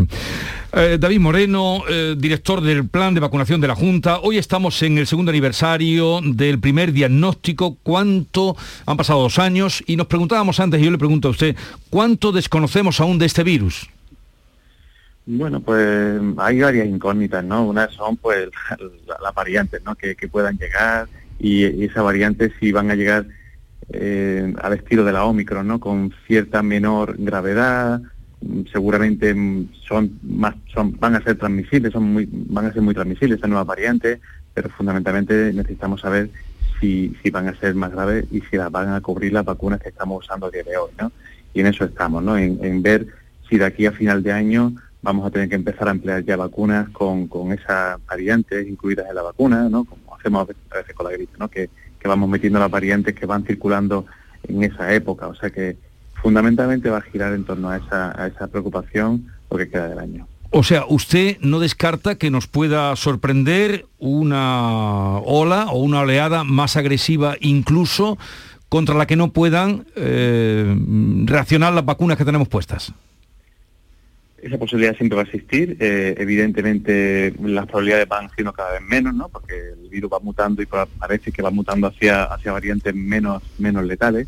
Eh, 0.72 0.98
David 1.00 1.20
Moreno, 1.20 1.84
eh, 1.89 2.16
director 2.18 2.62
del 2.62 2.88
plan 2.88 3.13
de 3.13 3.20
vacunación 3.20 3.60
de 3.60 3.68
la 3.68 3.76
Junta. 3.76 4.20
Hoy 4.20 4.38
estamos 4.38 4.82
en 4.84 4.98
el 4.98 5.08
segundo 5.08 5.30
aniversario 5.30 6.22
del 6.24 6.60
primer 6.60 6.94
diagnóstico. 6.94 7.78
¿Cuánto 7.84 8.56
han 8.86 8.98
pasado 8.98 9.22
dos 9.22 9.38
años? 9.39 9.84
Y 9.86 9.96
nos 9.98 10.08
preguntábamos 10.08 10.60
antes, 10.60 10.82
y 10.82 10.86
yo 10.86 10.92
le 10.92 10.98
pregunto 10.98 11.28
a 11.28 11.32
usted, 11.32 11.56
¿cuánto 11.89 12.32
desconocemos 12.32 13.00
aún 13.00 13.20
de 13.20 13.26
este 13.26 13.44
virus? 13.44 13.89
Bueno, 15.26 15.62
pues 15.62 16.22
hay 16.38 16.60
varias 16.60 16.88
incógnitas, 16.88 17.44
¿no? 17.44 17.66
Una 17.66 17.89
son 17.89 18.18
pues 18.18 18.50
las 19.22 19.34
variantes, 19.34 19.82
¿no? 19.84 19.96
Que, 19.96 20.16
puedan 20.32 20.58
llegar 20.58 21.08
y, 21.39 21.66
y 21.66 21.86
esas 21.86 22.04
variantes 22.04 22.52
si 22.60 22.72
van 22.72 22.92
a 22.92 22.96
llegar 22.96 23.26
eh, 23.91 24.54
al 24.62 24.74
estilo 24.74 25.04
de 25.04 25.12
la 25.12 25.26
Omicron, 25.26 25.67
¿no? 25.67 25.80
Con 25.80 26.13
cierta 26.28 26.63
menor 26.63 27.15
gravedad, 27.17 28.02
mm, 28.41 28.62
seguramente 28.72 29.34
mm, 29.34 29.69
son 29.88 30.19
más, 30.24 30.56
son, 30.74 30.98
van 31.00 31.15
a 31.15 31.24
ser 31.24 31.38
transmisibles, 31.38 31.93
son 31.93 32.13
muy, 32.13 32.28
van 32.32 32.65
a 32.65 32.74
ser 32.74 32.82
muy 32.82 32.93
transmisibles 32.93 33.38
estas 33.38 33.50
nuevas 33.50 33.67
variantes, 33.67 34.19
pero 34.54 34.69
fundamentalmente 34.69 35.52
necesitamos 35.54 36.02
saber 36.02 36.30
si, 36.80 37.15
si 37.22 37.30
van 37.30 37.48
a 37.48 37.60
ser 37.60 37.76
más 37.76 37.91
graves 37.91 38.26
y 38.32 38.41
si 38.41 38.58
las 38.58 38.72
van 38.72 38.89
a 38.89 39.02
cubrir 39.02 39.34
las 39.34 39.46
vacunas 39.46 39.82
que 39.82 39.89
estamos 39.89 40.24
usando 40.24 40.48
a 40.48 40.52
día 40.52 40.63
de 40.63 40.78
hoy, 40.78 40.91
¿no? 41.00 41.12
Y 41.54 41.62
en 41.62 41.67
eso 41.67 41.86
estamos, 41.86 42.24
¿no? 42.24 42.38
En, 42.38 42.82
ver 42.82 43.08
si 43.50 43.58
de 43.58 43.65
aquí 43.65 43.86
a 43.86 43.91
final 43.91 44.24
de 44.24 44.32
año 44.32 44.74
vamos 45.02 45.28
a 45.28 45.32
tener 45.32 45.50
que 45.50 45.56
empezar 45.56 45.88
a 45.88 45.91
emplear 45.91 46.24
ya 46.24 46.38
vacunas 46.38 46.89
con, 46.89 47.28
con 47.28 47.52
esas 47.52 48.00
variantes 48.06 48.67
incluidas 48.67 49.08
en 49.10 49.15
la 49.15 49.22
vacuna, 49.22 49.69
¿no? 49.69 49.84
Como 49.86 50.15
hacemos 50.15 50.48
a 50.72 50.78
veces 50.78 50.96
con 50.96 51.06
la 51.06 51.12
gripe, 51.12 51.38
¿no? 51.38 51.50
Que, 51.50 51.69
que 52.04 52.10
vamos 52.10 52.30
metiendo 52.30 52.60
las 52.60 52.70
variantes 52.70 53.16
que 53.16 53.26
van 53.26 53.46
circulando 53.46 54.06
en 54.48 54.62
esa 54.63 54.94
época. 54.94 55.28
O 55.28 55.36
sea 55.36 55.50
que 55.50 55.78
fundamentalmente 56.22 56.89
va 56.89 56.98
a 56.98 57.02
girar 57.02 57.34
en 57.34 57.46
torno 57.46 57.70
a 57.70 57.78
esa, 57.78 58.22
a 58.22 58.28
esa 58.28 58.48
preocupación 58.48 59.32
lo 59.50 59.58
que 59.58 59.70
queda 59.70 59.88
del 59.88 60.00
año. 60.00 60.28
O 60.52 60.63
sea, 60.63 60.86
usted 60.88 61.38
no 61.39 61.60
descarta 61.60 62.16
que 62.16 62.30
nos 62.30 62.48
pueda 62.48 62.96
sorprender 62.96 63.88
una 63.98 65.18
ola 65.20 65.68
o 65.72 65.80
una 65.80 66.02
oleada 66.02 66.44
más 66.44 66.76
agresiva 66.76 67.36
incluso 67.39 68.20
contra 68.70 68.96
la 68.96 69.08
que 69.08 69.16
no 69.16 69.32
puedan 69.32 69.86
eh, 69.96 70.76
reaccionar 71.26 71.74
las 71.74 71.86
vacunas 71.86 72.18
que 72.18 72.26
tenemos 72.26 72.50
puestas. 72.50 72.94
Esa 74.44 74.58
posibilidad 74.58 74.96
siempre 74.98 75.16
va 75.16 75.22
a 75.22 75.26
existir. 75.26 75.78
Eh, 75.80 76.16
evidentemente 76.18 77.34
las 77.42 77.66
probabilidades 77.66 78.08
van 78.08 78.30
siendo 78.32 78.52
cada 78.52 78.74
vez 78.74 78.82
menos, 78.82 79.14
¿no? 79.14 79.30
Porque 79.30 79.54
el 79.82 79.90
virus 79.90 80.12
va 80.12 80.20
mutando 80.20 80.62
y 80.62 80.66
parece 80.66 81.32
que 81.32 81.42
va 81.42 81.50
mutando 81.50 81.88
hacia, 81.88 82.26
hacia 82.26 82.52
variantes 82.52 82.94
menos, 82.94 83.42
menos 83.58 83.86
letales. 83.86 84.28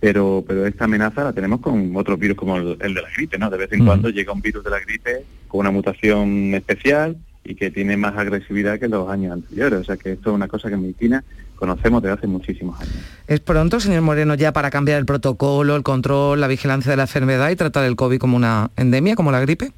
Pero, 0.00 0.44
pero 0.46 0.66
esta 0.66 0.84
amenaza 0.84 1.24
la 1.24 1.32
tenemos 1.32 1.60
con 1.60 1.96
otros 1.96 2.18
virus 2.18 2.36
como 2.36 2.56
el, 2.56 2.76
de 2.76 3.00
la 3.00 3.08
gripe, 3.16 3.38
¿no? 3.38 3.48
De 3.48 3.56
vez 3.56 3.72
en 3.72 3.86
cuando 3.86 4.10
llega 4.10 4.32
un 4.32 4.42
virus 4.42 4.64
de 4.64 4.70
la 4.70 4.80
gripe 4.80 5.24
con 5.46 5.60
una 5.60 5.70
mutación 5.70 6.52
especial 6.54 7.16
y 7.44 7.54
que 7.54 7.70
tiene 7.70 7.96
más 7.96 8.16
agresividad 8.16 8.80
que 8.80 8.88
los 8.88 9.08
años 9.08 9.32
anteriores. 9.32 9.80
O 9.80 9.84
sea 9.84 9.96
que 9.96 10.12
esto 10.12 10.30
es 10.30 10.34
una 10.34 10.48
cosa 10.48 10.68
que 10.68 10.76
medicina 10.76 11.22
conocemos 11.66 12.02
desde 12.02 12.14
hace 12.14 12.26
muchísimos 12.26 12.80
años. 12.80 12.94
¿Es 13.26 13.40
pronto, 13.40 13.80
señor 13.80 14.02
Moreno, 14.02 14.34
ya 14.34 14.52
para 14.52 14.70
cambiar 14.70 14.98
el 14.98 15.06
protocolo, 15.06 15.76
el 15.76 15.82
control, 15.82 16.40
la 16.40 16.46
vigilancia 16.46 16.90
de 16.90 16.96
la 16.96 17.04
enfermedad 17.04 17.50
y 17.50 17.56
tratar 17.56 17.84
el 17.84 17.96
COVID 17.96 18.18
como 18.18 18.36
una 18.36 18.70
endemia, 18.76 19.16
como 19.16 19.32
la 19.32 19.40
gripe? 19.40 19.72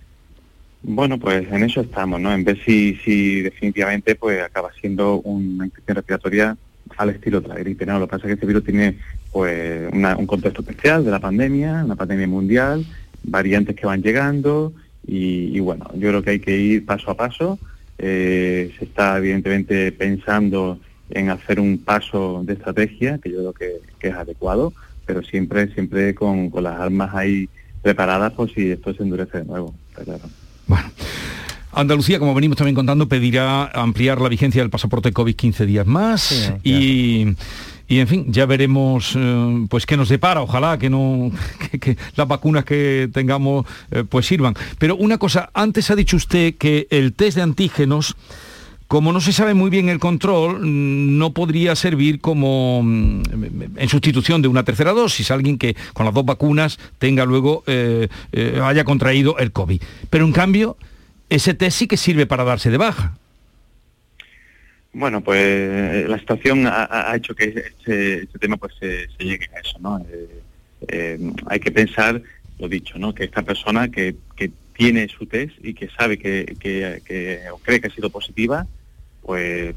Bueno, 0.83 1.19
pues 1.19 1.47
en 1.51 1.63
eso 1.65 1.81
estamos, 1.81 2.21
¿no? 2.21 2.33
En 2.33 2.45
ver 2.45 2.59
si, 2.65 2.97
si 3.05 3.43
definitivamente 3.43 4.15
pues 4.15 4.43
acaba 4.43 4.71
siendo 4.81 5.21
una 5.21 5.67
infección 5.67 5.97
respiratoria 5.97 6.57
al 6.97 7.11
estilo 7.11 7.41
de 7.41 7.49
la 7.49 7.57
gripe, 7.57 7.87
¿no? 7.87 7.99
Lo 7.99 8.07
que 8.07 8.11
pasa 8.11 8.25
es 8.25 8.29
que 8.29 8.35
este 8.35 8.47
virus 8.47 8.65
tiene 8.65 8.99
pues 9.33 9.93
un 9.93 10.27
contexto 10.27 10.63
especial 10.63 11.05
de 11.05 11.11
la 11.11 11.21
pandemia, 11.21 11.85
una 11.85 11.97
pandemia 11.97 12.27
mundial, 12.27 12.87
variantes 13.23 13.77
que 13.77 13.87
van 13.87 14.03
llegando 14.03 14.73
y, 15.07 15.61
bueno, 15.61 15.89
yo 15.95 16.09
creo 16.09 16.23
que 16.23 16.31
hay 16.31 16.41
que 16.41 16.57
ir 16.57 16.85
paso 16.85 17.11
a 17.11 17.17
paso. 17.17 17.59
Eh, 17.99 18.73
se 18.79 18.85
está 18.85 19.19
evidentemente 19.19 19.93
pensando 19.93 20.81
en 21.11 21.31
hacer 21.31 21.61
un 21.61 21.79
paso 21.79 22.43
de 22.45 22.55
estrategia, 22.55 23.19
que 23.19 23.31
yo 23.31 23.53
creo 23.53 23.81
que, 24.01 24.09
es 24.09 24.15
adecuado, 24.15 24.73
pero 25.05 25.23
siempre, 25.23 25.73
siempre 25.73 26.15
con, 26.15 26.51
las 26.63 26.79
armas 26.79 27.15
ahí 27.15 27.49
preparadas 27.83 28.33
por 28.33 28.53
si 28.53 28.71
esto 28.71 28.95
se 28.95 29.03
endurece 29.03 29.39
de 29.39 29.45
nuevo. 29.45 29.75
Bueno. 30.67 30.91
Andalucía, 31.73 32.19
como 32.19 32.35
venimos 32.35 32.57
también 32.57 32.75
contando, 32.75 33.07
pedirá 33.07 33.67
ampliar 33.67 34.21
la 34.21 34.31
vigencia 34.31 34.63
del 34.63 34.71
pasaporte 34.71 35.13
COVID 35.13 35.37
15 35.37 35.67
días 35.67 35.87
más 35.87 36.55
y, 36.65 37.37
y, 37.87 37.99
en 37.99 38.09
fin, 38.09 38.33
ya 38.33 38.47
veremos 38.47 39.13
eh, 39.15 39.67
pues 39.69 39.85
qué 39.85 39.99
nos 39.99 40.09
depara. 40.09 40.41
Ojalá 40.41 40.79
que 40.79 40.89
no 40.89 41.31
que, 41.81 41.99
las 42.17 42.27
vacunas 42.27 42.65
que 42.65 43.11
tengamos 43.13 43.67
eh, 43.91 44.05
pues 44.09 44.25
sirvan. 44.25 44.55
Pero 44.79 44.97
una 44.97 45.19
cosa, 45.19 45.51
antes 45.53 45.91
ha 45.91 45.97
dicho 45.97 46.17
usted 46.17 46.55
que 46.55 46.87
el 46.91 47.13
test 47.13 47.37
de 47.37 47.43
antígenos 47.43 48.17
como 48.89 49.13
no 49.13 49.21
se 49.21 49.33
sabe 49.33 49.55
muy 49.55 49.71
bien 49.71 49.89
el 49.89 49.99
control, 49.99 50.61
mm, 50.61 51.19
no 51.19 51.33
podría 51.33 51.75
servir 51.75 52.21
como 52.21 52.83
mm, 52.83 53.23
en 53.77 53.89
sustitución 53.89 54.43
de 54.43 54.49
una 54.49 54.65
tercera 54.65 54.93
dosis, 54.93 55.31
alguien 55.31 55.59
que 55.59 55.77
con 55.93 56.07
las 56.07 56.15
dos 56.15 56.25
vacunas 56.25 56.79
tenga 56.99 57.25
luego, 57.25 57.65
eh, 57.67 58.09
eh, 58.33 58.61
haya 58.63 58.85
contraído 58.85 59.39
el 59.39 59.53
COVID. 59.53 59.83
Pero 60.11 60.25
en 60.25 60.33
cambio, 60.33 60.77
ese 61.29 61.55
test 61.55 61.79
sí 61.79 61.87
que 61.87 61.97
sirve 61.97 62.27
para 62.27 62.45
darse 62.45 62.71
de 62.71 62.79
baja. 62.79 63.17
Bueno, 64.93 65.21
pues 65.21 65.41
eh, 65.43 66.07
la 66.09 66.19
situación 66.19 66.67
ha, 66.67 67.13
hecho 67.15 67.35
que 67.35 67.45
este, 67.45 68.27
tema 68.39 68.57
pues 68.57 68.73
se, 68.81 69.09
llegue 69.19 69.47
a 69.55 69.61
eso, 69.61 69.79
¿no? 69.79 70.01
hay 71.49 71.61
que 71.61 71.71
pensar, 71.71 72.23
lo 72.59 72.69
dicho, 72.69 72.99
¿no? 72.99 73.15
Que 73.15 73.25
esta 73.25 73.43
persona 73.43 73.89
que, 73.91 74.15
tiene 74.77 75.09
su 75.09 75.27
test 75.27 75.53
y 75.63 75.75
que 75.75 75.89
sabe 75.89 76.19
que, 76.19 76.57
que, 76.61 77.41
o 77.53 77.59
cree 77.59 77.81
que 77.81 77.89
ha 77.89 77.91
sido 77.91 78.11
positiva, 78.11 78.67
pues 79.23 79.75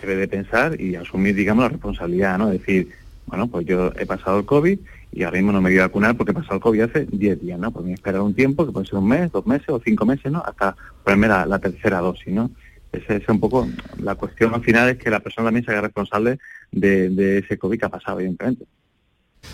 debe 0.00 0.16
de 0.16 0.28
pensar 0.28 0.80
y 0.80 0.96
asumir, 0.96 1.34
digamos, 1.34 1.64
la 1.64 1.68
responsabilidad, 1.68 2.38
¿no? 2.38 2.48
Decir, 2.48 2.88
bueno, 3.26 3.48
pues 3.48 3.66
yo 3.66 3.92
he 3.98 4.06
pasado 4.06 4.38
el 4.38 4.46
COVID 4.46 4.78
y 5.12 5.22
ahora 5.22 5.36
mismo 5.36 5.52
no 5.52 5.60
me 5.60 5.70
voy 5.70 5.78
a 5.78 5.82
vacunar 5.82 6.16
porque 6.16 6.32
he 6.32 6.34
pasado 6.34 6.56
el 6.56 6.60
COVID 6.60 6.80
hace 6.80 7.06
10 7.06 7.40
días, 7.40 7.58
¿no? 7.58 7.70
Pues 7.70 7.84
me 7.84 7.90
he 7.90 7.94
esperado 7.94 8.24
un 8.24 8.34
tiempo, 8.34 8.64
que 8.64 8.72
puede 8.72 8.86
ser 8.86 8.98
un 8.98 9.08
mes, 9.08 9.30
dos 9.30 9.46
meses 9.46 9.68
o 9.68 9.80
cinco 9.84 10.06
meses, 10.06 10.32
¿no? 10.32 10.42
Hasta 10.44 10.74
ponerme 11.04 11.28
la, 11.28 11.58
tercera 11.58 12.00
dosis, 12.00 12.32
¿no? 12.32 12.50
Esa 12.90 13.16
es 13.16 13.28
un 13.28 13.38
poco 13.38 13.68
la 13.98 14.14
cuestión 14.14 14.54
al 14.54 14.62
final 14.62 14.88
es 14.88 14.96
que 14.96 15.10
la 15.10 15.20
persona 15.20 15.48
también 15.48 15.64
se 15.64 15.72
haga 15.72 15.82
responsable 15.82 16.38
de, 16.72 17.10
de 17.10 17.38
ese 17.38 17.58
COVID 17.58 17.78
que 17.78 17.86
ha 17.86 17.90
pasado, 17.90 18.20
evidentemente. 18.20 18.64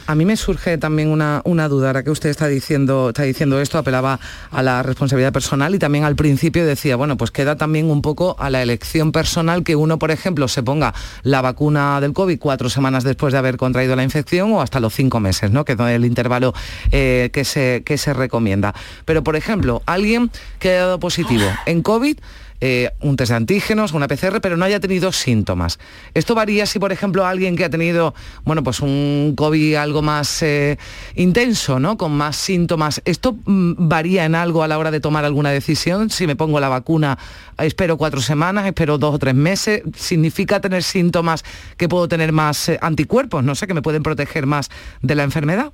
A 0.07 0.15
mí 0.15 0.25
me 0.25 0.37
surge 0.37 0.77
también 0.79 1.09
una, 1.09 1.43
duda, 1.69 1.89
ahora 1.89 2.03
que 2.03 2.11
usted 2.11 2.29
está 2.29 2.47
diciendo, 2.47 3.09
está 3.09 3.23
diciendo 3.23 3.61
esto, 3.61 3.79
apelaba 3.79 4.21
a 4.51 4.63
la 4.63 4.83
responsabilidad 4.83 5.33
personal 5.33 5.75
y 5.75 5.79
también 5.79 6.05
al 6.05 6.15
principio 6.15 6.67
decía, 6.67 6.97
bueno, 6.97 7.17
pues 7.17 7.31
queda 7.31 7.57
también 7.57 7.91
un 7.91 8.03
poco 8.03 8.37
a 8.39 8.51
la 8.51 8.63
elección 8.63 9.13
personal 9.13 9.65
que 9.65 9.77
uno, 9.77 9.99
por 9.99 10.11
ejemplo, 10.11 10.47
se 10.49 10.63
ponga 10.63 10.95
la 11.23 11.41
vacuna 11.41 12.01
del 12.01 12.13
COVID 12.13 12.39
cuatro 12.39 12.69
semanas 12.69 13.05
después 13.05 13.33
de 13.33 13.39
haber 13.39 13.57
contraído 13.57 13.97
la 13.97 14.05
infección 14.05 14.53
o 14.53 14.61
hasta 14.61 14.81
los 14.81 14.95
cinco 14.95 15.21
meses, 15.21 15.51
¿no? 15.51 15.65
que 15.65 15.73
es 15.73 15.81
el 15.81 16.05
intervalo 16.05 16.53
eh, 16.91 17.31
que, 17.33 17.45
se, 17.45 17.83
que 17.85 17.97
se 17.97 18.13
recomienda. 18.13 18.75
Pero, 19.05 19.25
por 19.25 19.37
ejemplo, 19.37 19.83
alguien 19.87 20.31
que 20.59 20.77
ha 20.77 20.81
dado 20.81 21.01
positivo 21.01 21.45
en 21.67 21.83
COVID, 21.83 22.19
eh, 22.67 22.93
un 23.01 23.17
test 23.17 23.31
de 23.31 23.37
antígenos, 23.37 23.93
una 23.93 24.09
PCR, 24.09 24.41
pero 24.41 24.57
no 24.57 24.65
haya 24.65 24.81
tenido 24.81 25.13
síntomas. 25.13 25.79
Esto 26.15 26.35
varía 26.35 26.65
si, 26.65 26.79
por 26.79 26.93
ejemplo, 26.93 27.27
alguien 27.27 27.57
que 27.57 27.65
ha 27.67 27.69
tenido, 27.69 28.15
bueno, 28.45 28.63
pues 28.63 28.81
un 28.81 29.35
COVID 29.37 29.75
algo 29.85 30.03
más 30.03 30.43
eh, 30.43 30.77
intenso, 31.15 31.79
¿no? 31.79 31.97
Con 31.97 32.13
más 32.13 32.37
síntomas. 32.37 33.01
¿Esto 33.05 33.37
mm, 33.45 33.75
varía 33.89 34.25
en 34.25 34.35
algo 34.35 34.63
a 34.63 34.69
la 34.69 34.79
hora 34.79 34.91
de 34.91 35.01
tomar 35.01 35.25
alguna 35.25 35.51
decisión? 35.51 36.11
Si 36.11 36.27
me 36.27 36.35
pongo 36.35 36.59
la 36.59 36.69
vacuna, 36.69 37.19
espero 37.59 37.97
cuatro 37.97 38.21
semanas, 38.21 38.67
espero 38.67 38.99
dos 38.99 39.15
o 39.15 39.19
tres 39.19 39.35
meses. 39.35 39.83
¿Significa 39.97 40.61
tener 40.61 40.83
síntomas 40.83 41.45
que 41.77 41.89
puedo 41.89 42.09
tener 42.09 42.33
más 42.33 42.69
eh, 42.69 42.79
anticuerpos? 42.83 43.45
No 43.45 43.55
sé, 43.55 43.67
que 43.67 43.75
me 43.75 43.83
pueden 43.83 44.03
proteger 44.03 44.47
más 44.47 44.71
de 45.03 45.15
la 45.15 45.23
enfermedad. 45.23 45.73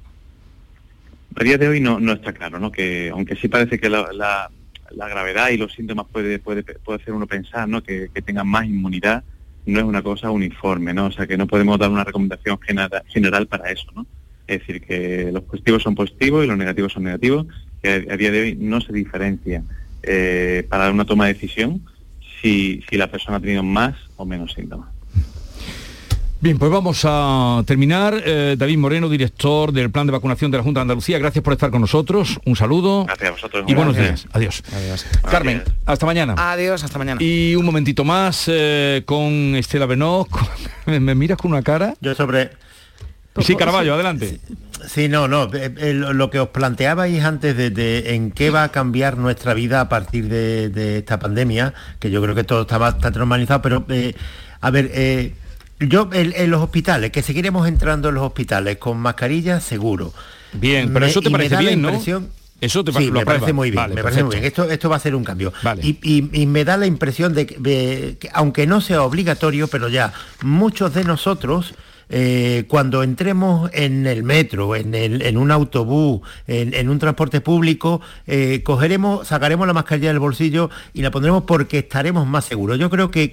A 1.36 1.44
día 1.44 1.56
de 1.56 1.68
hoy 1.68 1.80
no, 1.80 1.98
está 2.12 2.32
claro, 2.32 2.58
¿no? 2.58 2.70
Que 2.70 3.10
aunque 3.10 3.36
sí 3.36 3.48
parece 3.48 3.78
que 3.78 3.88
la 3.88 4.50
la 4.90 5.08
gravedad 5.08 5.50
y 5.50 5.56
los 5.56 5.72
síntomas 5.72 6.06
puede, 6.10 6.38
puede, 6.38 6.62
puede 6.62 7.00
hacer 7.00 7.14
uno 7.14 7.26
pensar 7.26 7.68
¿no? 7.68 7.82
que, 7.82 8.08
tengan 8.24 8.48
más 8.48 8.66
inmunidad, 8.66 9.24
no 9.66 9.78
es 9.80 9.84
una 9.84 10.02
cosa 10.02 10.30
uniforme, 10.30 10.94
¿no? 10.94 11.06
O 11.06 11.12
sea 11.12 11.26
que 11.26 11.36
no 11.36 11.46
podemos 11.46 11.78
dar 11.78 11.90
una 11.90 12.04
recomendación 12.04 12.58
general, 12.60 13.46
para 13.46 13.70
eso, 13.70 13.86
¿no? 13.94 14.06
Es 14.46 14.60
decir, 14.60 14.80
que 14.80 15.30
los 15.32 15.44
positivos 15.44 15.82
son 15.82 15.94
positivos 15.94 16.44
y 16.44 16.48
los 16.48 16.58
negativos 16.58 16.92
son 16.92 17.04
negativos, 17.04 17.46
que 17.82 18.06
a, 18.10 18.16
día 18.16 18.30
de 18.30 18.40
hoy 18.40 18.56
no 18.56 18.80
se 18.80 18.92
diferencia 18.92 19.62
eh, 20.02 20.66
para 20.68 20.90
una 20.90 21.04
toma 21.04 21.26
de 21.26 21.34
decisión 21.34 21.82
si, 22.40 22.82
si 22.88 22.96
la 22.96 23.10
persona 23.10 23.36
ha 23.36 23.40
tenido 23.40 23.62
más 23.62 23.96
o 24.16 24.24
menos 24.24 24.52
síntomas. 24.52 24.88
Bien, 26.42 26.56
pues 26.56 26.72
vamos 26.72 27.02
a 27.04 27.62
terminar. 27.66 28.22
Eh, 28.24 28.54
David 28.56 28.78
Moreno, 28.78 29.10
director 29.10 29.72
del 29.72 29.90
Plan 29.90 30.06
de 30.06 30.12
Vacunación 30.12 30.50
de 30.50 30.56
la 30.56 30.64
Junta 30.64 30.80
de 30.80 30.82
Andalucía, 30.82 31.18
gracias 31.18 31.44
por 31.44 31.52
estar 31.52 31.70
con 31.70 31.82
nosotros. 31.82 32.40
Un 32.46 32.56
saludo. 32.56 33.04
Gracias 33.04 33.28
a 33.28 33.32
vosotros. 33.32 33.64
Y 33.68 33.74
buenos 33.74 33.94
días. 33.94 34.26
Adiós. 34.32 34.64
Carmen, 35.30 35.62
hasta 35.84 36.06
mañana. 36.06 36.36
Adiós, 36.38 36.82
hasta 36.82 36.98
mañana. 36.98 37.22
Y 37.22 37.54
un 37.56 37.66
momentito 37.66 38.04
más 38.04 38.44
eh, 38.48 39.02
con 39.04 39.54
Estela 39.54 39.84
Benoz. 39.84 40.28
¿Me 40.86 41.14
miras 41.14 41.36
con 41.36 41.50
una 41.50 41.60
cara? 41.60 41.92
Yo 42.00 42.14
sobre... 42.14 42.52
Sí, 43.40 43.54
Caraballo, 43.54 43.92
adelante. 43.92 44.40
Sí, 44.88 45.10
no, 45.10 45.28
no. 45.28 45.50
Eh, 45.52 45.92
lo 45.92 46.30
que 46.30 46.40
os 46.40 46.48
planteabais 46.48 47.22
antes 47.22 47.54
de, 47.54 48.14
en 48.14 48.30
qué 48.30 48.48
va 48.48 48.64
a 48.64 48.70
cambiar 48.70 49.18
nuestra 49.18 49.52
vida 49.52 49.82
a 49.82 49.90
partir 49.90 50.28
de, 50.28 50.96
esta 50.96 51.18
pandemia, 51.18 51.74
que 51.98 52.10
yo 52.10 52.22
creo 52.22 52.34
que 52.34 52.44
todo 52.44 52.62
está 52.62 52.78
bastante 52.78 53.18
normalizado, 53.18 53.60
pero 53.60 53.84
a 54.62 54.70
ver, 54.70 54.90
yo, 55.80 56.10
en, 56.12 56.50
los 56.50 56.62
hospitales, 56.62 57.10
que 57.10 57.22
seguiremos 57.22 57.66
entrando 57.66 58.10
en 58.10 58.14
los 58.16 58.24
hospitales 58.24 58.76
con 58.76 58.98
mascarillas, 58.98 59.64
seguro. 59.64 60.12
Bien, 60.52 60.92
pero 60.92 61.06
eso 61.06 61.22
te 61.22 61.30
parece 61.30 61.56
bien, 61.56 61.80
¿no? 61.82 61.90
Eso 62.60 62.84
te 62.84 62.92
sí, 62.92 63.10
me 63.10 63.24
parece 63.24 63.54
muy 63.54 63.70
bien, 63.70 63.94
me 63.94 64.02
parece 64.02 64.22
muy 64.22 64.34
bien. 64.34 64.44
Esto, 64.44 64.70
esto 64.70 64.90
va 64.90 64.96
a 64.96 65.00
ser 65.00 65.14
un 65.14 65.24
cambio. 65.24 65.52
Y, 65.82 66.46
me 66.46 66.64
da 66.64 66.76
la 66.76 66.86
impresión 66.86 67.32
de 67.32 67.46
que, 67.46 68.28
aunque 68.32 68.66
no 68.66 68.80
sea 68.80 69.02
obligatorio, 69.02 69.68
pero 69.68 69.88
ya 69.88 70.12
muchos 70.42 70.92
de 70.94 71.04
nosotros 71.04 71.74
eh, 72.12 72.64
cuando 72.66 73.04
entremos 73.04 73.70
en 73.72 74.06
el 74.06 74.24
metro, 74.24 74.74
en, 74.74 75.36
un 75.36 75.50
autobús, 75.52 76.20
en, 76.48 76.88
un 76.88 76.98
transporte 76.98 77.40
público, 77.40 78.00
eh, 78.26 78.62
cogeremos, 78.64 79.28
sacaremos 79.28 79.66
la 79.66 79.72
mascarilla 79.72 80.08
del 80.08 80.18
bolsillo 80.18 80.70
y 80.92 81.02
la 81.02 81.12
pondremos 81.12 81.44
porque 81.44 81.78
estaremos 81.78 82.26
más 82.26 82.44
seguros. 82.44 82.78
Yo 82.78 82.90
creo 82.90 83.10
que, 83.10 83.30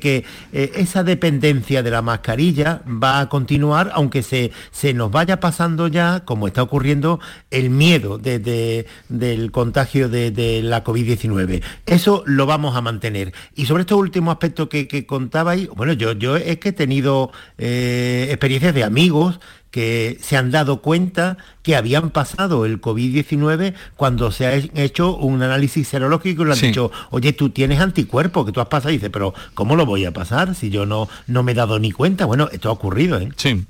eh, 0.53 0.71
esa 0.75 1.03
dependencia 1.03 1.81
de 1.81 1.89
la 1.89 2.03
mascarilla 2.03 2.81
va 2.87 3.19
a 3.19 3.29
continuar, 3.29 3.89
aunque 3.93 4.21
se, 4.21 4.51
se 4.71 4.93
nos 4.93 5.09
vaya 5.11 5.39
pasando 5.39 5.87
ya, 5.87 6.23
como 6.23 6.47
está 6.47 6.61
ocurriendo, 6.61 7.19
el 7.49 7.71
miedo 7.71 8.19
del 8.19 9.51
contagio 9.51 10.07
de, 10.07 10.61
la 10.63 10.83
COVID-19. 10.83 11.63
Eso 11.85 12.23
lo 12.25 12.45
vamos 12.45 12.75
a 12.75 12.81
mantener. 12.81 13.33
Y 13.55 13.65
sobre 13.65 13.81
este 13.81 13.95
último 13.95 14.31
aspecto 14.31 14.69
que, 14.69 14.87
que 14.87 15.05
contabais, 15.05 15.67
bueno, 15.69 15.93
yo, 15.93 16.11
yo 16.13 16.35
es 16.35 16.59
que 16.59 16.69
he 16.69 16.73
tenido 16.73 17.31
experiencia 17.57 18.66
de 18.73 18.83
amigos 18.83 19.39
que 19.71 20.17
se 20.21 20.37
han 20.37 20.49
dado 20.49 20.81
cuenta 20.81 21.37
que 21.61 21.75
habían 21.75 22.09
pasado 22.09 22.65
el 22.65 22.81
COVID-19 22.81 23.73
cuando 23.95 24.31
se 24.31 24.47
ha 24.47 24.55
hecho 24.55 25.15
un 25.15 25.43
análisis 25.43 25.87
serológico 25.87 26.43
y 26.43 26.45
le 26.45 26.53
han 26.53 26.59
dicho, 26.59 26.91
oye, 27.11 27.33
tú 27.33 27.49
tienes 27.49 27.79
anticuerpos 27.79 28.45
que 28.45 28.51
tú 28.51 28.61
has 28.61 28.67
pasado. 28.67 28.91
Y 28.91 28.97
dice, 28.97 29.09
pero 29.09 29.33
¿cómo 29.53 29.75
lo 29.75 29.85
voy 29.85 30.05
a 30.05 30.11
pasar 30.11 30.55
si 30.55 30.69
yo 30.69 30.85
no, 30.85 31.09
no 31.27 31.43
me 31.43 31.51
he 31.51 31.55
dado 31.55 31.79
ni 31.79 31.91
cuenta? 31.91 32.25
Bueno, 32.25 32.49
esto 32.51 32.69
ha 32.69 32.71
ocurrido, 32.71 33.19
¿eh? 33.19 33.29
Sí. 33.35 33.65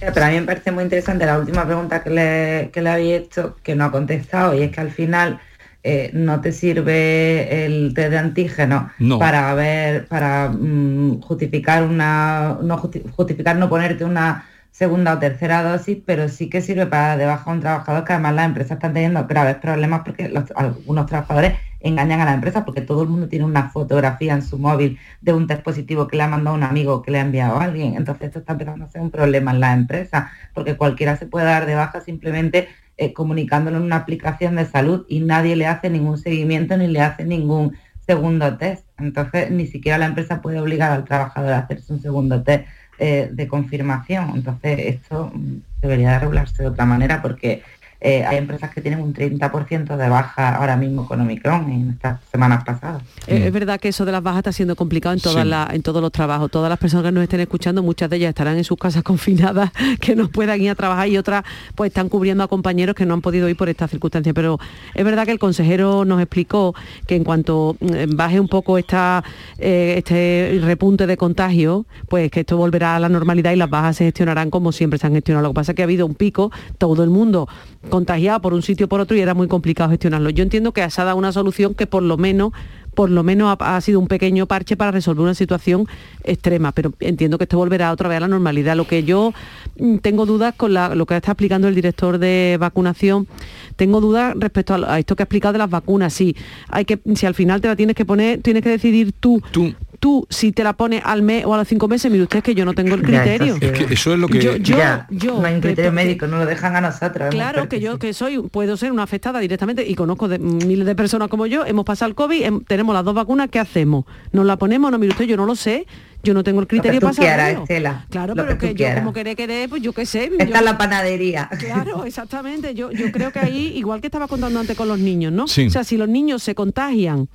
Pero 0.00 0.24
a 0.24 0.28
mí 0.28 0.40
me 0.40 0.42
parece 0.42 0.72
muy 0.72 0.84
interesante 0.84 1.26
la 1.26 1.38
última 1.38 1.64
pregunta 1.64 2.02
que 2.02 2.10
le, 2.10 2.70
que 2.72 2.82
le 2.82 2.90
había 2.90 3.16
hecho, 3.16 3.56
que 3.62 3.74
no 3.74 3.84
ha 3.84 3.92
contestado, 3.92 4.54
y 4.54 4.62
es 4.62 4.70
que 4.70 4.80
al 4.80 4.90
final 4.90 5.40
eh, 5.88 6.10
no 6.12 6.40
te 6.40 6.50
sirve 6.50 7.64
el 7.64 7.94
test 7.94 8.10
de 8.10 8.18
antígeno 8.18 8.90
para 9.20 9.54
ver, 9.54 10.06
para 10.08 10.48
mm, 10.48 11.20
justificar 11.20 11.84
una, 11.84 12.58
no 12.60 12.76
justificar 12.76 13.56
no 13.56 13.68
ponerte 13.68 14.04
una 14.04 14.44
segunda 14.72 15.14
o 15.14 15.18
tercera 15.20 15.62
dosis, 15.62 15.98
pero 16.04 16.28
sí 16.28 16.50
que 16.50 16.60
sirve 16.60 16.86
para 16.86 17.16
de 17.16 17.24
baja 17.24 17.48
a 17.48 17.54
un 17.54 17.60
trabajador 17.60 18.02
que 18.02 18.14
además 18.14 18.34
las 18.34 18.46
empresas 18.46 18.72
están 18.72 18.94
teniendo 18.94 19.24
graves 19.28 19.56
problemas 19.56 20.02
porque 20.04 20.34
algunos 20.56 21.06
trabajadores 21.06 21.54
engañan 21.78 22.20
a 22.20 22.24
la 22.24 22.34
empresa 22.34 22.64
porque 22.64 22.80
todo 22.80 23.04
el 23.04 23.08
mundo 23.08 23.28
tiene 23.28 23.44
una 23.44 23.70
fotografía 23.70 24.34
en 24.34 24.42
su 24.42 24.58
móvil 24.58 24.98
de 25.20 25.32
un 25.34 25.46
test 25.46 25.62
positivo 25.62 26.08
que 26.08 26.16
le 26.16 26.24
ha 26.24 26.28
mandado 26.28 26.56
un 26.56 26.64
amigo 26.64 27.00
que 27.00 27.12
le 27.12 27.18
ha 27.18 27.22
enviado 27.22 27.60
a 27.60 27.64
alguien. 27.64 27.94
Entonces 27.94 28.26
esto 28.26 28.40
está 28.40 28.54
empezando 28.54 28.86
a 28.86 28.88
ser 28.88 29.02
un 29.02 29.12
problema 29.12 29.52
en 29.52 29.60
la 29.60 29.72
empresa 29.72 30.32
porque 30.52 30.76
cualquiera 30.76 31.16
se 31.16 31.26
puede 31.26 31.46
dar 31.46 31.64
de 31.64 31.76
baja 31.76 32.00
simplemente 32.00 32.68
eh, 32.98 33.12
comunicándolo 33.12 33.76
en 33.76 33.82
una 33.82 33.96
aplicación 33.96 34.56
de 34.56 34.66
salud 34.66 35.04
y 35.08 35.20
nadie 35.20 35.56
le 35.56 35.66
hace 35.66 35.90
ningún 35.90 36.18
seguimiento 36.18 36.76
ni 36.76 36.86
le 36.86 37.00
hace 37.00 37.24
ningún 37.24 37.76
segundo 38.06 38.56
test. 38.56 38.86
Entonces, 38.98 39.50
ni 39.50 39.66
siquiera 39.66 39.98
la 39.98 40.06
empresa 40.06 40.40
puede 40.40 40.60
obligar 40.60 40.92
al 40.92 41.04
trabajador 41.04 41.52
a 41.52 41.58
hacerse 41.58 41.92
un 41.92 42.00
segundo 42.00 42.42
test 42.42 42.66
eh, 42.98 43.28
de 43.30 43.46
confirmación. 43.48 44.32
Entonces, 44.34 44.78
esto 44.78 45.30
mm, 45.34 45.56
debería 45.82 46.12
de 46.12 46.18
regularse 46.20 46.62
de 46.62 46.68
otra 46.68 46.86
manera 46.86 47.20
porque 47.20 47.62
eh, 48.00 48.24
hay 48.24 48.36
empresas 48.36 48.70
que 48.70 48.80
tienen 48.80 49.00
un 49.00 49.14
30% 49.14 49.96
de 49.96 50.08
baja 50.08 50.56
ahora 50.56 50.76
mismo 50.76 51.06
con 51.06 51.20
Omicron 51.20 51.70
en 51.70 51.90
estas 51.90 52.20
semanas 52.30 52.64
pasadas. 52.64 53.02
Es 53.26 53.52
verdad 53.52 53.80
que 53.80 53.88
eso 53.88 54.04
de 54.04 54.12
las 54.12 54.22
bajas 54.22 54.38
está 54.38 54.52
siendo 54.52 54.76
complicado 54.76 55.14
en, 55.14 55.20
todas 55.20 55.74
en 55.74 55.82
todos 55.82 56.02
los 56.02 56.12
trabajos. 56.12 56.50
Todas 56.50 56.68
las 56.68 56.78
personas 56.78 57.06
que 57.06 57.12
nos 57.12 57.22
estén 57.22 57.40
escuchando, 57.40 57.82
muchas 57.82 58.10
de 58.10 58.16
ellas 58.16 58.28
estarán 58.30 58.56
en 58.56 58.64
sus 58.64 58.78
casas 58.78 59.02
confinadas, 59.04 59.70
que 60.00 60.14
no 60.14 60.28
puedan 60.28 60.60
ir 60.60 60.70
a 60.70 60.74
trabajar 60.74 61.08
y 61.08 61.16
otras 61.16 61.44
pues 61.74 61.88
están 61.88 62.08
cubriendo 62.08 62.44
a 62.44 62.48
compañeros 62.48 62.94
que 62.94 63.06
no 63.06 63.14
han 63.14 63.22
podido 63.22 63.48
ir 63.48 63.56
por 63.56 63.68
esta 63.68 63.88
circunstancia. 63.88 64.34
Pero 64.34 64.58
es 64.94 65.04
verdad 65.04 65.24
que 65.24 65.32
el 65.32 65.38
consejero 65.38 66.04
nos 66.04 66.20
explicó 66.20 66.74
que 67.06 67.16
en 67.16 67.24
cuanto 67.24 67.76
mm, 67.80 68.14
baje 68.16 68.40
un 68.40 68.48
poco 68.48 68.78
esta, 68.78 69.24
eh, 69.58 69.94
este 69.96 70.60
repunte 70.62 71.06
de 71.06 71.16
contagio, 71.16 71.86
pues 72.08 72.30
que 72.30 72.40
esto 72.40 72.56
volverá 72.56 72.96
a 72.96 73.00
la 73.00 73.08
normalidad 73.08 73.52
y 73.52 73.56
las 73.56 73.70
bajas 73.70 73.96
se 73.96 74.04
gestionarán 74.04 74.50
como 74.50 74.72
siempre 74.72 74.98
se 74.98 75.06
han 75.06 75.14
gestionado. 75.14 75.44
Lo 75.44 75.50
que 75.50 75.54
pasa 75.54 75.72
es 75.72 75.76
que 75.76 75.82
ha 75.82 75.84
habido 75.84 76.06
un 76.06 76.14
pico, 76.14 76.52
todo 76.78 77.02
el 77.02 77.10
mundo 77.10 77.48
contagiado 77.88 78.40
por 78.40 78.54
un 78.54 78.62
sitio 78.62 78.88
por 78.88 79.00
otro 79.00 79.16
y 79.16 79.20
era 79.20 79.34
muy 79.34 79.48
complicado 79.48 79.90
gestionarlo. 79.90 80.30
Yo 80.30 80.42
entiendo 80.42 80.72
que 80.72 80.88
se 80.90 81.00
ha 81.00 81.04
dado 81.04 81.16
una 81.16 81.32
solución 81.32 81.74
que 81.74 81.86
por 81.86 82.02
lo 82.02 82.16
menos 82.16 82.52
por 82.96 83.10
lo 83.10 83.22
menos 83.22 83.54
ha, 83.60 83.80
sido 83.82 84.00
un 84.00 84.08
pequeño 84.08 84.46
parche 84.46 84.74
para 84.74 84.90
resolver 84.90 85.22
una 85.22 85.34
situación 85.34 85.86
extrema, 86.24 86.72
pero 86.72 86.94
entiendo 87.00 87.36
que 87.36 87.44
esto 87.44 87.58
volverá 87.58 87.92
otra 87.92 88.08
vez 88.08 88.16
a 88.16 88.20
la 88.20 88.28
normalidad. 88.28 88.74
Lo 88.74 88.86
que 88.86 89.04
yo 89.04 89.34
mm, 89.78 89.98
tengo 89.98 90.24
dudas 90.24 90.54
con 90.56 90.72
lo 90.72 91.06
que 91.06 91.14
está 91.14 91.32
explicando 91.32 91.68
el 91.68 91.74
director 91.74 92.18
de 92.18 92.56
vacunación, 92.58 93.28
tengo 93.76 94.00
dudas 94.00 94.34
respecto 94.36 94.74
a, 94.74 94.98
esto 94.98 95.14
que 95.14 95.22
ha 95.22 95.26
explicado 95.26 95.52
de 95.52 95.58
las 95.58 95.68
vacunas. 95.68 96.14
Sí, 96.14 96.34
hay 96.68 96.86
que, 96.86 96.98
si 97.14 97.26
al 97.26 97.34
final 97.34 97.60
te 97.60 97.68
la 97.68 97.76
tienes 97.76 97.94
que 97.94 98.06
poner, 98.06 98.40
tienes 98.40 98.62
que 98.62 98.70
decidir 98.70 99.12
tú, 99.12 99.42
tú 99.50 99.74
tú 99.96 100.26
si 100.30 100.52
te 100.52 100.64
la 100.64 100.74
pones 100.74 101.02
al 101.04 101.22
mes 101.22 101.44
o 101.44 101.54
a 101.54 101.58
los 101.58 101.68
cinco 101.68 101.88
meses, 101.88 102.10
mire 102.10 102.24
usted 102.24 102.38
es 102.38 102.44
que 102.44 102.54
yo 102.54 102.64
no 102.64 102.74
tengo 102.74 102.94
el 102.94 103.02
criterio. 103.02 103.56
eso, 103.90 104.12
es 104.12 104.18
lo 104.18 104.28
que 104.28 104.40
yo, 104.40 104.56
yo, 104.56 105.40
no 105.40 105.44
hay 105.44 105.60
criterio 105.60 105.92
médico, 105.92 106.26
no 106.26 106.38
lo 106.38 106.46
dejan 106.46 106.76
a 106.76 106.80
nosotros. 106.80 107.30
Claro 107.30 107.68
que 107.68 107.80
yo 107.80 107.98
que 107.98 108.12
soy, 108.12 108.38
puedo 108.42 108.76
ser 108.76 108.92
una 108.92 109.02
afectada 109.02 109.40
directamente 109.40 109.86
y 109.86 109.94
conozco 109.94 110.28
de 110.28 110.38
miles 110.38 110.86
de 110.86 110.94
personas 110.94 111.28
como 111.28 111.46
yo, 111.46 111.64
hemos 111.66 111.84
pasado 111.84 112.08
el 112.08 112.14
COVID, 112.14 112.42
em, 112.42 112.64
tenemos 112.64 112.94
las 112.94 113.04
dos 113.04 113.14
vacunas, 113.14 113.48
¿qué 113.50 113.58
hacemos? 113.58 114.04
¿Nos 114.32 114.46
la 114.46 114.56
ponemos? 114.56 114.90
No, 114.90 114.98
mire 114.98 115.12
usted, 115.12 115.24
yo 115.26 115.36
no 115.36 115.46
lo 115.46 115.56
sé. 115.56 115.86
Yo 116.22 116.34
no 116.34 116.42
tengo 116.42 116.60
el 116.60 116.66
criterio 116.66 117.00
para 117.00 117.12
saberlo. 117.12 117.64
Claro, 118.10 118.34
pero 118.34 118.58
que, 118.58 118.74
yo 118.74 118.86
como 118.96 119.12
queré 119.12 119.36
querer, 119.36 119.68
pues 119.68 119.80
yo 119.80 119.92
qué 119.92 120.06
sé. 120.06 120.32
Está 120.38 120.60
la 120.60 120.76
panadería. 120.76 121.48
Claro, 121.56 122.04
exactamente. 122.06 122.74
Yo, 122.74 122.90
yo 122.90 123.12
creo 123.12 123.30
que 123.30 123.38
ahí, 123.38 123.72
igual 123.76 124.00
que 124.00 124.08
estaba 124.08 124.26
contando 124.26 124.58
antes 124.58 124.76
con 124.76 124.88
los 124.88 124.98
niños, 124.98 125.32
¿no? 125.32 125.44
O 125.44 125.46
sea, 125.46 125.84
si 125.84 125.96
los 125.96 126.08
niños 126.08 126.42
se 126.42 126.56
contagian 126.56 127.28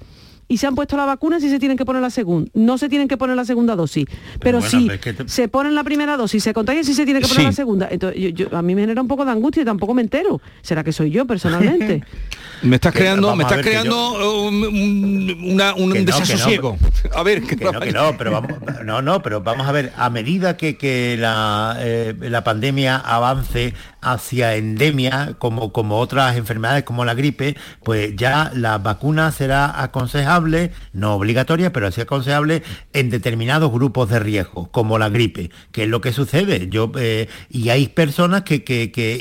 y 0.52 0.58
se 0.58 0.68
han 0.68 0.76
puesto 0.76 0.98
la 0.98 1.06
vacuna 1.06 1.40
si 1.40 1.50
se 1.50 1.60
tienen 1.60 1.78
que 1.78 1.86
poner 1.86 2.02
la 2.02 2.10
segunda. 2.10 2.52
No 2.54 2.78
se 2.78 2.90
tienen 2.90 3.08
que 3.08 3.16
poner 3.16 3.38
la 3.38 3.46
segunda 3.46 3.78
dosis. 3.78 4.06
Pero, 4.42 4.62
si 4.62 4.92
se 5.28 5.48
ponen 5.48 5.76
la 5.76 5.86
primera 5.86 6.18
dosis, 6.18 6.44
se 6.44 6.54
contagian 6.54 6.84
si 6.84 6.94
se 6.94 7.06
tiene 7.06 7.22
que 7.22 7.28
poner 7.30 7.46
la 7.46 7.52
segunda. 7.54 7.88
Entonces, 7.90 8.34
a 8.52 8.62
mí 8.62 8.76
me 8.76 8.82
genera 8.82 9.02
un 9.02 9.08
poco 9.08 9.24
de 9.24 9.32
angustia 9.32 9.62
y 9.62 9.66
tampoco 9.66 9.94
me 9.94 10.02
entero. 10.02 10.42
¿Será 10.62 10.84
que 10.84 10.92
soy 10.92 11.10
yo 11.10 11.26
personalmente? 11.26 12.04
me 12.64 12.76
estás 12.76 12.94
creando, 12.94 13.34
me 13.34 13.44
estás 13.44 13.62
creando 13.62 14.46
un, 14.46 16.06
desasosiego. 16.06 16.78
A 17.16 17.24
ver, 17.24 17.44
que 17.44 17.56
no, 17.56 17.80
que 17.80 17.94
no, 17.94 18.18
pero 18.18 18.32
vamos, 18.32 18.52
no, 18.84 19.02
no, 19.02 19.22
pero 19.22 19.42
vamos 19.42 19.68
a 19.68 19.72
ver, 19.72 19.92
a 19.96 20.10
medida 20.10 20.58
que, 20.58 21.16
la, 21.18 21.78
eh, 21.80 22.14
la 22.20 22.44
pandemia 22.44 22.98
avance 22.98 23.74
hacia 24.02 24.56
endemia, 24.56 25.36
como, 25.38 25.72
como 25.72 26.00
otras 26.00 26.36
enfermedades 26.36 26.84
como 26.84 27.06
la 27.06 27.14
gripe, 27.14 27.56
pues 27.84 28.16
ya 28.16 28.52
la 28.56 28.78
vacuna 28.80 29.32
será 29.32 29.82
aconsejable, 29.82 30.72
no 30.94 31.14
obligatoria, 31.14 31.72
pero 31.72 31.92
sí 31.92 32.02
aconsejable 32.02 32.64
en 32.94 33.10
determinados 33.10 33.72
grupos 33.72 34.10
de 34.10 34.20
riesgo, 34.20 34.70
como 34.72 34.98
la 34.98 35.10
gripe, 35.10 35.52
que 35.72 35.84
es 35.84 35.90
lo 35.90 36.02
que 36.02 36.14
sucede. 36.14 36.68
Yo, 36.70 36.92
eh, 36.98 37.30
y 37.50 37.70
hay 37.70 37.88
personas 37.88 38.42
que, 38.42 38.62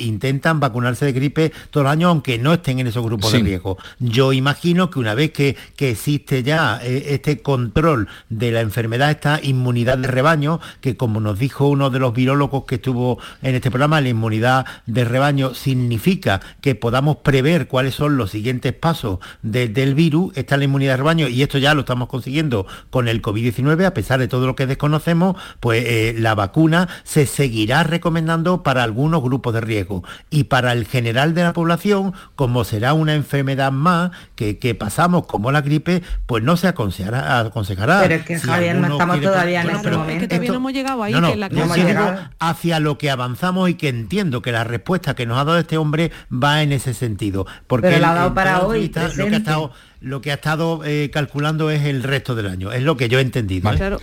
intentan 0.01 0.61
vacunarse 0.61 1.05
de 1.05 1.12
gripe 1.12 1.53
todos 1.70 1.85
los 1.85 1.93
años, 1.93 2.09
aunque 2.09 2.39
no 2.39 2.53
estén 2.53 2.78
en 2.78 2.87
esos 2.87 3.05
grupos 3.05 3.33
de 3.33 3.41
riesgo. 3.41 3.78
Yo 3.99 4.33
imagino 4.33 4.91
que 4.91 4.99
una 4.99 5.14
vez 5.14 5.33
que, 5.33 5.57
existe 5.78 6.43
ya 6.43 6.78
eh, 6.83 7.07
este 7.09 7.41
control 7.41 8.09
de 8.28 8.53
la 8.53 8.61
enfermedad, 8.61 9.11
esta 9.11 9.41
inmunidad 9.43 9.99
de 9.99 10.09
rebaño, 10.09 10.61
que 10.81 10.97
como 10.97 11.20
nos 11.20 11.39
dijo 11.39 11.66
uno 11.66 11.91
de 11.91 11.99
los 11.99 12.14
virólogos 12.14 12.64
que 12.64 12.76
estuvo 12.76 13.18
en 13.43 13.55
este 13.55 13.70
programa, 13.70 14.01
la 14.01 14.09
inmunidad 14.09 14.66
de 14.87 15.05
rebaño 15.05 15.55
significa 15.55 16.41
que 16.61 16.75
podamos 16.75 17.18
prever 17.18 17.68
cuáles 17.68 17.95
son 17.95 18.16
los 18.16 18.31
siguientes 18.31 18.73
pasos 18.73 19.18
del 19.43 19.95
virus, 19.95 20.37
está 20.37 20.57
la 20.57 20.64
inmunidad 20.64 20.93
de 20.93 20.97
rebaño 20.99 21.29
y 21.29 21.43
esto 21.43 21.59
ya 21.59 21.75
lo 21.75 21.81
estamos 21.81 22.09
consiguiendo 22.09 22.66
con 22.91 23.09
el 23.09 23.23
COVID-19, 23.23 23.85
a 23.85 23.95
pesar 23.95 24.21
de 24.21 24.29
todo 24.29 24.47
lo 24.47 24.57
que 24.57 24.66
desconocemos, 24.66 25.37
pues 25.61 25.85
eh, 25.87 26.14
la 26.18 26.35
vacuna 26.35 26.89
se 27.05 27.27
seguirá 27.27 27.83
recomendando 27.83 28.62
para 28.62 28.83
algunos 28.83 29.23
grupos 29.23 29.55
de 29.55 29.61
riesgo 29.61 30.05
y 30.31 30.45
para 30.45 30.73
el 30.73 30.87
general 30.87 31.35
de 31.35 31.43
la 31.43 31.53
población, 31.53 32.14
como 32.37 32.64
será 32.64 32.95
una 32.95 33.14
enfermedad 33.14 33.73
más 33.73 34.11
que, 34.35 34.75
pasamos 34.79 35.27
como 35.27 35.53
la 35.53 35.61
gripe, 35.61 36.03
pues 36.27 36.43
no 36.43 36.57
se 36.57 36.68
aconsejará. 36.68 37.41
aconsejará. 37.41 38.01
Pero 38.03 38.14
es 38.14 38.25
que 38.25 38.39
Javier, 38.39 38.77
no 38.77 38.93
estamos 38.93 39.21
todavía 39.21 39.62
en 39.62 39.71
ese 39.71 39.91
momento. 39.91 40.12
Es 40.12 40.18
que 40.21 40.29
todavía 40.29 40.51
no 40.51 40.57
hemos 40.57 40.73
llegado 40.73 41.03
ahí. 41.03 41.12
que 41.12 41.37
la 41.37 42.31
hacia 42.39 42.81
lo 42.81 42.99
que 42.99 43.11
avanzamos 43.11 43.68
y 43.68 43.75
que 43.75 43.89
entiendo 43.89 44.43
que 44.43 44.53
la 44.53 44.60
respuesta 44.65 45.15
que 45.15 45.27
nos 45.27 45.39
ha 45.39 45.45
dado 45.45 45.59
este 45.59 45.79
hombre 45.79 46.11
va 46.33 46.63
en 46.63 46.73
ese 46.73 46.95
sentido. 46.95 47.47
Porque 47.67 47.89
Pero 47.89 48.01
la 48.01 48.13
ha 48.13 48.15
dado 48.15 48.35
para 48.35 48.67
hoy. 48.67 48.93
Lo 49.17 49.27
que 49.27 49.35
ha 49.35 49.39
estado 49.39 49.73
lo 50.01 50.22
que 50.22 50.30
ha 50.30 50.34
estado 50.34 50.82
eh, 50.84 51.11
calculando 51.12 51.70
es 51.70 51.84
el 51.84 52.03
resto 52.03 52.34
del 52.34 52.46
año, 52.46 52.72
es 52.72 52.82
lo 52.82 52.96
que 52.96 53.09
yo 53.09 53.18
he 53.18 53.22
entendido. 53.22 53.70
¿eh? 53.70 53.76
Claro, 53.76 53.98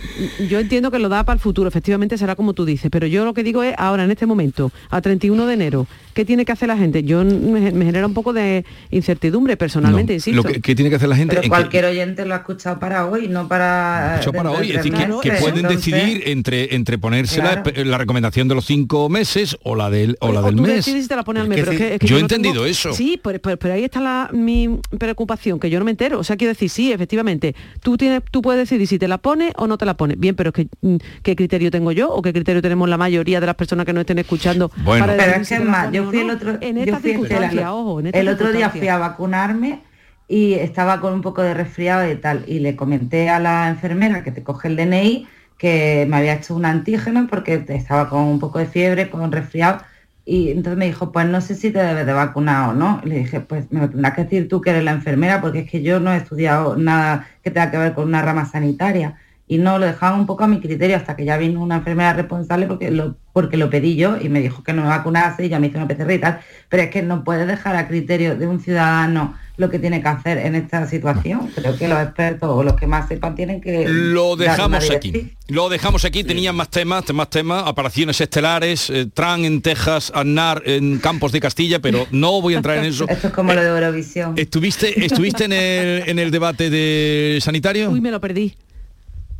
yo 0.48 0.60
entiendo 0.60 0.92
que 0.92 1.00
lo 1.00 1.08
da 1.08 1.24
para 1.24 1.34
el 1.34 1.40
futuro, 1.40 1.68
efectivamente 1.68 2.16
será 2.16 2.36
como 2.36 2.54
tú 2.54 2.64
dices, 2.64 2.88
pero 2.90 3.06
yo 3.06 3.24
lo 3.24 3.34
que 3.34 3.42
digo 3.42 3.64
es 3.64 3.74
ahora, 3.78 4.04
en 4.04 4.10
este 4.10 4.24
momento, 4.24 4.70
a 4.90 5.00
31 5.00 5.46
de 5.46 5.54
enero, 5.54 5.86
¿qué 6.14 6.24
tiene 6.24 6.44
que 6.44 6.52
hacer 6.52 6.68
la 6.68 6.76
gente? 6.76 7.02
Yo 7.02 7.24
me, 7.24 7.72
genera 7.72 8.06
un 8.06 8.14
poco 8.14 8.32
de 8.32 8.64
incertidumbre 8.90 9.56
personalmente, 9.56 10.14
insisto. 10.14 10.40
Lo 10.40 10.44
que, 10.44 10.74
tiene 10.74 10.88
que 10.88 10.96
hacer 10.96 11.08
la 11.08 11.16
gente... 11.16 11.34
Pero 11.34 11.48
cualquier 11.48 11.86
oyente 11.86 12.24
lo 12.24 12.34
ha 12.34 12.38
escuchado 12.38 12.78
para 12.78 13.06
hoy, 13.06 13.26
no 13.26 13.48
para... 13.48 14.20
para 14.32 14.50
hoy, 14.52 14.70
es 14.70 14.76
decir, 14.76 14.94
que, 15.22 15.32
pueden 15.32 15.66
decidir 15.66 16.22
entre, 16.26 16.76
entre 16.76 16.98
ponerse 16.98 17.42
la, 17.42 17.98
recomendación 17.98 18.46
de 18.46 18.54
los 18.54 18.66
cinco 18.66 19.08
meses 19.08 19.56
o 19.64 19.74
la 19.74 19.90
del, 19.90 20.16
o 20.20 20.32
la 20.32 20.42
del 20.42 20.54
mes. 20.56 21.08
te 21.08 21.16
la 21.16 21.24
pone 21.24 21.40
al 21.40 21.48
mes, 21.48 21.66
yo, 22.02 22.18
he 22.18 22.20
entendido 22.20 22.66
eso. 22.66 22.92
Sí, 22.92 23.20
pero, 23.20 23.40
pero, 23.40 23.74
ahí 23.74 23.82
está 23.82 24.00
la, 24.00 24.30
mi 24.32 24.78
preocupación, 24.96 25.58
que 25.58 25.68
yo 25.70 25.80
no 25.80 25.87
entero. 25.90 26.18
O 26.18 26.24
sea, 26.24 26.36
quiero 26.36 26.52
decir, 26.52 26.70
sí, 26.70 26.92
efectivamente, 26.92 27.54
tú, 27.80 27.96
tienes, 27.96 28.22
tú 28.30 28.42
puedes 28.42 28.60
decidir 28.60 28.86
si 28.86 28.98
te 28.98 29.08
la 29.08 29.18
pones 29.18 29.52
o 29.56 29.66
no 29.66 29.78
te 29.78 29.86
la 29.86 29.96
pones. 29.96 30.18
Bien, 30.18 30.34
pero 30.34 30.50
es 30.50 30.54
que, 30.54 30.68
mm, 30.80 30.96
¿qué 31.22 31.36
criterio 31.36 31.70
tengo 31.70 31.92
yo 31.92 32.10
o 32.10 32.22
qué 32.22 32.32
criterio 32.32 32.62
tenemos 32.62 32.88
la 32.88 32.96
mayoría 32.96 33.40
de 33.40 33.46
las 33.46 33.54
personas 33.54 33.86
que 33.86 33.92
nos 33.92 34.02
estén 34.02 34.18
escuchando? 34.18 34.70
Bueno, 34.78 35.06
pero 35.06 35.22
es 35.22 35.48
que 35.48 35.60
más, 35.60 35.92
yo 35.92 36.04
fui 36.04 36.20
el 36.20 36.30
otro, 36.30 36.58
en 36.60 36.78
esta 36.78 37.00
circunstancia, 37.00 37.72
ojo, 37.72 38.00
el 38.00 38.28
otro 38.28 38.52
día 38.52 38.70
fui 38.70 38.88
a 38.88 38.98
vacunarme 38.98 39.82
y 40.28 40.54
estaba 40.54 41.00
con 41.00 41.14
un 41.14 41.22
poco 41.22 41.42
de 41.42 41.54
resfriado 41.54 42.10
y 42.10 42.16
tal, 42.16 42.44
y 42.46 42.58
le 42.58 42.76
comenté 42.76 43.30
a 43.30 43.38
la 43.38 43.68
enfermera 43.68 44.22
que 44.22 44.30
te 44.30 44.42
coge 44.42 44.68
el 44.68 44.76
DNI 44.76 45.26
que 45.58 46.06
me 46.08 46.16
había 46.16 46.34
hecho 46.34 46.54
un 46.54 46.64
antígeno 46.64 47.26
porque 47.28 47.64
estaba 47.68 48.08
con 48.08 48.22
un 48.22 48.38
poco 48.38 48.60
de 48.60 48.66
fiebre, 48.66 49.10
con 49.10 49.32
resfriado 49.32 49.80
y 50.28 50.50
entonces 50.50 50.76
me 50.76 50.84
dijo, 50.84 51.10
pues 51.10 51.26
no 51.26 51.40
sé 51.40 51.54
si 51.54 51.70
te 51.70 51.78
debes 51.78 52.04
de 52.04 52.12
vacunar 52.12 52.68
o 52.68 52.74
no. 52.74 53.00
le 53.02 53.20
dije, 53.20 53.40
pues 53.40 53.72
me 53.72 53.80
lo 53.80 53.88
tendrás 53.88 54.12
que 54.12 54.24
decir 54.24 54.46
tú 54.46 54.60
que 54.60 54.70
eres 54.70 54.84
la 54.84 54.90
enfermera, 54.90 55.40
porque 55.40 55.60
es 55.60 55.70
que 55.70 55.82
yo 55.82 56.00
no 56.00 56.12
he 56.12 56.18
estudiado 56.18 56.76
nada 56.76 57.26
que 57.42 57.50
tenga 57.50 57.70
que 57.70 57.78
ver 57.78 57.94
con 57.94 58.04
una 58.04 58.20
rama 58.20 58.44
sanitaria. 58.44 59.16
Y 59.48 59.58
no, 59.58 59.78
lo 59.78 59.86
dejaban 59.86 60.20
un 60.20 60.26
poco 60.26 60.44
a 60.44 60.46
mi 60.46 60.60
criterio 60.60 60.96
hasta 60.96 61.16
que 61.16 61.24
ya 61.24 61.38
vino 61.38 61.62
una 61.62 61.76
enfermera 61.76 62.12
responsable 62.12 62.66
porque 62.66 62.90
lo, 62.90 63.16
porque 63.32 63.56
lo 63.56 63.70
pedí 63.70 63.96
yo 63.96 64.18
y 64.20 64.28
me 64.28 64.40
dijo 64.40 64.62
que 64.62 64.74
no 64.74 64.82
me 64.82 64.88
vacunase 64.88 65.46
y 65.46 65.48
ya 65.48 65.58
me 65.58 65.68
hizo 65.68 65.78
una 65.78 65.88
PCR 65.88 66.12
y 66.12 66.18
tal. 66.18 66.40
Pero 66.68 66.82
es 66.82 66.90
que 66.90 67.02
no 67.02 67.24
puedes 67.24 67.46
dejar 67.46 67.74
a 67.74 67.88
criterio 67.88 68.36
de 68.36 68.46
un 68.46 68.60
ciudadano 68.60 69.34
lo 69.58 69.68
que 69.70 69.78
tiene 69.78 70.00
que 70.00 70.08
hacer 70.08 70.38
en 70.38 70.54
esta 70.54 70.86
situación. 70.86 71.50
Creo 71.54 71.76
que 71.76 71.88
los 71.88 71.98
expertos 72.00 72.48
o 72.48 72.62
los 72.62 72.74
que 72.74 72.86
más 72.86 73.08
sepan 73.08 73.34
tienen 73.34 73.60
que... 73.60 73.86
Lo 73.88 74.36
dejamos 74.36 74.88
aquí. 74.90 75.32
Lo 75.48 75.68
dejamos 75.68 76.04
aquí, 76.04 76.22
tenían 76.24 76.54
más 76.54 76.68
temas, 76.68 77.12
más 77.12 77.28
temas, 77.28 77.64
apariciones 77.66 78.20
estelares, 78.20 78.88
eh, 78.90 79.06
Tran 79.12 79.44
en 79.44 79.60
Texas, 79.60 80.12
Aznar 80.14 80.62
en 80.64 80.98
Campos 80.98 81.32
de 81.32 81.40
Castilla, 81.40 81.80
pero 81.80 82.06
no 82.12 82.40
voy 82.40 82.54
a 82.54 82.58
entrar 82.58 82.78
en 82.78 82.84
eso. 82.84 83.06
Esto 83.08 83.28
es 83.28 83.32
como 83.32 83.52
lo 83.52 83.60
de 83.60 83.68
Eurovisión. 83.68 84.34
¿Estuviste, 84.36 85.04
estuviste 85.04 85.46
en, 85.46 85.52
el, 85.52 86.08
en 86.08 86.18
el 86.18 86.30
debate 86.30 86.70
de 86.70 87.38
sanitario? 87.40 87.90
Uy, 87.90 88.00
me 88.00 88.10
lo 88.10 88.20
perdí. 88.20 88.54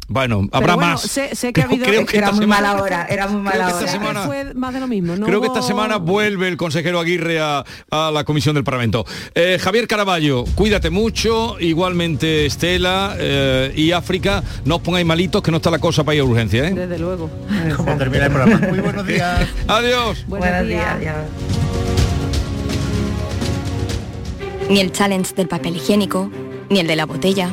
Bueno, 0.09 0.49
habrá 0.53 0.77
más. 0.77 1.03
Sé, 1.03 1.53
que 1.53 1.61
ha 1.61 1.65
habido... 1.65 1.85
Creo 1.85 2.07
que 2.07 2.17
era 2.17 2.33
muy 2.33 2.47
mala 2.47 2.81
hora, 2.81 3.07
era 3.09 3.29
muy 3.29 3.43
mala 3.43 3.77
hora. 3.77 3.87
Semana, 3.87 4.23
fue 4.23 4.55
más 4.55 4.73
de 4.73 4.81
lo 4.81 4.89
mismo. 4.89 5.15
creo 5.25 5.41
que 5.43 5.49
esta 5.49 5.63
semana 5.63 5.99
vuelve 5.99 6.49
el 6.49 6.57
consejero 6.57 6.99
Aguirre 6.99 7.39
a, 7.41 7.65
la 7.91 8.25
comisión 8.25 8.55
del 8.55 8.65
Parlamento. 8.65 9.05
Eh, 9.35 9.59
Javier 9.61 9.87
Caraballo, 9.87 10.45
cuídate 10.55 10.89
mucho, 10.89 11.61
igualmente 11.61 12.47
Estela 12.47 13.15
eh, 13.19 13.73
y 13.77 13.93
África, 13.93 14.43
no 14.65 14.77
os 14.77 14.83
pongáis 14.83 15.07
malitos 15.07 15.43
que 15.43 15.51
no 15.51 15.59
está 15.59 15.71
la 15.71 15.79
cosa 15.79 16.05
para 16.05 16.15
ir 16.17 16.23
a 16.23 16.25
urgencia. 16.25 16.67
¿eh? 16.67 16.73
Desde 16.73 16.99
luego. 16.99 17.31
Como 17.77 17.97
termina 17.97 18.27
el 18.27 18.33
programa. 18.33 18.67
Muy 18.67 18.81
buenos 18.81 19.07
días. 19.07 19.47
Adiós. 19.69 20.25
Buenos, 20.27 20.67
días. 20.67 20.97
Ni 24.71 24.81
el 24.81 24.91
challenge 24.93 25.35
del 25.35 25.49
papel 25.49 25.77
higiénico, 25.77 26.31
ni 26.71 26.81
el 26.81 26.87
de 26.87 26.97
la 26.97 27.05
botella 27.05 27.51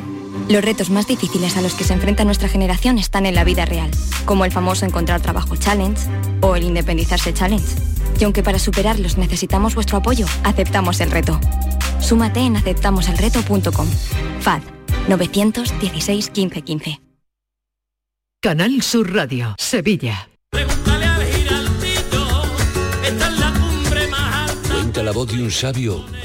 los 0.50 0.64
retos 0.64 0.90
más 0.90 1.08
difíciles 1.08 1.58
a 1.58 1.62
los 1.62 1.74
que 1.74 1.84
se 1.84 1.94
enfrenta 1.94 2.24
nuestra 2.24 2.50
generación 2.50 2.98
están 2.98 3.26
en 3.26 3.36
la 3.36 3.44
vida 3.44 3.66
real, 3.66 3.90
como 4.26 4.46
el 4.46 4.52
famoso 4.52 4.86
encontrar 4.86 5.22
trabajo 5.22 5.56
challenge 5.56 6.08
o 6.42 6.56
el 6.56 6.64
independizarse 6.64 7.34
challenge. 7.34 7.76
Y 8.20 8.24
aunque 8.24 8.44
para 8.44 8.60
superarlos 8.60 9.18
necesitamos 9.18 9.76
vuestro 9.76 9.98
apoyo, 9.98 10.26
aceptamos 10.44 11.02
el 11.02 11.12
reto. 11.12 11.40
Súmate 12.00 12.42
en 12.42 12.58
aceptamoselreto.com. 12.58 13.88
FAD 14.42 14.62
916 15.08 16.32
1515. 16.36 17.02
Canal 18.42 18.82
Sur 18.84 19.14
Radio, 19.14 19.56
Sevilla. 19.58 20.30
Cuenta 24.70 25.04
la 25.04 25.12
voz 25.12 25.28
de 25.28 25.44
un 25.44 25.52
sabio 25.52 26.06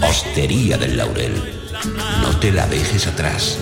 Hostería 0.00 0.78
del 0.78 0.96
Laurel. 0.96 1.34
No 2.20 2.38
te 2.38 2.52
la 2.52 2.66
dejes 2.66 3.06
atrás. 3.06 3.58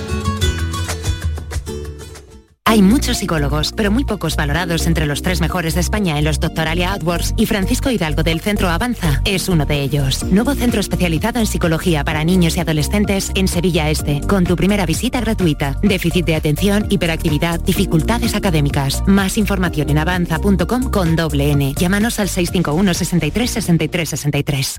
Hay 2.67 2.83
muchos 2.83 3.19
psicólogos, 3.19 3.73
pero 3.73 3.91
muy 3.91 4.05
pocos 4.05 4.37
valorados 4.37 4.87
entre 4.87 5.07
los 5.07 5.23
tres 5.23 5.41
mejores 5.41 5.75
de 5.75 5.81
España 5.81 6.19
en 6.19 6.25
los 6.25 6.39
Doctoralia 6.39 6.93
AdWords 6.93 7.35
y 7.37 7.47
Francisco 7.47 7.91
Hidalgo 7.91 8.23
del 8.23 8.41
Centro 8.41 8.69
Avanza 8.69 9.21
es 9.25 9.49
uno 9.49 9.67
de 9.67 9.83
ellos. 9.83 10.23
Nuevo 10.25 10.55
centro 10.55 10.81
especializado 10.81 11.41
en 11.41 11.47
psicología 11.47 12.05
para 12.05 12.23
niños 12.23 12.57
y 12.57 12.61
adolescentes 12.61 13.33
en 13.35 13.49
Sevilla 13.49 13.91
Este, 13.91 14.21
con 14.21 14.45
tu 14.45 14.55
primera 14.55 14.87
visita 14.87 15.21
gratuita. 15.21 15.79
Déficit 15.83 16.25
de 16.27 16.37
atención, 16.37 16.87
hiperactividad, 16.91 17.61
dificultades 17.61 18.37
académicas. 18.37 19.03
Más 19.07 19.37
información 19.37 19.91
en 19.91 19.99
avanza.com 19.99 20.91
con 20.91 21.17
doble 21.17 21.51
N. 21.51 21.75
Llámanos 21.77 22.21
al 22.21 22.29
651 22.29 22.95
63 22.95 23.51
63 23.51 24.09
63. 24.09 24.79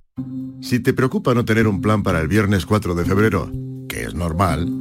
Si 0.62 0.80
te 0.80 0.94
preocupa 0.94 1.34
no 1.34 1.44
tener 1.44 1.68
un 1.68 1.82
plan 1.82 2.04
para 2.04 2.22
el 2.22 2.28
viernes 2.28 2.66
4 2.66 2.96
de 2.96 3.04
febrero, 3.04 3.52
que 3.90 4.04
es 4.04 4.14
normal, 4.14 4.81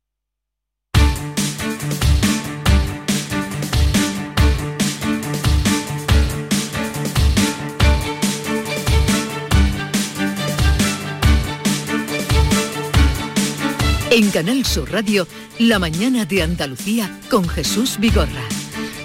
En 14.21 14.29
Canal 14.29 14.63
Sur 14.67 14.91
Radio, 14.91 15.27
La 15.57 15.79
mañana 15.79 16.25
de 16.25 16.43
Andalucía 16.43 17.19
con 17.31 17.49
Jesús 17.49 17.97
Vigorra. 17.99 18.43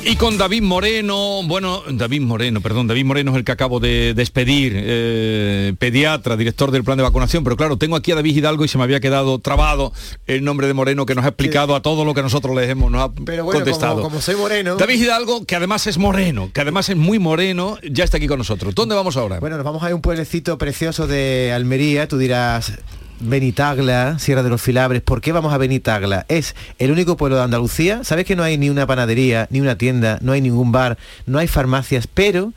Y 0.05 0.17
con 0.17 0.37
David 0.37 0.61
Moreno, 0.61 1.41
bueno, 1.47 1.85
David 1.91 2.21
Moreno, 2.21 2.61
perdón, 2.61 2.87
David 2.87 3.07
Moreno 3.07 3.31
es 3.31 3.39
el 3.39 3.45
que 3.45 3.53
acabo 3.53 3.81
de 3.81 4.12
despedir, 4.12 4.75
eh, 4.77 5.73
pediatra, 5.79 6.37
director 6.37 6.71
del 6.71 6.85
plan 6.85 6.99
de 6.99 7.03
vacunación, 7.03 7.45
pero 7.45 7.57
claro, 7.57 7.79
tengo 7.79 7.97
aquí 7.97 8.12
a 8.12 8.14
David 8.14 8.37
Hidalgo 8.37 8.67
y 8.67 8.69
se 8.69 8.77
me 8.77 8.85
había 8.85 9.01
quedado 9.01 9.39
trabado 9.39 9.95
el 10.27 10.45
nombre 10.45 10.67
de 10.67 10.75
Moreno 10.75 11.07
que 11.07 11.14
nos 11.14 11.25
ha 11.25 11.29
explicado 11.29 11.75
a 11.75 11.81
todo 11.81 12.05
lo 12.05 12.12
que 12.12 12.21
nosotros 12.21 12.55
le 12.55 12.69
hemos 12.69 12.93
nos 12.93 13.01
ha 13.01 13.14
pero 13.25 13.45
bueno, 13.45 13.61
contestado. 13.61 14.03
Como, 14.03 14.21
soy 14.21 14.37
moreno. 14.37 14.77
David 14.77 15.01
Hidalgo, 15.01 15.47
que 15.47 15.57
además 15.57 15.87
es 15.87 15.97
moreno, 15.97 16.51
que 16.53 16.61
además 16.61 16.91
es 16.91 16.97
muy 16.97 17.19
moreno, 17.19 17.79
ya 17.91 18.05
está 18.05 18.19
aquí 18.19 18.27
con 18.27 18.37
nosotros. 18.37 18.75
¿Dónde 18.75 18.95
vamos 18.95 19.17
ahora? 19.17 19.41
Bueno, 19.41 19.57
nos 19.57 19.64
vamos 19.64 19.83
a 19.83 19.87
ir 19.87 19.93
a 19.93 19.95
un 19.95 20.03
pueblecito 20.03 20.59
precioso 20.59 21.07
de 21.07 21.53
Almería, 21.55 22.07
tú 22.07 22.19
dirás, 22.19 22.75
Benitagla, 23.21 24.19
Sierra 24.19 24.43
de 24.43 24.51
los 24.51 24.62
Filabres. 24.62 25.03
¿Por 25.03 25.21
qué 25.21 25.33
vamos 25.33 25.53
a 25.53 25.59
Benitagla? 25.59 26.27
Es 26.29 26.55
el 26.79 26.91
único 26.91 27.17
pueblo 27.17 27.37
de 27.37 27.43
Andalucía. 27.43 28.05
Sabes 28.05 28.25
que 28.25 28.37
no 28.37 28.43
hay 28.43 28.59
ni 28.59 28.71
una 28.71 28.87
panadería, 28.87 29.47
ni 29.51 29.61
una 29.61 29.79
tienda, 29.79 30.19
no 30.23 30.33
hay 30.33 30.41
ningún 30.41 30.73
bar, 30.73 30.99
no 31.27 31.39
hay 31.39 31.49
farmacias, 31.49 32.07
pero 32.07 32.53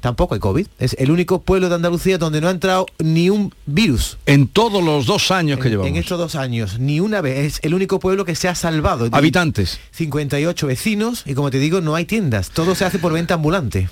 tampoco 0.00 0.34
hay 0.34 0.40
COVID. 0.40 0.66
Es 0.78 0.94
el 0.98 1.10
único 1.10 1.40
pueblo 1.40 1.68
de 1.68 1.76
Andalucía 1.76 2.18
donde 2.18 2.40
no 2.40 2.48
ha 2.48 2.50
entrado 2.50 2.86
ni 2.98 3.30
un 3.30 3.54
virus. 3.66 4.18
En 4.26 4.48
todos 4.48 4.84
los 4.84 5.06
dos 5.06 5.30
años 5.30 5.58
que 5.58 5.70
llevamos. 5.70 5.88
En 5.88 5.96
estos 5.96 6.18
dos 6.18 6.34
años, 6.34 6.78
ni 6.78 7.00
una 7.00 7.20
vez. 7.20 7.38
Es 7.38 7.60
el 7.62 7.74
único 7.74 7.98
pueblo 7.98 8.24
que 8.24 8.34
se 8.34 8.48
ha 8.48 8.54
salvado. 8.54 9.08
Habitantes. 9.12 9.80
58 9.92 10.66
vecinos 10.66 11.22
y 11.26 11.34
como 11.34 11.50
te 11.50 11.58
digo, 11.58 11.80
no 11.80 11.94
hay 11.94 12.04
tiendas. 12.04 12.50
Todo 12.50 12.74
se 12.74 12.84
hace 12.84 12.98
por 12.98 13.12
venta 13.12 13.34
ambulante. 13.34 13.88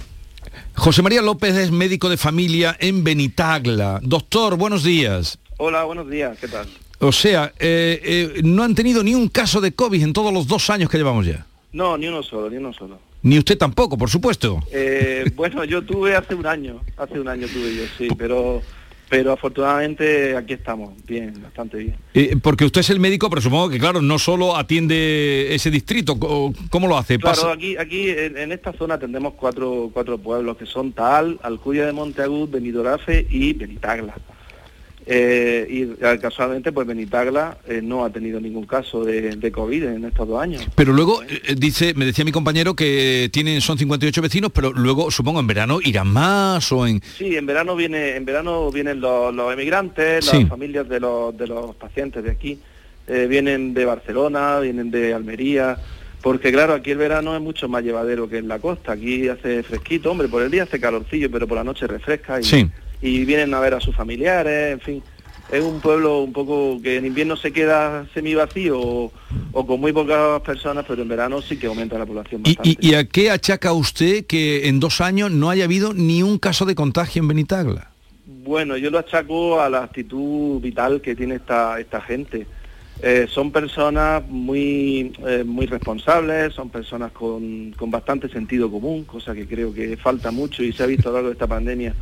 José 0.74 1.02
María 1.02 1.22
López 1.22 1.54
es 1.56 1.70
médico 1.70 2.08
de 2.08 2.16
familia 2.16 2.76
en 2.78 3.04
Benitagla. 3.04 4.00
Doctor, 4.02 4.56
buenos 4.56 4.82
días. 4.82 5.38
Hola, 5.64 5.84
buenos 5.84 6.10
días, 6.10 6.36
¿qué 6.40 6.48
tal? 6.48 6.66
O 6.98 7.12
sea, 7.12 7.52
eh, 7.56 8.00
eh, 8.02 8.40
no 8.42 8.64
han 8.64 8.74
tenido 8.74 9.04
ni 9.04 9.14
un 9.14 9.28
caso 9.28 9.60
de 9.60 9.70
COVID 9.70 10.02
en 10.02 10.12
todos 10.12 10.34
los 10.34 10.48
dos 10.48 10.68
años 10.70 10.90
que 10.90 10.98
llevamos 10.98 11.24
ya. 11.24 11.46
No, 11.72 11.96
ni 11.96 12.08
uno 12.08 12.20
solo, 12.24 12.50
ni 12.50 12.56
uno 12.56 12.72
solo. 12.72 12.98
Ni 13.22 13.38
usted 13.38 13.56
tampoco, 13.56 13.96
por 13.96 14.10
supuesto. 14.10 14.60
Eh, 14.72 15.30
bueno, 15.36 15.62
yo 15.62 15.82
tuve 15.82 16.16
hace 16.16 16.34
un 16.34 16.48
año, 16.48 16.80
hace 16.96 17.20
un 17.20 17.28
año 17.28 17.46
tuve 17.46 17.76
yo, 17.76 17.84
sí, 17.96 18.08
pero 18.18 18.60
pero 19.08 19.30
afortunadamente 19.30 20.36
aquí 20.36 20.54
estamos, 20.54 20.94
bien, 21.06 21.40
bastante 21.40 21.76
bien. 21.76 22.40
porque 22.40 22.64
usted 22.64 22.80
es 22.80 22.90
el 22.90 22.98
médico, 22.98 23.30
pero 23.30 23.40
supongo 23.40 23.68
que 23.68 23.78
claro, 23.78 24.02
no 24.02 24.18
solo 24.18 24.56
atiende 24.56 25.54
ese 25.54 25.70
distrito, 25.70 26.18
¿cómo 26.18 26.88
lo 26.88 26.98
hace? 26.98 27.18
Claro, 27.18 27.50
aquí, 27.52 27.76
aquí 27.76 28.08
en, 28.08 28.50
esta 28.50 28.72
zona 28.72 28.94
atendemos 28.94 29.34
cuatro, 29.34 29.90
cuatro 29.92 30.18
pueblos 30.18 30.56
que 30.56 30.66
son 30.66 30.92
Tal, 30.92 31.38
Alcudia 31.44 31.86
de 31.86 31.92
Monteagut, 31.92 32.50
Benidorafe 32.50 33.28
y 33.30 33.52
Benitagla. 33.52 34.16
Eh, 35.04 35.66
y 35.68 35.82
eh, 35.82 36.18
casualmente 36.20 36.70
pues 36.70 36.86
Benitagla 36.86 37.58
eh, 37.66 37.80
no 37.82 38.04
ha 38.04 38.10
tenido 38.10 38.40
ningún 38.40 38.66
caso 38.66 39.04
de, 39.04 39.52
COVID 39.52 39.84
en 39.84 40.04
estos 40.04 40.28
dos 40.28 40.40
años. 40.40 40.66
Pero 40.74 40.92
luego 40.92 41.20
dice, 41.56 41.92
me 41.94 42.04
decía 42.04 42.24
mi 42.24 42.32
compañero 42.32 42.74
que 42.74 43.28
tienen 43.32 43.60
son 43.60 43.78
58 43.78 44.22
vecinos, 44.22 44.52
pero 44.54 44.72
luego 44.72 45.10
supongo 45.10 45.40
en 45.40 45.46
verano 45.46 45.80
irán 45.82 46.08
más 46.08 46.70
o 46.72 46.86
en 46.86 47.02
Sí, 47.02 47.36
en 47.36 47.46
verano 47.46 47.74
viene 47.74 48.16
en 48.16 48.24
verano 48.24 48.70
vienen 48.70 49.00
los, 49.00 49.34
emigrantes, 49.52 50.32
las 50.32 50.48
familias 50.48 50.88
de 50.88 51.00
los, 51.00 51.36
de 51.36 51.46
los 51.48 51.74
pacientes 51.74 52.22
de 52.22 52.30
aquí, 52.30 52.58
vienen 53.28 53.74
de 53.74 53.84
Barcelona, 53.84 54.60
vienen 54.60 54.90
de 54.90 55.12
Almería. 55.12 55.76
Porque 56.22 56.52
claro, 56.52 56.74
aquí 56.74 56.92
el 56.92 56.98
verano 56.98 57.34
es 57.34 57.42
mucho 57.42 57.68
más 57.68 57.82
llevadero 57.82 58.28
que 58.28 58.38
en 58.38 58.46
la 58.46 58.60
costa. 58.60 58.92
Aquí 58.92 59.28
hace 59.28 59.64
fresquito, 59.64 60.12
hombre, 60.12 60.28
por 60.28 60.42
el 60.42 60.52
día 60.52 60.62
hace 60.62 60.78
calorcillo, 60.78 61.28
pero 61.32 61.48
por 61.48 61.58
la 61.58 61.64
noche 61.64 61.88
refresca 61.88 62.40
y, 62.40 62.44
sí 62.44 62.70
y 63.02 63.24
vienen 63.24 63.52
a 63.52 63.60
ver 63.60 63.74
a 63.74 63.80
sus 63.80 63.94
familiares, 63.94 64.72
en 64.72 64.80
fin. 64.80 65.02
Es 65.50 65.62
un 65.62 65.80
pueblo 65.80 66.20
un 66.22 66.32
poco 66.32 66.80
que 66.82 66.96
en 66.96 67.04
invierno 67.04 67.36
se 67.36 67.52
queda 67.52 68.06
semi 68.14 68.34
vacío 68.34 68.80
o, 68.80 69.12
con 69.66 69.80
muy 69.80 69.92
pocas 69.92 70.40
personas, 70.40 70.86
pero 70.88 71.02
en 71.02 71.08
verano 71.08 71.42
sí 71.42 71.58
que 71.58 71.66
aumenta 71.66 71.98
la 71.98 72.06
población. 72.06 72.42
Bastante. 72.42 72.76
¿Y, 72.80 72.94
a 72.94 73.04
qué 73.04 73.30
achaca 73.30 73.72
usted 73.74 74.24
que 74.24 74.68
en 74.68 74.80
dos 74.80 75.02
años 75.02 75.30
no 75.30 75.50
haya 75.50 75.64
habido 75.64 75.92
ni 75.92 76.22
un 76.22 76.38
caso 76.38 76.64
de 76.64 76.74
contagio 76.74 77.20
en 77.20 77.28
Benitagla? 77.28 77.90
Bueno, 78.24 78.78
yo 78.78 78.90
lo 78.90 78.98
achaco 78.98 79.60
a 79.60 79.68
la 79.68 79.82
actitud 79.82 80.58
vital 80.60 81.02
que 81.02 81.14
tiene 81.14 81.34
esta, 81.34 81.78
esta 81.78 82.00
gente. 82.00 82.46
Eh, 83.02 83.26
son 83.28 83.50
personas 83.50 84.22
muy, 84.28 85.12
eh, 85.26 85.42
muy 85.44 85.66
responsables, 85.66 86.54
son 86.54 86.70
personas 86.70 87.12
con, 87.12 87.72
con 87.72 87.90
bastante 87.90 88.28
sentido 88.28 88.70
común, 88.70 89.04
cosa 89.04 89.34
que 89.34 89.46
creo 89.46 89.74
que 89.74 89.96
falta 89.96 90.30
mucho 90.30 90.62
y 90.62 90.72
se 90.72 90.84
ha 90.84 90.86
visto 90.86 91.08
a 91.08 91.12
lo 91.12 91.16
largo 91.16 91.28
de 91.28 91.34
esta 91.34 91.46
pandemia 91.46 91.94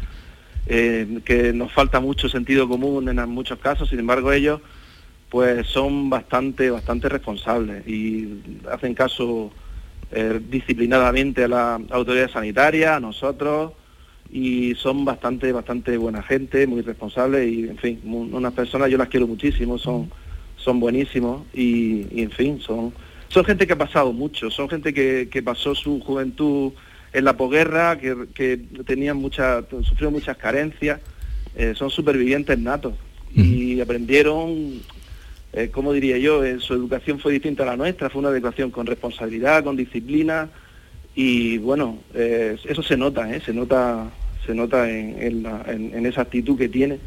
eh, 0.66 1.20
que 1.24 1.52
nos 1.52 1.72
falta 1.72 2.00
mucho 2.00 2.28
sentido 2.28 2.68
común 2.68 3.08
en 3.08 3.28
muchos 3.28 3.58
casos, 3.58 3.88
sin 3.88 3.98
embargo 3.98 4.32
ellos 4.32 4.60
pues 5.30 5.66
son 5.68 6.10
bastante, 6.10 6.70
bastante 6.70 7.08
responsables 7.08 7.86
y 7.86 8.42
hacen 8.70 8.94
caso 8.94 9.52
eh, 10.10 10.40
disciplinadamente 10.50 11.44
a 11.44 11.48
la 11.48 11.80
autoridad 11.90 12.28
sanitaria, 12.28 12.96
a 12.96 13.00
nosotros, 13.00 13.72
y 14.32 14.74
son 14.74 15.04
bastante, 15.04 15.52
bastante 15.52 15.96
buena 15.96 16.22
gente, 16.22 16.66
muy 16.66 16.82
responsables 16.82 17.48
y 17.48 17.68
en 17.68 17.78
fin, 17.78 18.00
unas 18.04 18.52
personas 18.52 18.90
yo 18.90 18.98
las 18.98 19.08
quiero 19.08 19.28
muchísimo, 19.28 19.78
son, 19.78 20.10
son 20.56 20.80
buenísimos 20.80 21.42
y, 21.54 22.20
en 22.20 22.30
fin, 22.32 22.60
son, 22.60 22.92
son 23.28 23.44
gente 23.44 23.66
que 23.68 23.72
ha 23.72 23.78
pasado 23.78 24.12
mucho, 24.12 24.50
son 24.50 24.68
gente 24.68 24.92
que, 24.92 25.28
que 25.30 25.42
pasó 25.42 25.76
su 25.76 26.00
juventud 26.00 26.72
en 27.12 27.24
la 27.24 27.36
posguerra, 27.36 27.98
que, 27.98 28.28
que 28.34 28.58
tenían 28.84 29.16
muchas, 29.16 29.64
sufrieron 29.82 30.12
muchas 30.12 30.36
carencias, 30.36 31.00
eh, 31.56 31.74
son 31.76 31.90
supervivientes 31.90 32.58
natos. 32.58 32.94
Y 33.32 33.80
aprendieron, 33.80 34.80
eh, 35.52 35.68
como 35.70 35.92
diría 35.92 36.18
yo, 36.18 36.44
eh, 36.44 36.58
su 36.58 36.74
educación 36.74 37.20
fue 37.20 37.32
distinta 37.32 37.62
a 37.62 37.66
la 37.66 37.76
nuestra, 37.76 38.10
fue 38.10 38.20
una 38.20 38.30
educación 38.30 38.70
con 38.70 38.86
responsabilidad, 38.86 39.62
con 39.62 39.76
disciplina. 39.76 40.48
Y 41.14 41.58
bueno, 41.58 41.98
eso 42.14 42.82
se 42.82 42.96
nota, 42.96 43.28
se 43.40 43.52
nota, 43.52 44.10
se 44.46 44.54
nota 44.54 44.88
en, 44.88 45.44
en 45.46 46.06
esa 46.06 46.22
actitud 46.22 46.56
que 46.56 46.68
tiene 46.68 46.98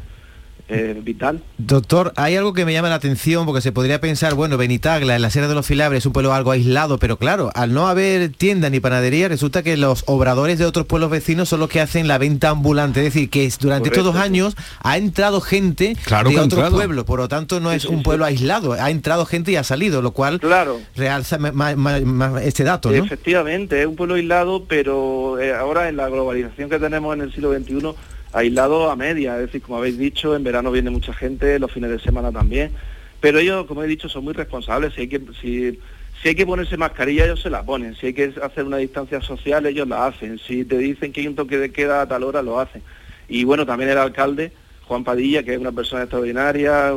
eh, 0.68 0.98
vital. 1.02 1.42
Doctor, 1.58 2.12
hay 2.16 2.36
algo 2.36 2.54
que 2.54 2.64
me 2.64 2.72
llama 2.72 2.88
la 2.88 2.94
atención 2.94 3.44
porque 3.44 3.60
se 3.60 3.72
podría 3.72 4.00
pensar, 4.00 4.34
bueno, 4.34 4.56
Benitagla, 4.56 5.16
en 5.16 5.22
la 5.22 5.30
Sierra 5.30 5.48
de 5.48 5.54
los 5.54 5.66
Filabres, 5.66 5.98
es 5.98 6.06
un 6.06 6.12
pueblo 6.12 6.32
algo 6.32 6.52
aislado, 6.52 6.98
pero 6.98 7.18
claro, 7.18 7.50
al 7.54 7.74
no 7.74 7.86
haber 7.86 8.30
tienda 8.30 8.70
ni 8.70 8.80
panadería, 8.80 9.28
resulta 9.28 9.62
que 9.62 9.76
los 9.76 10.04
obradores 10.06 10.58
de 10.58 10.64
otros 10.64 10.86
pueblos 10.86 11.10
vecinos 11.10 11.48
son 11.48 11.60
los 11.60 11.68
que 11.68 11.80
hacen 11.80 12.08
la 12.08 12.18
venta 12.18 12.48
ambulante. 12.50 13.00
Es 13.00 13.12
decir, 13.12 13.28
que 13.28 13.50
durante 13.60 13.90
estos 13.90 14.04
dos 14.04 14.16
años 14.16 14.56
ha 14.80 14.96
entrado 14.96 15.40
gente 15.40 15.96
de 15.96 16.38
otros 16.38 16.70
pueblos, 16.70 17.04
por 17.04 17.20
lo 17.20 17.28
tanto 17.28 17.60
no 17.60 17.70
es 17.70 17.84
un 17.84 18.02
pueblo 18.02 18.24
aislado, 18.24 18.72
ha 18.72 18.90
entrado 18.90 19.26
gente 19.26 19.52
y 19.52 19.56
ha 19.56 19.64
salido, 19.64 20.00
lo 20.00 20.12
cual 20.12 20.40
claro. 20.40 20.80
realza 20.96 21.38
más, 21.38 22.42
este 22.42 22.64
dato. 22.64 22.90
¿no? 22.90 23.04
Efectivamente, 23.04 23.80
es 23.80 23.86
un 23.86 23.96
pueblo 23.96 24.14
aislado, 24.14 24.64
pero 24.64 25.38
eh, 25.38 25.54
ahora 25.54 25.88
en 25.88 25.96
la 25.96 26.08
globalización 26.08 26.70
que 26.70 26.78
tenemos 26.78 27.14
en 27.14 27.22
el 27.22 27.32
siglo 27.32 27.52
XXI, 27.52 27.94
aislado 28.34 28.90
a 28.90 28.96
media, 28.96 29.36
es 29.36 29.46
decir, 29.46 29.62
como 29.62 29.78
habéis 29.78 29.96
dicho, 29.96 30.34
en 30.34 30.42
verano 30.42 30.72
viene 30.72 30.90
mucha 30.90 31.14
gente, 31.14 31.58
los 31.58 31.72
fines 31.72 31.90
de 31.90 32.00
semana 32.00 32.32
también, 32.32 32.72
pero 33.20 33.38
ellos, 33.38 33.64
como 33.66 33.82
he 33.82 33.86
dicho, 33.86 34.08
son 34.08 34.24
muy 34.24 34.34
responsables, 34.34 34.92
si 34.94 35.02
hay 35.02 35.08
que, 35.08 35.20
si, 35.40 35.78
hay 36.24 36.34
que 36.34 36.44
ponerse 36.44 36.76
mascarilla, 36.76 37.24
ellos 37.24 37.40
se 37.40 37.48
la 37.48 37.62
ponen, 37.62 37.94
si 37.94 38.06
hay 38.06 38.12
que 38.12 38.34
hacer 38.42 38.64
una 38.64 38.78
distancia 38.78 39.20
social, 39.20 39.64
ellos 39.66 39.88
la 39.88 40.06
hacen, 40.06 40.38
si 40.38 40.64
te 40.64 40.78
dicen 40.78 41.12
que 41.12 41.20
hay 41.20 41.28
un 41.28 41.36
toque 41.36 41.58
de 41.58 41.72
queda 41.72 42.02
a 42.02 42.08
tal 42.08 42.24
hora, 42.24 42.42
lo 42.42 42.58
hacen. 42.58 42.82
Y 43.28 43.44
bueno, 43.44 43.64
también 43.64 43.90
el 43.90 43.98
alcalde, 43.98 44.52
Juan 44.86 45.04
Padilla, 45.04 45.42
que 45.42 45.54
es 45.54 45.60
una 45.60 45.72
persona 45.72 46.02
extraordinaria, 46.02 46.92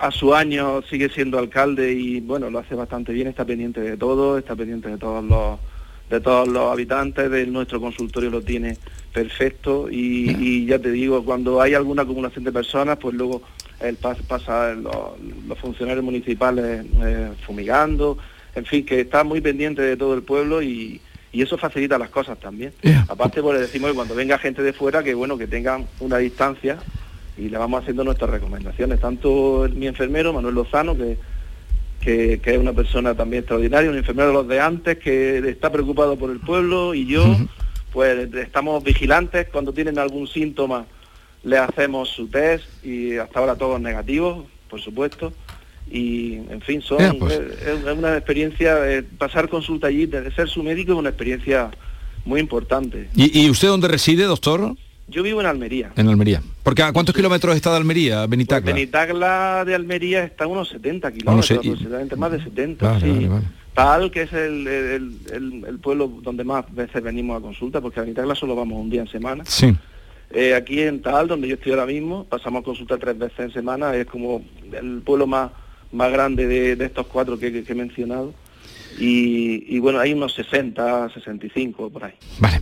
a, 0.00 0.10
su 0.10 0.34
año 0.34 0.82
sigue 0.82 1.08
siendo 1.08 1.38
alcalde 1.38 1.92
y 1.92 2.20
bueno, 2.20 2.50
lo 2.50 2.58
hace 2.58 2.74
bastante 2.74 3.12
bien, 3.12 3.28
está 3.28 3.44
pendiente 3.44 3.80
de 3.80 3.96
todo, 3.96 4.38
está 4.38 4.56
pendiente 4.56 4.88
de 4.88 4.98
todos 4.98 5.24
los 5.24 5.60
de 6.10 6.20
todos 6.20 6.46
los 6.46 6.72
habitantes, 6.72 7.30
de 7.30 7.46
nuestro 7.46 7.80
consultorio 7.80 8.30
lo 8.30 8.40
tiene 8.40 8.78
perfecto 9.16 9.88
y, 9.90 10.66
ya 10.66 10.78
te 10.78 10.90
digo, 10.90 11.24
cuando 11.24 11.62
hay 11.62 11.72
alguna 11.72 12.02
acumulación 12.02 12.44
de 12.44 12.52
personas, 12.52 12.98
pues 12.98 13.14
luego 13.14 13.40
el 13.80 13.96
pasa 13.96 14.74
los, 14.74 15.58
funcionarios 15.58 16.04
municipales 16.04 16.84
eh, 17.02 17.30
fumigando, 17.46 18.18
en 18.54 18.66
fin, 18.66 18.84
que 18.84 19.00
está 19.00 19.24
muy 19.24 19.40
pendiente 19.40 19.80
de 19.80 19.96
todo 19.96 20.12
el 20.14 20.22
pueblo 20.22 20.62
y, 20.62 21.00
eso 21.32 21.58
facilita 21.58 21.98
las 21.98 22.08
cosas 22.08 22.40
también. 22.40 22.72
Aparte, 23.08 23.42
pues 23.42 23.56
le 23.56 23.60
decimos 23.66 23.90
que 23.90 23.96
cuando 23.96 24.14
venga 24.14 24.38
gente 24.38 24.62
de 24.62 24.72
fuera, 24.72 25.02
que 25.02 25.12
bueno, 25.12 25.36
que 25.36 25.46
tengan 25.46 25.86
una 26.00 26.16
distancia 26.16 26.78
y 27.36 27.50
le 27.50 27.58
vamos 27.58 27.82
haciendo 27.82 28.04
nuestras 28.04 28.30
recomendaciones, 28.30 28.98
tanto 29.00 29.68
mi 29.74 29.86
enfermero, 29.86 30.32
Manuel 30.32 30.54
Lozano, 30.54 30.96
que, 30.96 31.18
que, 32.00 32.40
es 32.42 32.58
una 32.58 32.72
persona 32.72 33.14
también 33.14 33.40
extraordinaria, 33.40 33.90
un 33.90 33.98
enfermero 33.98 34.28
de 34.28 34.34
los 34.34 34.48
de 34.48 34.60
antes, 34.60 34.96
que 34.96 35.46
está 35.46 35.70
preocupado 35.70 36.16
por 36.16 36.30
el 36.30 36.40
pueblo 36.40 36.94
y 36.94 37.04
yo 37.04 37.36
pues 37.96 38.30
estamos 38.34 38.84
vigilantes, 38.84 39.46
cuando 39.50 39.72
tienen 39.72 39.98
algún 39.98 40.28
síntoma 40.28 40.84
le 41.44 41.56
hacemos 41.56 42.10
su 42.10 42.28
test 42.28 42.66
y 42.84 43.16
hasta 43.16 43.38
ahora 43.38 43.54
todos 43.54 43.80
negativos, 43.80 44.44
por 44.68 44.82
supuesto. 44.82 45.32
Y 45.90 46.34
en 46.34 46.60
fin, 46.60 46.82
son 46.82 46.98
pues. 47.18 47.40
es, 47.40 47.96
una 47.96 48.14
experiencia, 48.18 48.76
pasar 49.16 49.48
consulta 49.48 49.86
allí, 49.86 50.04
de 50.04 50.30
ser 50.32 50.46
su 50.46 50.62
médico 50.62 50.92
es 50.92 50.98
una 50.98 51.08
experiencia 51.08 51.70
muy 52.26 52.38
importante. 52.38 53.08
¿Y, 53.14 53.48
usted 53.48 53.68
dónde 53.68 53.88
reside, 53.88 54.24
doctor? 54.24 54.76
Yo 55.08 55.22
vivo 55.22 55.40
en 55.40 55.46
Almería. 55.46 55.92
En 55.96 56.08
Almería. 56.08 56.42
Porque 56.64 56.82
¿a 56.82 56.92
cuántos 56.92 57.14
kilómetros 57.14 57.56
está 57.56 57.70
de 57.70 57.78
Almería, 57.78 58.26
Benitagla? 58.26 58.74
Benitagla 58.74 59.64
de 59.64 59.74
Almería 59.74 60.22
está 60.22 60.44
a 60.44 60.48
unos 60.48 60.68
70 60.68 61.12
kilómetros, 61.12 61.50
aproximadamente 61.50 62.16
más 62.16 62.32
de 62.32 62.44
70, 62.44 63.00
sí 63.00 63.28
Tal, 63.76 64.10
que 64.10 64.22
es 64.22 64.32
el, 64.32 65.78
pueblo 65.82 66.08
donde 66.22 66.44
más 66.44 66.64
veces 66.74 67.02
venimos 67.02 67.38
a 67.38 67.42
consulta, 67.42 67.80
porque 67.80 68.00
a 68.00 68.04
Benitagla 68.04 68.34
solo 68.34 68.56
vamos 68.56 68.80
un 68.80 68.88
día 68.88 69.02
en 69.02 69.08
semana. 69.08 69.44
Sí. 69.44 69.76
Eh, 70.30 70.54
aquí 70.54 70.80
en 70.80 71.02
Tal, 71.02 71.28
donde 71.28 71.46
yo 71.46 71.56
estoy 71.56 71.72
ahora 71.72 71.84
mismo, 71.84 72.24
pasamos 72.24 72.62
a 72.62 72.64
consulta 72.64 72.96
tres 72.96 73.18
veces 73.18 73.38
en 73.38 73.52
semana, 73.52 73.94
es 73.94 74.06
como 74.06 74.42
el 74.72 75.02
pueblo 75.02 75.26
más, 75.26 75.50
más 75.92 76.10
grande 76.10 76.46
de, 76.46 76.84
estos 76.84 77.06
cuatro 77.06 77.38
que 77.38 77.64
he 77.68 77.74
mencionado 77.74 78.32
y, 78.98 79.78
bueno, 79.78 79.98
hay 79.98 80.12
unos 80.12 80.34
60, 80.34 81.10
65 81.10 81.90
por 81.90 82.04
ahí. 82.04 82.14
Vale, 82.38 82.60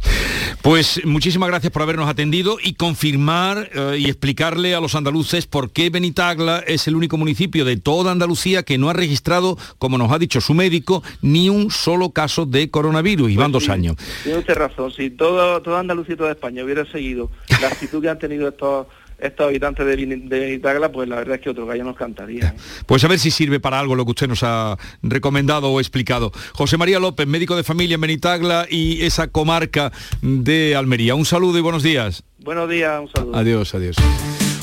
pues 0.63 1.05
muchísimas 1.05 1.49
gracias 1.49 1.73
por 1.73 1.83
habernos 1.83 2.09
atendido 2.09 2.57
y 2.63 2.75
confirmar 2.75 3.71
eh, 3.75 3.97
y 3.99 4.07
explicarle 4.07 4.75
a 4.75 4.81
los 4.81 4.95
andaluces 4.95 5.47
por 5.47 5.71
qué 5.71 5.91
Benitagla 5.91 6.63
es 6.67 6.89
el 6.89 6.97
único 6.97 7.17
municipio 7.17 7.65
de 7.65 7.77
toda 7.77 8.13
Andalucía 8.13 8.63
que 8.63 8.79
no 8.79 8.91
ha 8.91 8.93
registrado, 8.93 9.57
como 9.79 9.99
nos 9.99 10.11
ha 10.13 10.19
dicho 10.19 10.41
su 10.41 10.55
médico, 10.55 11.03
ni 11.23 11.49
un 11.49 11.71
solo 11.71 12.11
caso 12.11 12.47
de 12.47 12.71
coronavirus 12.71 13.31
y 13.31 13.37
van 13.37 13.53
pues 13.53 13.65
dos 13.65 13.73
años. 13.73 13.97
Tiene 14.23 14.39
usted 14.39 14.55
razón, 14.55 14.91
si 14.93 15.11
todo, 15.11 15.61
toda 15.63 15.81
Andalucía 15.81 16.15
y 16.15 16.19
toda 16.19 16.33
España 16.33 16.65
hubiera 16.65 16.85
seguido 16.87 17.31
la 17.61 17.69
actitud 17.69 18.03
que 18.03 18.09
han 18.09 18.19
tenido 18.19 18.49
estos 18.49 18.87
estos 19.19 19.47
habitantes 19.47 19.87
de, 19.87 19.97
de 19.97 20.55
Itagla, 20.55 20.93
pues 20.93 21.09
la 21.09 21.17
verdad 21.17 21.37
es 21.37 21.41
que 21.41 21.51
otro 21.51 21.67
gallo 21.67 21.85
nos 21.85 21.97
cantaría. 21.97 22.49
¿eh? 22.49 22.61
Pues 22.87 23.05
a 23.05 23.09
ver 23.09 23.19
si 23.19 23.31
sirve 23.31 23.61
para 23.61 23.79
algo 23.79 23.95
lo 23.95 24.05
que 24.05 24.11
usted 24.11 24.29
nos 24.29 24.43
ha 24.43 24.77
recomendado 25.03 25.71
o 25.71 25.81
explicado. 25.81 26.33
José 26.53 26.77
María 26.77 26.99
López, 26.99 27.27
médico 27.27 27.57
de 27.57 27.65
familia 27.65 27.95
en 27.95 28.01
Benitagla 28.01 28.67
y 28.69 29.03
esa 29.03 29.29
comarca 29.29 29.93
de 30.23 30.77
Almería. 30.77 31.15
Un 31.15 31.25
saludo 31.25 31.59
y 31.59 31.63
buenos 31.63 31.83
días. 31.83 32.25
Buenos 32.39 32.69
días, 32.69 33.01
un 33.01 33.09
saludo. 33.09 33.37
Adiós, 33.37 33.75
adiós. 33.75 33.97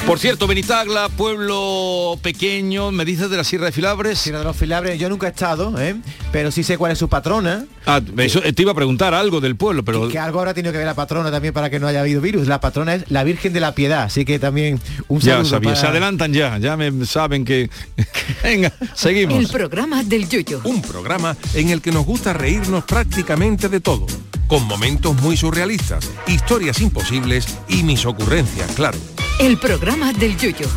Por 0.05 0.19
cierto, 0.19 0.47
Benitagla, 0.47 1.09
pueblo 1.09 2.19
pequeño, 2.21 2.91
me 2.91 3.05
dices 3.05 3.29
de 3.29 3.37
la 3.37 3.43
Sierra 3.43 3.67
de 3.67 3.71
Filabres. 3.71 4.19
Sierra 4.19 4.39
de 4.39 4.45
los 4.45 4.57
Filabres, 4.57 4.99
yo 4.99 5.07
nunca 5.09 5.27
he 5.27 5.29
estado, 5.29 5.79
¿eh? 5.79 5.95
pero 6.31 6.51
sí 6.51 6.63
sé 6.63 6.77
cuál 6.77 6.91
es 6.91 6.97
su 6.97 7.07
patrona. 7.07 7.65
Ah, 7.85 8.01
eso, 8.17 8.41
te 8.41 8.61
iba 8.61 8.71
a 8.71 8.75
preguntar 8.75 9.13
algo 9.13 9.39
del 9.39 9.55
pueblo, 9.55 9.85
pero... 9.85 10.09
Que, 10.09 10.19
algo 10.19 10.39
ahora 10.39 10.53
tiene 10.53 10.71
que 10.71 10.77
ver 10.79 10.87
la 10.87 10.95
patrona 10.95 11.31
también 11.31 11.53
para 11.53 11.69
que 11.69 11.79
no 11.79 11.87
haya 11.87 12.01
habido 12.01 12.19
virus. 12.19 12.47
La 12.47 12.59
patrona 12.59 12.95
es 12.95 13.09
la 13.09 13.23
Virgen 13.23 13.53
de 13.53 13.59
la 13.59 13.73
Piedad, 13.73 14.03
así 14.03 14.25
que 14.25 14.39
también 14.39 14.81
un 15.07 15.21
saludo 15.21 15.43
Ya 15.43 15.49
sabía, 15.49 15.75
se 15.75 15.87
adelantan 15.87 16.33
ya, 16.33 16.57
ya 16.57 16.75
me 16.75 17.05
saben 17.05 17.45
que... 17.45 17.69
Venga, 18.43 18.73
seguimos. 18.95 19.37
El 19.37 19.47
programa 19.47 20.03
del 20.03 20.27
Yoyo. 20.27 20.61
Un 20.63 20.81
programa 20.81 21.37
en 21.53 21.69
el 21.69 21.81
que 21.81 21.91
nos 21.91 22.05
gusta 22.05 22.33
reírnos 22.33 22.83
prácticamente 22.85 23.69
de 23.69 23.79
todo, 23.79 24.07
con 24.51 24.67
momentos 24.67 25.15
muy 25.21 25.37
surrealistas, 25.37 26.11
historias 26.27 26.81
imposibles 26.81 27.57
y 27.69 27.83
mis 27.83 28.05
ocurrencias, 28.05 28.69
claro. 28.73 28.97
El 29.39 29.57
programa 29.57 30.11
del 30.11 30.35
Yuyo. 30.35 30.67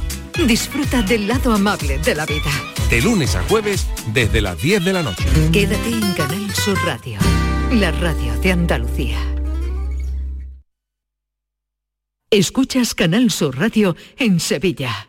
Disfruta 0.47 1.03
del 1.03 1.27
lado 1.27 1.53
amable 1.53 1.99
de 1.99 2.15
la 2.15 2.25
vida. 2.25 2.53
De 2.89 3.03
lunes 3.03 3.35
a 3.35 3.43
jueves 3.43 3.89
desde 4.13 4.41
las 4.41 4.63
10 4.63 4.85
de 4.85 4.93
la 4.93 5.03
noche. 5.03 5.25
Quédate 5.53 5.89
en 5.89 6.13
Canal 6.13 6.55
Sur 6.55 6.79
Radio, 6.85 7.19
la 7.73 7.91
radio 7.91 8.39
de 8.39 8.53
Andalucía. 8.53 9.19
Escuchas 12.31 12.95
Canal 12.95 13.33
Sur 13.33 13.59
Radio 13.59 13.97
en 14.19 14.39
Sevilla. 14.39 15.09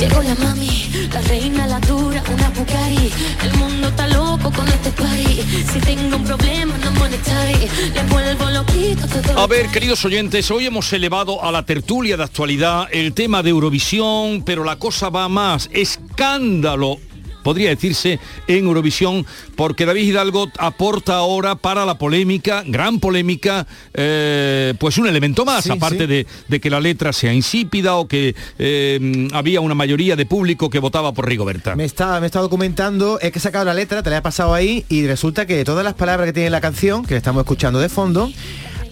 Llegó 0.00 0.22
la 0.22 0.34
mami, 0.36 0.88
la 1.12 1.20
reina, 1.20 1.66
la 1.66 1.78
dura, 1.80 2.22
una 2.32 2.48
Bugatti. 2.48 3.10
El 3.44 3.52
mundo 3.58 3.88
está 3.88 4.08
loco 4.08 4.50
con 4.50 4.66
este 4.66 4.90
party. 4.92 5.42
Si 5.70 5.78
tengo 5.80 6.16
un 6.16 6.24
problema 6.24 6.78
no 6.78 6.90
monetary, 6.92 7.68
le 7.92 8.02
vuelvo 8.04 8.48
loquito 8.48 9.06
todo. 9.06 9.38
A 9.38 9.46
ver, 9.46 9.68
queridos 9.68 10.02
oyentes, 10.06 10.50
hoy 10.50 10.64
hemos 10.64 10.90
elevado 10.94 11.44
a 11.44 11.52
la 11.52 11.66
tertulia 11.66 12.16
de 12.16 12.24
actualidad 12.24 12.88
el 12.90 13.12
tema 13.12 13.42
de 13.42 13.50
Eurovisión, 13.50 14.42
pero 14.42 14.64
la 14.64 14.76
cosa 14.76 15.10
va 15.10 15.28
más. 15.28 15.68
Escándalo 15.70 16.98
podría 17.42 17.70
decirse, 17.70 18.18
en 18.46 18.64
Eurovisión, 18.66 19.26
porque 19.56 19.86
David 19.86 20.02
Hidalgo 20.02 20.50
aporta 20.58 21.16
ahora 21.16 21.54
para 21.54 21.84
la 21.84 21.98
polémica, 21.98 22.62
gran 22.66 23.00
polémica, 23.00 23.66
eh, 23.94 24.74
pues 24.78 24.98
un 24.98 25.06
elemento 25.06 25.44
más, 25.44 25.68
aparte 25.68 26.06
De, 26.06 26.26
que 26.60 26.70
la 26.70 26.80
letra 26.80 27.12
sea 27.12 27.32
insípida 27.32 27.96
o 27.96 28.06
que 28.06 28.34
eh, 28.58 29.28
había 29.32 29.60
una 29.60 29.74
mayoría 29.74 30.16
de 30.16 30.26
público 30.26 30.68
que 30.70 30.78
votaba 30.78 31.12
por 31.12 31.26
Rigoberta. 31.26 31.74
Me 31.76 31.84
está, 31.84 32.20
me 32.20 32.26
está 32.26 32.40
documentando, 32.40 33.18
es 33.20 33.32
que 33.32 33.38
he 33.38 33.42
sacado 33.42 33.64
la 33.64 33.74
letra, 33.74 34.02
te 34.02 34.10
la 34.10 34.18
he 34.18 34.22
pasado 34.22 34.54
ahí 34.54 34.84
y 34.88 35.06
resulta 35.06 35.46
que 35.46 35.64
todas 35.64 35.84
las 35.84 35.94
palabras 35.94 36.26
que 36.26 36.32
tiene 36.32 36.50
la 36.50 36.60
canción, 36.60 37.04
que 37.04 37.16
estamos 37.16 37.40
escuchando 37.40 37.78
de 37.80 37.88
fondo, 37.88 38.30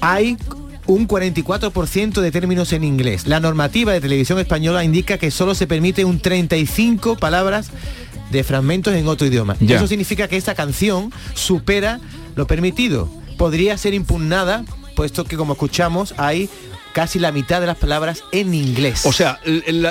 hay 0.01 0.37
un 0.89 1.07
44% 1.07 2.21
de 2.21 2.31
términos 2.33 2.73
en 2.73 2.83
inglés. 2.83 3.27
La 3.27 3.41
normativa 3.41 3.93
de 3.93 4.01
televisión 4.01 4.39
española 4.39 4.85
indica 4.85 5.19
que 5.19 5.31
solo 5.31 5.55
se 5.55 5.67
permite 5.67 6.05
un 6.05 6.19
35 6.19 7.17
palabras 7.17 7.71
de 8.31 8.45
fragmentos 8.45 8.95
en 8.95 9.07
otro 9.09 9.27
idioma. 9.27 9.57
Eso 9.61 9.87
significa 9.87 10.29
que 10.29 10.37
esta 10.37 10.55
canción 10.55 11.13
supera 11.35 12.01
lo 12.37 12.47
permitido. 12.47 13.09
Podría 13.37 13.77
ser 13.79 13.95
impugnada, 13.95 14.65
puesto 14.97 15.25
que 15.25 15.37
como 15.37 15.53
escuchamos 15.55 16.15
hay 16.17 16.49
casi 16.93 17.19
la 17.19 17.33
mitad 17.33 17.61
de 17.61 17.67
las 17.67 17.77
palabras 17.77 18.23
en 18.33 18.55
inglés. 18.55 19.05
O 19.05 19.13
sea, 19.13 19.41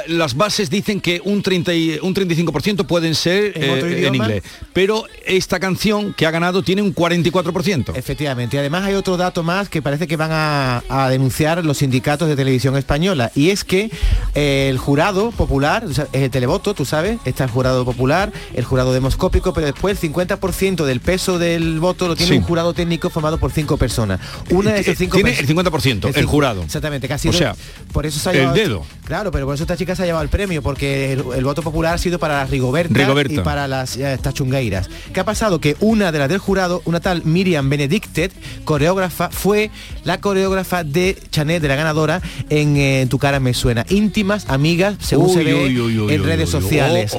las 0.07 0.35
bases 0.35 0.69
dicen 0.69 1.01
que 1.01 1.21
un, 1.23 1.41
30 1.41 1.71
un 2.01 2.15
35% 2.15 2.85
pueden 2.85 3.15
ser 3.15 3.57
¿En, 3.57 4.03
eh, 4.05 4.11
inglés, 4.13 4.43
pero 4.73 5.05
esta 5.25 5.59
canción 5.59 6.13
que 6.13 6.25
ha 6.25 6.31
ganado 6.31 6.63
tiene 6.63 6.81
un 6.81 6.93
44%. 6.93 7.95
Efectivamente, 7.95 8.57
y 8.57 8.59
además 8.59 8.83
hay 8.83 8.95
otro 8.95 9.17
dato 9.17 9.43
más 9.43 9.69
que 9.69 9.81
parece 9.81 10.07
que 10.07 10.15
van 10.15 10.31
a, 10.31 11.07
denunciar 11.09 11.63
los 11.63 11.77
sindicatos 11.77 12.27
de 12.27 12.35
televisión 12.35 12.75
española, 12.75 13.31
y 13.35 13.49
es 13.49 13.63
que 13.63 13.89
eh, 14.35 14.67
el 14.69 14.77
jurado 14.77 15.31
popular, 15.31 15.85
es 15.85 16.01
el 16.11 16.31
televoto, 16.31 16.73
tú 16.73 16.85
sabes, 16.85 17.19
está 17.25 17.43
el 17.43 17.49
jurado 17.49 17.85
popular, 17.85 18.31
el 18.53 18.65
jurado 18.65 18.93
demoscópico, 18.93 19.53
pero 19.53 19.67
después 19.67 20.03
el 20.03 20.13
50% 20.13 20.85
del 20.85 20.99
peso 20.99 21.39
del 21.39 21.79
voto 21.79 22.07
lo 22.07 22.15
tiene 22.15 22.37
un 22.37 22.43
jurado 22.43 22.73
técnico 22.73 23.09
formado 23.09 23.37
por 23.37 23.51
cinco 23.51 23.77
personas. 23.77 24.19
Una 24.49 24.73
de 24.73 24.81
esas 24.81 24.97
cinco 24.97 25.15
Tiene 25.15 25.31
el 25.31 25.47
50%, 25.47 26.15
el, 26.15 26.25
jurado. 26.25 26.63
Exactamente 26.88 27.07
casi. 27.07 27.29
O 27.29 27.33
sea, 27.33 27.55
por 27.91 28.05
eso 28.05 28.19
se 28.19 28.29
ha 28.29 28.33
llevado, 28.33 28.55
el 28.55 28.63
dedo. 28.63 28.85
Claro, 29.05 29.31
pero 29.31 29.45
por 29.45 29.55
eso 29.55 29.63
esta 29.63 29.77
chica 29.77 29.95
se 29.95 30.03
ha 30.03 30.05
llevado 30.05 30.23
el 30.23 30.29
premio, 30.29 30.61
porque 30.61 31.13
el, 31.13 31.43
voto 31.43 31.61
popular 31.61 31.95
ha 31.95 31.97
sido 31.97 32.19
para 32.19 32.45
Rigoberta, 32.45 32.99
y 33.29 33.39
para 33.39 33.67
las 33.67 33.97
eh, 33.97 34.17
tachungueiras. 34.21 34.89
¿Qué 35.13 35.19
ha 35.19 35.25
pasado? 35.25 35.59
Que 35.59 35.75
una 35.79 36.11
de 36.11 36.19
las 36.19 36.29
del 36.29 36.39
jurado, 36.39 36.81
una 36.85 36.99
tal 36.99 37.23
Miriam 37.23 37.69
Benedicted, 37.69 38.31
coreógrafa, 38.65 39.29
fue 39.29 39.71
la 40.03 40.19
coreógrafa 40.19 40.83
de 40.83 41.17
Chanel, 41.31 41.61
de 41.61 41.67
la 41.67 41.75
ganadora, 41.75 42.21
en 42.49 42.77
eh, 42.77 43.07
Tu 43.09 43.17
cara 43.17 43.39
me 43.39 43.53
suena. 43.53 43.85
Íntimas, 43.89 44.45
amigas, 44.49 44.95
según 44.99 45.29
se 45.29 45.43
ve 45.43 45.67
en 45.67 46.23
redes 46.23 46.49
sociales. 46.49 47.15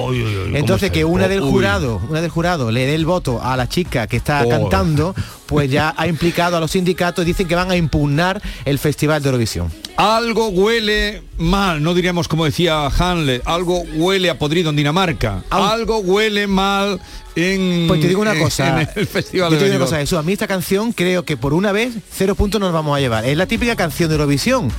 Entonces 0.53 0.91
que 0.91 1.05
una 1.05 1.27
del 1.27 1.41
jurado, 1.41 2.01
una 2.09 2.21
del 2.21 2.29
jurado 2.29 2.71
le 2.71 2.85
dé 2.85 2.95
el 2.95 3.05
voto 3.05 3.41
a 3.41 3.57
la 3.57 3.67
chica 3.67 4.07
que 4.07 4.17
está 4.17 4.47
cantando, 4.47 5.15
pues 5.49 5.71
ya 5.71 5.95
ha 5.97 6.07
implicado 6.07 6.55
a 6.57 6.59
los 6.59 6.71
sindicatos, 6.71 7.25
dicen 7.25 7.47
que 7.47 7.55
van 7.55 7.71
a 7.71 7.75
impugnar 7.75 8.39
el 8.65 8.77
Festival 8.77 9.23
de 9.23 9.29
Eurovisión. 9.29 9.71
Algo 9.97 10.49
huele 10.49 11.23
mal, 11.39 11.81
no 11.81 11.95
diríamos 11.95 12.27
como 12.27 12.45
decía 12.45 12.85
Hanle, 12.85 13.41
algo 13.45 13.81
huele 13.95 14.29
a 14.29 14.37
podrido 14.37 14.69
en 14.69 14.75
Dinamarca, 14.75 15.43
algo 15.49 15.97
huele 15.97 16.45
mal 16.45 17.01
en, 17.35 17.87
pues 17.87 17.99
te 17.99 18.07
digo 18.07 18.21
una 18.21 18.37
cosa, 18.37 18.87
el 18.95 19.07
festival 19.07 19.51
yo 19.51 19.57
te 19.57 19.63
digo 19.65 19.77
una 19.77 19.85
cosa, 19.85 19.99
eso, 19.99 20.19
a 20.19 20.23
mí 20.23 20.33
esta 20.33 20.47
canción 20.47 20.93
creo 20.93 21.25
que 21.25 21.35
por 21.35 21.53
una 21.55 21.71
vez 21.71 21.95
cero 22.11 22.35
puntos 22.35 22.61
nos 22.61 22.71
vamos 22.71 22.95
a 22.95 22.99
llevar. 22.99 23.25
Es 23.25 23.35
la 23.35 23.47
típica 23.47 23.75
canción 23.75 24.07
de 24.09 24.15
Eurovisión 24.15 24.71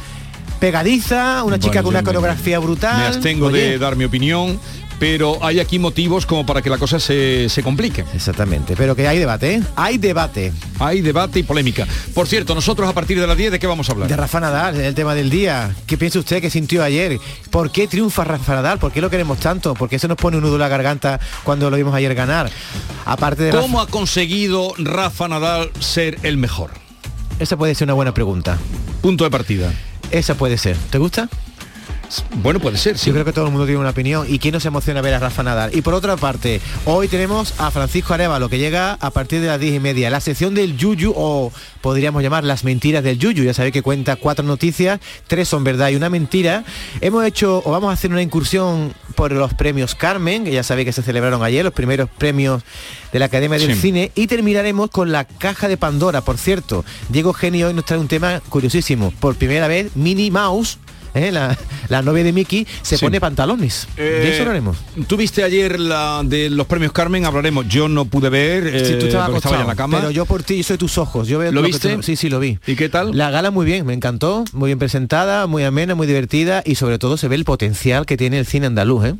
pegadiza, 0.60 1.42
una 1.42 1.58
chica 1.58 1.82
con 1.82 1.88
una 1.88 2.04
coreografía 2.04 2.58
brutal. 2.58 2.98
Me 2.98 3.06
abstengo 3.06 3.50
de 3.50 3.78
dar 3.78 3.96
mi 3.96 4.04
opinión 4.04 4.60
pero 5.00 5.42
hay 5.42 5.58
aquí 5.60 5.78
motivos 5.78 6.26
como 6.26 6.44
para 6.44 6.60
que 6.60 6.68
la 6.68 6.76
cosa 6.76 7.00
se, 7.00 7.48
complique. 7.64 8.04
Exactamente, 8.14 8.74
pero 8.76 8.94
que 8.94 9.08
hay 9.08 9.18
debate, 9.18 9.54
¿eh? 9.54 9.62
Hay 9.74 9.96
debate. 9.96 10.52
Hay 10.78 11.00
debate 11.00 11.38
y 11.38 11.42
polémica. 11.42 11.86
Por 12.14 12.28
cierto, 12.28 12.54
nosotros 12.54 12.86
a 12.86 12.92
partir 12.92 13.18
de 13.18 13.26
las 13.26 13.36
10, 13.36 13.52
¿de 13.52 13.58
qué 13.58 13.66
vamos 13.66 13.88
a 13.88 13.92
hablar? 13.92 14.08
De 14.08 14.16
Rafa 14.16 14.40
Nadal, 14.40 14.78
el 14.78 14.94
tema 14.94 15.14
del 15.14 15.30
día. 15.30 15.74
¿Qué 15.86 15.96
piensa 15.96 16.18
usted 16.18 16.42
que 16.42 16.50
sintió 16.50 16.84
ayer? 16.84 17.18
¿Por 17.50 17.72
qué 17.72 17.88
triunfa 17.88 18.24
Rafa 18.24 18.54
Nadal? 18.54 18.78
¿Por 18.78 18.92
qué 18.92 19.00
lo 19.00 19.08
queremos 19.08 19.38
tanto? 19.38 19.74
¿Por 19.74 19.88
qué 19.88 19.98
se 19.98 20.06
nos 20.06 20.18
pone 20.18 20.36
un 20.36 20.42
nudo 20.42 20.56
en 20.56 20.60
la 20.60 20.68
garganta 20.68 21.18
cuando 21.44 21.70
lo 21.70 21.78
vimos 21.78 21.94
ayer 21.94 22.14
ganar? 22.14 22.50
Aparte 23.06 23.44
de 23.44 23.50
¿Cómo 23.52 23.80
ha 23.80 23.86
conseguido 23.86 24.74
Rafa 24.76 25.28
Nadal 25.28 25.70
ser 25.80 26.18
el 26.24 26.36
mejor? 26.36 26.72
Esa 27.38 27.56
puede 27.56 27.74
ser 27.74 27.86
una 27.86 27.94
buena 27.94 28.12
pregunta. 28.12 28.58
Punto 29.00 29.24
de 29.24 29.30
partida. 29.30 29.72
Esa 30.10 30.34
puede 30.34 30.58
ser. 30.58 30.76
¿Te 30.90 30.98
gusta? 30.98 31.30
Bueno, 32.42 32.60
puede 32.60 32.76
ser. 32.76 32.96
Yo 32.96 33.12
creo 33.12 33.24
que 33.24 33.32
todo 33.32 33.46
el 33.46 33.50
mundo 33.50 33.66
tiene 33.66 33.80
una 33.80 33.90
opinión. 33.90 34.26
¿Y 34.28 34.38
quién 34.38 34.54
nos 34.54 34.64
emociona 34.64 35.00
ver 35.00 35.14
a 35.14 35.18
Rafa 35.18 35.42
Nadal? 35.42 35.74
Y 35.74 35.82
por 35.82 35.94
otra 35.94 36.16
parte, 36.16 36.60
hoy 36.84 37.08
tenemos 37.08 37.54
a 37.58 37.70
Francisco 37.70 38.14
Arevalo, 38.14 38.48
que 38.48 38.58
llega 38.58 38.94
a 38.94 39.10
partir 39.10 39.40
de 39.40 39.46
las 39.46 39.60
10 39.60 39.74
y 39.74 39.80
media. 39.80 40.10
La 40.10 40.20
sección 40.20 40.54
del 40.54 40.76
Yuyu, 40.76 41.12
o 41.14 41.52
podríamos 41.80 42.22
llamar 42.22 42.44
las 42.44 42.64
mentiras 42.64 43.04
del 43.04 43.18
Yuyu. 43.18 43.44
Ya 43.44 43.54
sabéis 43.54 43.72
que 43.72 43.82
cuenta 43.82 44.16
cuatro 44.16 44.44
noticias, 44.44 45.00
tres 45.26 45.48
son 45.48 45.64
verdad 45.64 45.90
y 45.90 45.96
una 45.96 46.10
mentira. 46.10 46.64
Hemos 47.00 47.24
hecho, 47.24 47.62
o 47.64 47.70
vamos 47.70 47.90
a 47.90 47.94
hacer 47.94 48.10
una 48.10 48.22
incursión 48.22 48.92
por 49.14 49.32
los 49.32 49.54
premios 49.54 49.94
Carmen, 49.94 50.44
que 50.44 50.52
ya 50.52 50.62
sabéis 50.62 50.86
que 50.86 50.92
se 50.92 51.02
celebraron 51.02 51.42
ayer, 51.42 51.64
los 51.64 51.74
primeros 51.74 52.08
premios 52.08 52.62
de 53.12 53.18
la 53.18 53.26
Academia 53.26 53.58
del 53.58 53.74
Cine. 53.74 54.12
Y 54.14 54.26
terminaremos 54.26 54.90
con 54.90 55.12
la 55.12 55.24
caja 55.24 55.68
de 55.68 55.76
Pandora. 55.76 56.22
Por 56.22 56.38
cierto, 56.38 56.84
Diego 57.08 57.32
Genio 57.32 57.68
hoy 57.68 57.74
nos 57.74 57.84
trae 57.84 57.98
un 57.98 58.08
tema 58.08 58.40
curiosísimo. 58.48 59.12
Por 59.20 59.36
primera 59.36 59.68
vez, 59.68 59.94
Minnie 59.94 60.30
Mouse 60.30 60.78
¿eh? 61.14 61.32
la, 61.32 62.02
novia 62.02 62.24
de 62.24 62.32
Mickey, 62.32 62.66
se 62.82 62.98
pone 62.98 63.20
pantalones. 63.20 63.88
de 63.96 64.28
eso 64.28 64.38
eh, 64.38 64.40
hablaremos. 64.40 64.78
Tú 65.06 65.16
viste 65.16 65.42
ayer 65.42 65.78
la 65.78 66.22
de 66.24 66.50
los 66.50 66.66
premios 66.66 66.92
Carmen, 66.92 67.24
hablaremos. 67.24 67.68
Yo 67.68 67.88
no 67.88 68.04
pude 68.04 68.28
ver, 68.28 68.64
tú 68.64 68.68
eh, 68.76 68.98
estabas 69.06 69.34
estaba 69.36 69.60
en 69.60 69.66
la 69.66 69.76
cama. 69.76 69.98
Pero 69.98 70.10
yo 70.10 70.26
por 70.26 70.42
ti, 70.42 70.58
yo 70.58 70.64
soy 70.64 70.78
tus 70.78 70.98
ojos. 70.98 71.28
Yo 71.28 71.38
veo 71.38 71.52
¿Lo, 71.52 71.62
viste? 71.62 72.02
sí, 72.02 72.16
sí, 72.16 72.28
lo 72.28 72.40
vi. 72.40 72.58
¿Y 72.66 72.76
qué 72.76 72.88
tal? 72.88 73.16
La 73.16 73.30
gala 73.30 73.50
muy 73.50 73.66
bien, 73.66 73.86
me 73.86 73.94
encantó, 73.94 74.44
muy 74.52 74.68
bien 74.68 74.78
presentada, 74.78 75.46
muy 75.46 75.64
amena, 75.64 75.94
muy 75.94 76.06
divertida 76.06 76.62
y 76.64 76.74
sobre 76.76 76.98
todo 76.98 77.16
se 77.16 77.28
ve 77.28 77.36
el 77.36 77.44
potencial 77.44 78.06
que 78.06 78.16
tiene 78.16 78.38
el 78.38 78.46
cine 78.46 78.66
andaluz. 78.66 79.04
¿eh? 79.06 79.14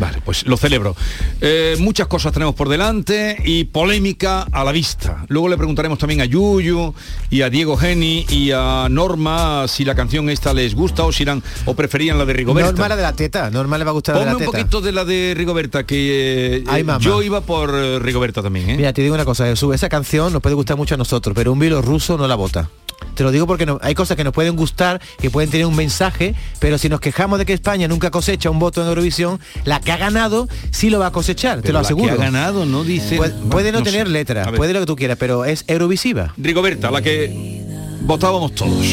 Vale, 0.00 0.22
pues 0.24 0.46
lo 0.46 0.56
celebro. 0.56 0.96
Eh, 1.42 1.76
muchas 1.78 2.06
cosas 2.06 2.32
tenemos 2.32 2.54
por 2.54 2.70
delante 2.70 3.36
y 3.44 3.64
polémica 3.64 4.46
a 4.50 4.64
la 4.64 4.72
vista. 4.72 5.26
Luego 5.28 5.48
le 5.50 5.58
preguntaremos 5.58 5.98
también 5.98 6.22
a 6.22 6.24
Yuyu 6.24 6.94
y 7.28 7.42
a 7.42 7.50
Diego 7.50 7.76
Geni 7.76 8.24
y 8.30 8.50
a 8.52 8.88
Norma 8.90 9.68
si 9.68 9.84
la 9.84 9.94
canción 9.94 10.30
esta 10.30 10.54
les 10.54 10.74
gusta 10.74 11.04
o 11.04 11.12
si 11.12 11.24
eran 11.24 11.42
o 11.66 11.74
preferían 11.74 12.16
la 12.16 12.24
de 12.24 12.32
Rigoberta. 12.32 12.72
Norma 12.72 12.88
la 12.88 12.96
de 12.96 13.02
la 13.02 13.12
teta, 13.12 13.50
Norma 13.50 13.76
le 13.76 13.84
va 13.84 13.90
a 13.90 13.94
gustar 13.94 14.14
la 14.16 14.20
de 14.20 14.26
la 14.26 14.36
un 14.38 14.44
poquito 14.44 14.80
de 14.80 14.92
la 14.92 15.04
de 15.04 15.34
Rigoberta, 15.36 15.84
que 15.84 16.64
eh, 16.66 16.84
yo 17.00 17.22
iba 17.22 17.42
por 17.42 17.70
eh, 17.74 17.98
Rigoberta 17.98 18.42
también. 18.42 18.78
Mira, 18.78 18.94
te 18.94 19.02
digo 19.02 19.14
una 19.14 19.26
cosa, 19.26 19.44
Jesús, 19.44 19.74
esa 19.74 19.90
canción 19.90 20.32
nos 20.32 20.40
puede 20.40 20.54
gustar 20.54 20.78
mucho 20.78 20.94
a 20.94 20.98
nosotros, 20.98 21.34
pero 21.34 21.52
un 21.52 21.58
vilo 21.58 21.82
ruso 21.82 22.16
no 22.16 22.26
la 22.26 22.36
vota. 22.36 22.70
Te 23.14 23.24
lo 23.24 23.32
digo 23.32 23.46
porque 23.46 23.66
no, 23.66 23.78
hay 23.82 23.94
cosas 23.94 24.16
que 24.16 24.24
nos 24.24 24.32
pueden 24.32 24.56
gustar, 24.56 25.00
que 25.18 25.30
pueden 25.30 25.50
tener 25.50 25.66
un 25.66 25.76
mensaje, 25.76 26.34
pero 26.58 26.78
si 26.78 26.88
nos 26.88 27.00
quejamos 27.00 27.38
de 27.38 27.46
que 27.46 27.52
España 27.52 27.88
nunca 27.88 28.10
cosecha 28.10 28.50
un 28.50 28.58
voto 28.58 28.82
en 28.82 28.88
Eurovisión, 28.88 29.40
la 29.64 29.80
que 29.80 29.92
ha 29.92 29.96
ganado 29.96 30.48
sí 30.70 30.90
lo 30.90 30.98
va 30.98 31.06
a 31.06 31.12
cosechar, 31.12 31.62
te 31.62 31.72
lo 31.72 31.80
aseguro. 31.80 32.06
La 32.06 32.16
que 32.16 32.22
ha 32.22 32.24
ganado, 32.24 32.66
no 32.66 32.84
dice. 32.84 33.16
puede 33.50 33.72
no, 33.72 33.82
tener 33.82 34.08
letra, 34.08 34.52
puede 34.52 34.72
lo 34.72 34.80
que 34.80 34.86
tú 34.86 34.96
quieras, 34.96 35.16
pero 35.18 35.44
es 35.44 35.64
Eurovisiva. 35.66 36.32
Rigoberta, 36.36 36.90
la 36.90 37.02
que 37.02 37.62
votábamos 38.02 38.54
todos. 38.54 38.86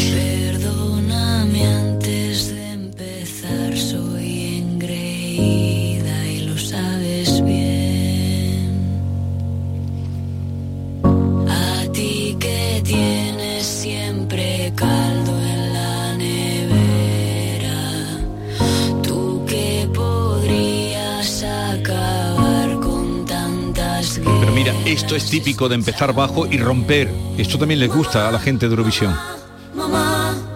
Esto 24.91 25.15
es 25.15 25.29
típico 25.29 25.67
de 25.67 25.75
empezar 25.75 26.13
bajo 26.13 26.47
y 26.47 26.57
romper. 26.57 27.11
Esto 27.37 27.57
también 27.57 27.79
les 27.79 27.93
gusta 27.93 28.29
a 28.29 28.31
la 28.31 28.39
gente 28.39 28.67
de 28.67 28.71
Eurovisión. 28.71 29.13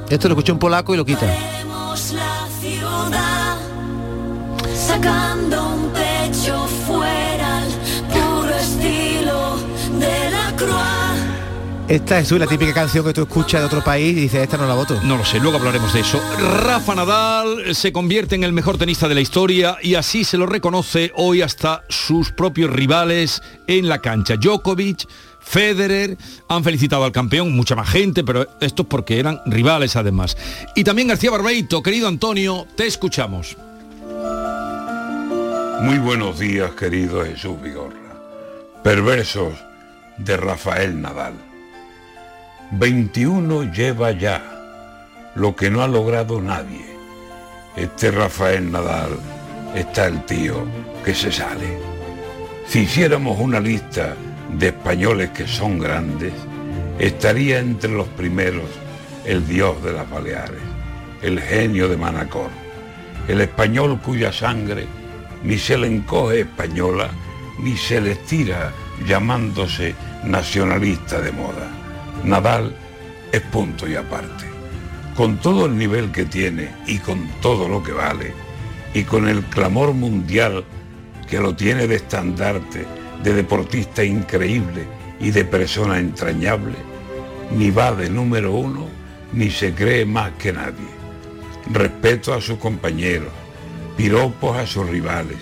Esto 0.09 0.27
lo 0.29 0.33
escuché 0.33 0.51
un 0.51 0.59
polaco 0.59 0.93
y 0.93 0.97
lo 0.97 1.05
quita. 1.05 1.27
Esta 11.91 12.19
es 12.19 12.31
la 12.31 12.47
típica 12.47 12.73
canción 12.73 13.03
que 13.03 13.11
tú 13.11 13.23
escuchas 13.23 13.59
de 13.59 13.65
otro 13.65 13.83
país 13.83 14.15
y 14.15 14.21
dices, 14.21 14.43
esta 14.43 14.55
no 14.55 14.65
la 14.65 14.75
voto. 14.75 14.97
No 15.03 15.17
lo 15.17 15.25
sé, 15.25 15.41
luego 15.41 15.57
hablaremos 15.57 15.91
de 15.91 15.99
eso. 15.99 16.21
Rafa 16.63 16.95
Nadal 16.95 17.75
se 17.75 17.91
convierte 17.91 18.33
en 18.35 18.45
el 18.45 18.53
mejor 18.53 18.77
tenista 18.77 19.09
de 19.09 19.15
la 19.15 19.19
historia 19.19 19.75
y 19.81 19.95
así 19.95 20.23
se 20.23 20.37
lo 20.37 20.45
reconoce 20.45 21.11
hoy 21.17 21.41
hasta 21.41 21.83
sus 21.89 22.31
propios 22.31 22.71
rivales 22.71 23.43
en 23.67 23.89
la 23.89 23.99
cancha. 23.99 24.37
Djokovic, 24.37 25.05
Federer, 25.41 26.17
han 26.47 26.63
felicitado 26.63 27.03
al 27.03 27.11
campeón, 27.11 27.51
mucha 27.51 27.75
más 27.75 27.89
gente, 27.89 28.23
pero 28.23 28.47
esto 28.61 28.83
es 28.83 28.87
porque 28.87 29.19
eran 29.19 29.41
rivales 29.45 29.97
además. 29.97 30.37
Y 30.77 30.85
también 30.85 31.09
García 31.09 31.31
Barbeito, 31.31 31.83
querido 31.83 32.07
Antonio, 32.07 32.67
te 32.77 32.87
escuchamos. 32.87 33.57
Muy 35.81 35.97
buenos 35.97 36.39
días, 36.39 36.71
querido 36.71 37.25
Jesús 37.25 37.61
Vigorra. 37.61 38.15
Perversos 38.81 39.55
de 40.17 40.37
Rafael 40.37 41.01
Nadal. 41.01 41.50
21 42.73 43.73
lleva 43.73 44.11
ya, 44.11 44.41
lo 45.35 45.53
que 45.57 45.69
no 45.69 45.81
ha 45.81 45.89
logrado 45.89 46.41
nadie. 46.41 46.85
Este 47.75 48.11
Rafael 48.11 48.71
Nadal 48.71 49.09
está 49.75 50.07
el 50.07 50.23
tío 50.25 50.65
que 51.03 51.13
se 51.13 51.33
sale. 51.33 51.77
Si 52.65 52.79
hiciéramos 52.79 53.37
una 53.41 53.59
lista 53.59 54.15
de 54.57 54.67
españoles 54.67 55.31
que 55.31 55.47
son 55.47 55.79
grandes, 55.79 56.31
estaría 56.97 57.59
entre 57.59 57.91
los 57.91 58.07
primeros 58.07 58.69
el 59.25 59.45
dios 59.45 59.83
de 59.83 59.91
las 59.91 60.09
Baleares, 60.09 60.61
el 61.21 61.41
genio 61.41 61.89
de 61.89 61.97
Manacor, 61.97 62.51
el 63.27 63.41
español 63.41 63.99
cuya 64.01 64.31
sangre 64.31 64.87
ni 65.43 65.57
se 65.57 65.77
le 65.77 65.87
encoge 65.87 66.41
española, 66.41 67.09
ni 67.59 67.75
se 67.75 67.99
le 67.99 68.13
estira 68.13 68.71
llamándose 69.05 69.93
nacionalista 70.23 71.19
de 71.19 71.33
moda. 71.33 71.80
Nadal 72.23 72.75
es 73.31 73.41
punto 73.41 73.87
y 73.87 73.95
aparte. 73.95 74.45
Con 75.15 75.37
todo 75.37 75.65
el 75.65 75.77
nivel 75.77 76.11
que 76.11 76.25
tiene 76.25 76.69
y 76.87 76.99
con 76.99 77.27
todo 77.41 77.67
lo 77.67 77.83
que 77.83 77.91
vale, 77.91 78.33
y 78.93 79.03
con 79.03 79.27
el 79.27 79.43
clamor 79.43 79.93
mundial 79.93 80.63
que 81.29 81.39
lo 81.39 81.55
tiene 81.55 81.87
de 81.87 81.95
estandarte, 81.95 82.85
de 83.23 83.33
deportista 83.33 84.03
increíble 84.03 84.85
y 85.19 85.31
de 85.31 85.45
persona 85.45 85.99
entrañable, 85.99 86.75
ni 87.55 87.71
va 87.71 87.91
de 87.93 88.09
número 88.09 88.53
uno, 88.53 88.87
ni 89.33 89.49
se 89.49 89.73
cree 89.73 90.05
más 90.05 90.31
que 90.33 90.51
nadie. 90.51 91.01
Respeto 91.71 92.33
a 92.33 92.41
sus 92.41 92.57
compañeros, 92.57 93.31
piropos 93.95 94.57
a 94.57 94.65
sus 94.65 94.89
rivales, 94.89 95.37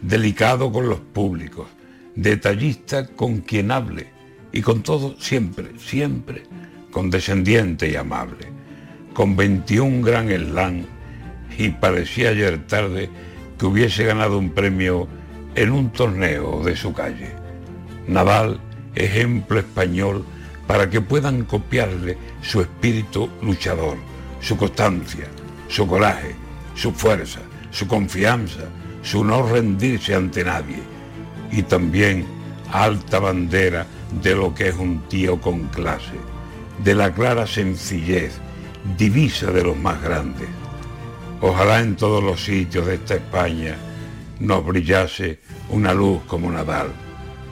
delicado 0.00 0.70
con 0.70 0.88
los 0.88 1.00
públicos, 1.00 1.66
detallista 2.14 3.06
con 3.08 3.40
quien 3.40 3.70
hable, 3.70 4.15
y 4.56 4.62
con 4.62 4.82
todo 4.82 5.14
siempre, 5.18 5.72
siempre 5.78 6.44
condescendiente 6.90 7.90
y 7.90 7.96
amable, 7.96 8.46
con 9.12 9.36
21 9.36 10.00
gran 10.00 10.30
slam 10.30 10.86
y 11.58 11.68
parecía 11.68 12.30
ayer 12.30 12.66
tarde 12.66 13.10
que 13.58 13.66
hubiese 13.66 14.04
ganado 14.04 14.38
un 14.38 14.48
premio 14.48 15.08
en 15.54 15.72
un 15.72 15.90
torneo 15.90 16.62
de 16.64 16.74
su 16.74 16.94
calle. 16.94 17.32
Naval, 18.08 18.58
ejemplo 18.94 19.58
español 19.58 20.24
para 20.66 20.88
que 20.88 21.02
puedan 21.02 21.44
copiarle 21.44 22.16
su 22.40 22.62
espíritu 22.62 23.28
luchador, 23.42 23.98
su 24.40 24.56
constancia, 24.56 25.26
su 25.68 25.86
coraje, 25.86 26.34
su 26.74 26.92
fuerza, 26.92 27.40
su 27.70 27.86
confianza, 27.86 28.70
su 29.02 29.22
no 29.22 29.46
rendirse 29.46 30.14
ante 30.14 30.42
nadie 30.44 30.80
y 31.52 31.62
también 31.62 32.24
alta 32.72 33.18
bandera 33.18 33.86
de 34.10 34.34
lo 34.34 34.54
que 34.54 34.68
es 34.68 34.76
un 34.76 35.00
tío 35.08 35.40
con 35.40 35.64
clase, 35.68 36.16
de 36.82 36.94
la 36.94 37.12
clara 37.12 37.46
sencillez, 37.46 38.38
divisa 38.96 39.50
de 39.50 39.64
los 39.64 39.76
más 39.76 40.00
grandes. 40.02 40.48
Ojalá 41.40 41.80
en 41.80 41.96
todos 41.96 42.22
los 42.22 42.44
sitios 42.44 42.86
de 42.86 42.94
esta 42.94 43.14
España 43.14 43.76
nos 44.40 44.64
brillase 44.64 45.40
una 45.70 45.92
luz 45.92 46.22
como 46.26 46.50
Nadal, 46.50 46.88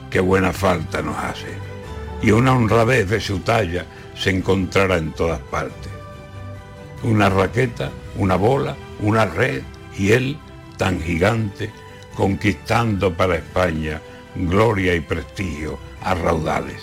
que 0.09 0.19
buena 0.19 0.53
falta 0.53 1.01
nos 1.01 1.17
hace, 1.17 1.47
y 2.21 2.31
una 2.31 2.53
honradez 2.53 3.09
de 3.09 3.19
su 3.19 3.39
talla 3.39 3.85
se 4.15 4.29
encontrará 4.29 4.97
en 4.97 5.11
todas 5.11 5.39
partes. 5.39 5.91
una 7.03 7.29
raqueta, 7.29 7.91
una 8.17 8.35
bola, 8.35 8.75
una 8.99 9.25
red 9.25 9.61
y 9.97 10.11
él, 10.11 10.37
tan 10.77 10.99
gigante, 10.99 11.71
conquistando 12.15 13.13
para 13.15 13.35
España 13.35 14.01
gloria 14.35 14.95
y 14.95 15.01
prestigio 15.01 15.77
a 16.05 16.15
raudales. 16.15 16.81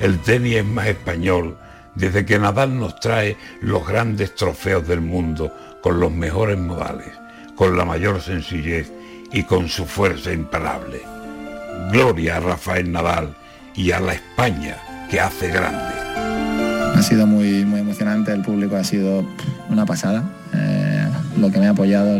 El 0.00 0.18
tenis 0.20 0.56
es 0.56 0.64
más 0.64 0.86
español 0.86 1.56
desde 1.94 2.24
que 2.24 2.38
Nadal 2.38 2.78
nos 2.78 2.98
trae 2.98 3.36
los 3.60 3.86
grandes 3.86 4.34
trofeos 4.34 4.86
del 4.86 5.00
mundo 5.00 5.52
con 5.80 6.00
los 6.00 6.10
mejores 6.10 6.58
modales, 6.58 7.10
con 7.54 7.76
la 7.76 7.84
mayor 7.84 8.20
sencillez 8.20 8.90
y 9.32 9.44
con 9.44 9.68
su 9.68 9.84
fuerza 9.84 10.32
imparable. 10.32 11.02
Gloria 11.92 12.36
a 12.36 12.40
Rafael 12.40 12.90
Nadal 12.90 13.34
y 13.74 13.92
a 13.92 14.00
la 14.00 14.14
España 14.14 14.76
que 15.10 15.20
hace 15.20 15.48
grande. 15.48 15.94
Ha 16.96 17.02
sido 17.02 17.26
muy, 17.26 17.64
muy 17.64 17.80
emocionante, 17.80 18.32
el 18.32 18.42
público 18.42 18.76
ha 18.76 18.84
sido 18.84 19.24
una 19.68 19.84
pasada. 19.84 20.24
Eh, 20.52 21.06
lo 21.38 21.50
que 21.50 21.58
me 21.58 21.66
ha 21.66 21.70
apoyado 21.70 22.18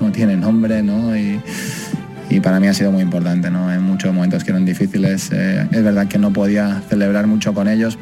no, 0.00 0.12
tiene 0.12 0.36
nombre, 0.36 0.82
¿no? 0.82 1.16
Y, 1.16 1.40
para 2.40 2.60
mí 2.60 2.66
ha 2.66 2.74
sido 2.74 2.92
muy 2.92 3.02
importante, 3.02 3.50
¿no? 3.50 3.72
En 3.72 3.82
muchos 3.82 4.12
momentos 4.12 4.44
que 4.44 4.50
eran 4.50 4.64
difíciles. 4.64 5.30
Eh, 5.32 5.66
es 5.70 5.82
verdad 5.82 6.06
que 6.08 6.18
no 6.18 6.32
podía 6.32 6.82
celebrar 6.88 7.26
mucho 7.26 7.52
con 7.54 7.68
ellos, 7.68 7.98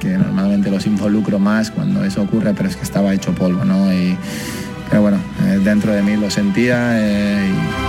que, 0.00 0.16
normalmente 0.18 0.70
los 0.70 0.86
involucro 0.86 1.38
más 1.38 1.70
cuando 1.70 2.04
eso 2.04 2.22
ocurre, 2.22 2.54
pero 2.54 2.68
es 2.68 2.76
que 2.76 2.82
estaba 2.82 3.12
hecho 3.12 3.34
polvo, 3.34 3.64
¿no? 3.64 3.92
Y, 3.92 4.16
pero 4.88 5.02
bueno, 5.02 5.18
eh, 5.46 5.60
dentro 5.64 5.92
de 5.92 6.02
mí 6.02 6.16
lo 6.16 6.30
sentía 6.30 6.98
y 6.98 7.83